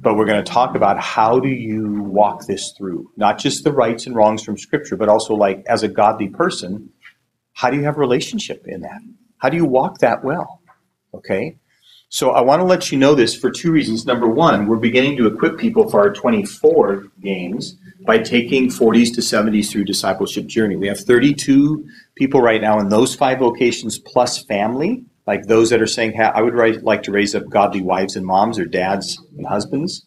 But 0.00 0.16
we're 0.16 0.26
going 0.26 0.44
to 0.44 0.50
talk 0.50 0.76
about 0.76 1.00
how 1.00 1.40
do 1.40 1.48
you 1.48 2.02
walk 2.02 2.46
this 2.46 2.72
through, 2.78 3.10
not 3.16 3.38
just 3.38 3.64
the 3.64 3.72
rights 3.72 4.06
and 4.06 4.14
wrongs 4.14 4.44
from 4.44 4.56
Scripture, 4.56 4.96
but 4.96 5.08
also 5.08 5.34
like 5.34 5.64
as 5.66 5.82
a 5.82 5.88
godly 5.88 6.28
person, 6.28 6.90
how 7.54 7.70
do 7.70 7.76
you 7.76 7.84
have 7.84 7.96
a 7.96 8.00
relationship 8.00 8.66
in 8.68 8.82
that? 8.82 9.00
How 9.38 9.48
do 9.48 9.56
you 9.56 9.64
walk 9.64 9.98
that 9.98 10.22
well? 10.22 10.60
Okay. 11.12 11.58
So 12.08 12.30
I 12.30 12.40
want 12.42 12.60
to 12.60 12.64
let 12.64 12.92
you 12.92 12.98
know 12.98 13.16
this 13.16 13.34
for 13.34 13.50
two 13.50 13.72
reasons. 13.72 14.06
Number 14.06 14.28
one, 14.28 14.68
we're 14.68 14.76
beginning 14.76 15.16
to 15.16 15.26
equip 15.26 15.58
people 15.58 15.90
for 15.90 16.00
our 16.00 16.12
24 16.12 17.08
games 17.20 17.76
by 18.06 18.18
taking 18.18 18.68
40s 18.68 19.12
to 19.14 19.20
70s 19.20 19.70
through 19.70 19.84
discipleship 19.84 20.46
journey. 20.46 20.76
We 20.76 20.86
have 20.86 21.00
32 21.00 21.84
people 22.14 22.40
right 22.40 22.60
now 22.60 22.78
in 22.78 22.88
those 22.88 23.14
five 23.14 23.40
vocations 23.40 23.98
plus 23.98 24.42
family, 24.44 25.04
like 25.26 25.46
those 25.46 25.70
that 25.70 25.82
are 25.82 25.86
saying, 25.86 26.14
"Ha- 26.16 26.32
I 26.34 26.40
would 26.42 26.54
like 26.82 27.02
to 27.02 27.10
raise 27.10 27.34
up 27.34 27.48
godly 27.48 27.82
wives 27.82 28.14
and 28.16 28.24
moms 28.24 28.58
or 28.58 28.64
dads 28.64 29.20
and 29.36 29.46
husbands, 29.46 30.06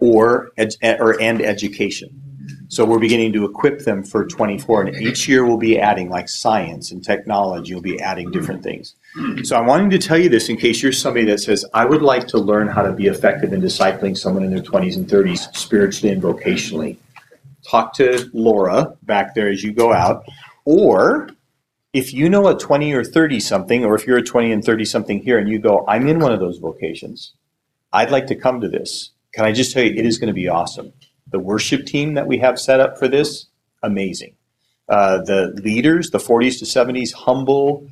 or 0.00 0.50
ed- 0.56 0.74
or 0.98 1.20
and 1.20 1.42
education. 1.42 2.08
So 2.68 2.84
we're 2.84 2.98
beginning 2.98 3.32
to 3.34 3.44
equip 3.44 3.80
them 3.80 4.02
for 4.02 4.26
24, 4.26 4.82
and 4.82 4.96
each 4.96 5.28
year 5.28 5.46
we'll 5.46 5.56
be 5.56 5.78
adding 5.78 6.08
like 6.10 6.28
science 6.28 6.90
and 6.90 7.04
technology. 7.04 7.74
We'll 7.74 7.82
be 7.82 8.00
adding 8.00 8.30
different 8.32 8.62
things. 8.64 8.94
So 9.44 9.56
I'm 9.56 9.66
wanting 9.66 9.90
to 9.90 9.98
tell 9.98 10.18
you 10.18 10.28
this 10.28 10.48
in 10.48 10.56
case 10.56 10.82
you're 10.82 10.90
somebody 10.92 11.24
that 11.26 11.38
says, 11.40 11.64
I 11.74 11.84
would 11.84 12.02
like 12.02 12.26
to 12.28 12.38
learn 12.38 12.66
how 12.66 12.82
to 12.82 12.92
be 12.92 13.06
effective 13.06 13.52
in 13.52 13.60
discipling 13.62 14.16
someone 14.18 14.42
in 14.42 14.50
their 14.50 14.62
20s 14.62 14.96
and 14.96 15.06
30s, 15.08 15.48
spiritually 15.56 16.12
and 16.12 16.22
vocationally. 16.22 16.96
Talk 17.68 17.94
to 17.94 18.30
Laura 18.32 18.94
back 19.02 19.34
there 19.34 19.48
as 19.48 19.62
you 19.62 19.72
go 19.72 19.92
out. 19.92 20.24
Or 20.64 21.28
if 21.92 22.12
you 22.12 22.28
know 22.28 22.48
a 22.48 22.58
20 22.58 22.92
or 22.92 23.04
30 23.04 23.40
something, 23.40 23.84
or 23.84 23.94
if 23.94 24.06
you're 24.06 24.18
a 24.18 24.22
20 24.22 24.52
and 24.52 24.64
30 24.64 24.84
something 24.84 25.20
here 25.20 25.38
and 25.38 25.48
you 25.48 25.58
go, 25.58 25.84
I'm 25.88 26.06
in 26.08 26.20
one 26.20 26.32
of 26.32 26.40
those 26.40 26.58
vocations, 26.58 27.32
I'd 27.92 28.10
like 28.10 28.26
to 28.26 28.34
come 28.34 28.60
to 28.60 28.68
this. 28.68 29.10
Can 29.32 29.44
I 29.44 29.52
just 29.52 29.72
tell 29.72 29.82
you, 29.82 29.90
it 29.90 30.06
is 30.06 30.18
going 30.18 30.28
to 30.28 30.34
be 30.34 30.48
awesome. 30.48 30.92
The 31.30 31.38
worship 31.38 31.86
team 31.86 32.14
that 32.14 32.26
we 32.26 32.38
have 32.38 32.58
set 32.58 32.80
up 32.80 32.98
for 32.98 33.08
this, 33.08 33.46
amazing. 33.82 34.34
Uh, 34.88 35.18
the 35.22 35.52
leaders, 35.62 36.10
the 36.10 36.18
40s 36.18 36.58
to 36.60 36.64
70s, 36.64 37.12
humble, 37.12 37.88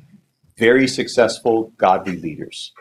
very 0.57 0.87
successful, 0.87 1.73
godly 1.77 2.17
leaders. 2.17 2.71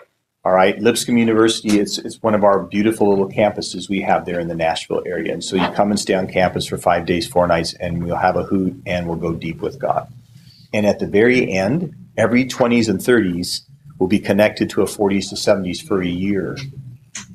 All 0.46 0.52
right, 0.52 0.78
Lipscomb 0.78 1.16
University, 1.16 1.80
it's, 1.80 1.96
it's 1.96 2.22
one 2.22 2.34
of 2.34 2.44
our 2.44 2.62
beautiful 2.64 3.08
little 3.08 3.30
campuses 3.30 3.88
we 3.88 4.02
have 4.02 4.26
there 4.26 4.40
in 4.40 4.48
the 4.48 4.54
Nashville 4.54 5.02
area. 5.06 5.32
And 5.32 5.42
so 5.42 5.56
you 5.56 5.66
come 5.70 5.90
and 5.90 5.98
stay 5.98 6.12
on 6.12 6.26
campus 6.26 6.66
for 6.66 6.76
five 6.76 7.06
days, 7.06 7.26
four 7.26 7.46
nights, 7.46 7.72
and 7.80 8.04
we'll 8.04 8.16
have 8.16 8.36
a 8.36 8.42
hoot 8.42 8.78
and 8.84 9.08
we'll 9.08 9.16
go 9.16 9.32
deep 9.32 9.62
with 9.62 9.78
God. 9.78 10.12
And 10.74 10.84
at 10.84 10.98
the 10.98 11.06
very 11.06 11.50
end, 11.50 11.94
every 12.18 12.44
20s 12.44 12.90
and 12.90 13.00
30s 13.00 13.62
will 13.98 14.06
be 14.06 14.18
connected 14.18 14.68
to 14.70 14.82
a 14.82 14.84
40s 14.84 15.30
to 15.30 15.34
70s 15.34 15.82
for 15.82 16.02
a 16.02 16.06
year 16.06 16.58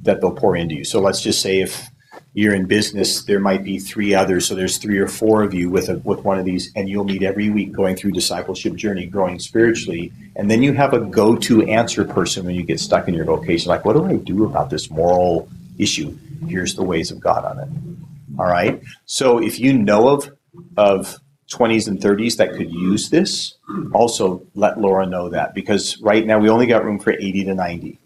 that 0.03 0.21
they'll 0.21 0.35
pour 0.35 0.55
into 0.55 0.75
you. 0.75 0.83
So 0.83 0.99
let's 0.99 1.21
just 1.21 1.41
say 1.41 1.61
if 1.61 1.89
you're 2.33 2.53
in 2.53 2.65
business, 2.65 3.23
there 3.23 3.39
might 3.39 3.63
be 3.63 3.79
three 3.79 4.13
others. 4.13 4.47
So 4.47 4.55
there's 4.55 4.77
three 4.77 4.99
or 4.99 5.07
four 5.07 5.43
of 5.43 5.53
you 5.53 5.69
with 5.69 5.89
a, 5.89 5.97
with 5.99 6.23
one 6.23 6.37
of 6.37 6.45
these, 6.45 6.71
and 6.75 6.87
you'll 6.87 7.03
meet 7.03 7.23
every 7.23 7.49
week 7.49 7.71
going 7.71 7.95
through 7.95 8.11
discipleship 8.11 8.75
journey, 8.75 9.05
growing 9.05 9.39
spiritually, 9.39 10.13
and 10.35 10.49
then 10.49 10.61
you 10.61 10.73
have 10.73 10.93
a 10.93 10.99
go-to 10.99 11.63
answer 11.63 12.05
person 12.05 12.45
when 12.45 12.55
you 12.55 12.63
get 12.63 12.79
stuck 12.79 13.07
in 13.07 13.13
your 13.13 13.25
vocation. 13.25 13.69
Like, 13.69 13.83
what 13.83 13.93
do 13.93 14.05
I 14.05 14.15
do 14.17 14.45
about 14.45 14.69
this 14.69 14.89
moral 14.89 15.49
issue? 15.77 16.17
Here's 16.47 16.75
the 16.75 16.83
ways 16.83 17.11
of 17.11 17.19
God 17.19 17.45
on 17.45 17.59
it. 17.59 18.39
All 18.39 18.45
right. 18.45 18.81
So 19.05 19.39
if 19.39 19.59
you 19.59 19.73
know 19.73 20.07
of 20.07 20.31
of 20.77 21.17
20s 21.51 21.87
and 21.87 21.99
30s 21.99 22.37
that 22.37 22.53
could 22.53 22.71
use 22.71 23.09
this, 23.09 23.55
also 23.93 24.43
let 24.53 24.79
Laura 24.79 25.05
know 25.05 25.29
that 25.29 25.53
because 25.53 25.99
right 25.99 26.25
now 26.25 26.39
we 26.39 26.49
only 26.49 26.67
got 26.67 26.85
room 26.85 26.99
for 26.99 27.11
80 27.11 27.45
to 27.45 27.55
90, 27.55 27.99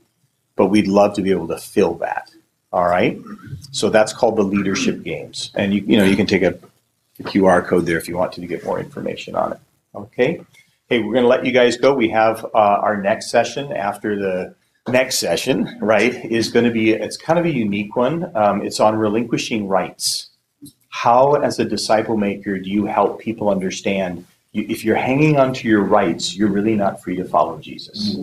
but 0.56 0.68
we'd 0.68 0.88
love 0.88 1.14
to 1.16 1.22
be 1.22 1.32
able 1.32 1.50
to 1.50 1.58
fill 1.58 1.96
that. 1.96 2.32
All 2.74 2.86
right. 2.86 3.20
So 3.72 3.90
that's 3.90 4.12
called 4.12 4.36
the 4.36 4.44
leadership 4.44 5.04
games. 5.04 5.52
And 5.54 5.74
you, 5.74 5.84
you 5.86 5.98
know, 5.98 6.04
you 6.04 6.16
can 6.16 6.26
take 6.26 6.42
a, 6.42 6.58
a 7.20 7.24
QR 7.24 7.66
code 7.66 7.86
there 7.86 7.98
if 8.00 8.08
you 8.10 8.18
want 8.18 8.34
to, 8.34 8.42
to 8.42 8.48
get 8.48 8.66
more 8.66 8.80
information 8.80 9.36
on 9.36 9.54
it. 9.54 9.60
Okay. 9.94 10.42
Hey, 10.90 11.00
we're 11.00 11.14
going 11.14 11.24
to 11.24 11.30
let 11.30 11.46
you 11.46 11.52
guys 11.52 11.78
go. 11.78 11.94
We 11.94 12.10
have 12.10 12.44
uh, 12.46 12.58
our 12.58 13.00
next 13.00 13.30
session 13.30 13.72
after 13.72 14.16
the 14.16 14.56
next 14.88 15.20
session, 15.20 15.78
right, 15.82 16.14
is 16.26 16.50
going 16.52 16.66
to 16.66 16.72
be, 16.72 16.92
it's 16.92 17.16
kind 17.16 17.38
of 17.38 17.46
a 17.46 17.54
unique 17.54 17.96
one. 17.96 18.36
Um, 18.36 18.64
it's 18.64 18.80
on 18.80 18.96
relinquishing 18.96 19.68
rights. 19.68 20.30
how, 20.90 21.36
as 21.36 21.60
a 21.60 21.66
disciple 21.66 22.18
maker, 22.18 22.58
do 22.60 22.70
you 22.70 22.86
help 22.86 23.20
people 23.20 23.50
understand 23.50 24.26
you, 24.52 24.66
if 24.70 24.84
you're 24.84 24.96
hanging 24.96 25.38
on 25.38 25.54
to 25.54 25.68
your 25.68 25.82
rights, 25.82 26.36
you're 26.36 26.50
really 26.50 26.76
not 26.76 27.02
free 27.02 27.16
to 27.16 27.26
follow 27.26 27.60
Jesus? 27.60 28.18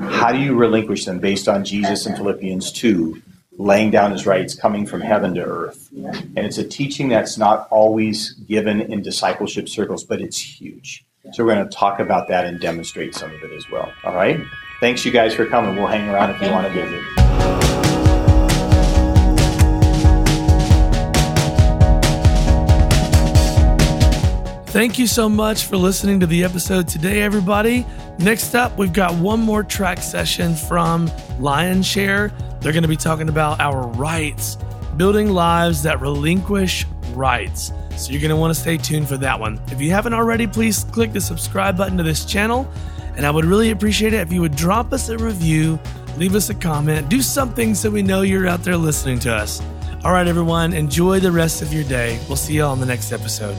How 0.00 0.32
do 0.32 0.38
you 0.38 0.54
relinquish 0.54 1.04
them 1.04 1.18
based 1.18 1.48
on 1.48 1.64
Jesus 1.64 2.06
in 2.06 2.16
Philippians 2.16 2.72
2, 2.72 3.22
laying 3.58 3.90
down 3.90 4.12
his 4.12 4.26
rights, 4.26 4.54
coming 4.54 4.86
from 4.86 5.00
heaven 5.00 5.34
to 5.34 5.42
earth? 5.42 5.88
And 5.92 6.38
it's 6.38 6.58
a 6.58 6.64
teaching 6.64 7.08
that's 7.08 7.38
not 7.38 7.66
always 7.70 8.32
given 8.32 8.80
in 8.80 9.02
discipleship 9.02 9.68
circles, 9.68 10.04
but 10.04 10.20
it's 10.20 10.38
huge. 10.38 11.04
So 11.32 11.44
we're 11.44 11.54
going 11.54 11.68
to 11.68 11.74
talk 11.74 11.98
about 11.98 12.28
that 12.28 12.44
and 12.46 12.60
demonstrate 12.60 13.14
some 13.14 13.30
of 13.30 13.42
it 13.42 13.52
as 13.52 13.68
well. 13.70 13.92
All 14.04 14.14
right? 14.14 14.40
Thanks, 14.80 15.04
you 15.04 15.10
guys, 15.10 15.34
for 15.34 15.46
coming. 15.46 15.74
We'll 15.74 15.86
hang 15.86 16.08
around 16.08 16.30
if 16.30 16.40
you 16.40 16.50
want 16.50 16.66
to 16.66 16.72
visit. 16.72 17.02
Thank 24.68 24.98
you 24.98 25.06
so 25.06 25.26
much 25.26 25.64
for 25.64 25.78
listening 25.78 26.20
to 26.20 26.26
the 26.26 26.44
episode 26.44 26.86
today, 26.86 27.22
everybody. 27.22 27.86
Next 28.18 28.54
up, 28.54 28.76
we've 28.76 28.92
got 28.92 29.14
one 29.14 29.40
more 29.40 29.64
track 29.64 30.02
session 30.02 30.54
from 30.54 31.08
Lionshare. 31.40 32.30
They're 32.60 32.72
going 32.72 32.82
to 32.82 32.88
be 32.88 32.96
talking 32.96 33.28
about 33.28 33.60
our 33.60 33.86
rights, 33.88 34.56
building 34.96 35.30
lives 35.30 35.82
that 35.82 36.00
relinquish 36.00 36.84
rights. 37.12 37.72
So 37.96 38.12
you're 38.12 38.20
going 38.20 38.30
to 38.30 38.36
want 38.36 38.54
to 38.54 38.60
stay 38.60 38.76
tuned 38.76 39.08
for 39.08 39.16
that 39.18 39.38
one. 39.38 39.60
If 39.68 39.80
you 39.80 39.90
haven't 39.90 40.14
already, 40.14 40.46
please 40.46 40.84
click 40.84 41.12
the 41.12 41.20
subscribe 41.20 41.76
button 41.76 41.96
to 41.96 42.02
this 42.02 42.24
channel. 42.24 42.70
And 43.16 43.24
I 43.24 43.30
would 43.30 43.46
really 43.46 43.70
appreciate 43.70 44.12
it 44.12 44.20
if 44.20 44.32
you 44.32 44.42
would 44.42 44.56
drop 44.56 44.92
us 44.92 45.08
a 45.08 45.16
review, 45.16 45.78
leave 46.18 46.34
us 46.34 46.50
a 46.50 46.54
comment, 46.54 47.08
do 47.08 47.22
something 47.22 47.74
so 47.74 47.90
we 47.90 48.02
know 48.02 48.22
you're 48.22 48.46
out 48.46 48.62
there 48.62 48.76
listening 48.76 49.18
to 49.20 49.32
us. 49.32 49.62
All 50.04 50.12
right, 50.12 50.26
everyone, 50.26 50.74
enjoy 50.74 51.20
the 51.20 51.32
rest 51.32 51.62
of 51.62 51.72
your 51.72 51.84
day. 51.84 52.20
We'll 52.28 52.36
see 52.36 52.54
you 52.54 52.64
all 52.64 52.72
on 52.72 52.80
the 52.80 52.86
next 52.86 53.12
episode. 53.12 53.56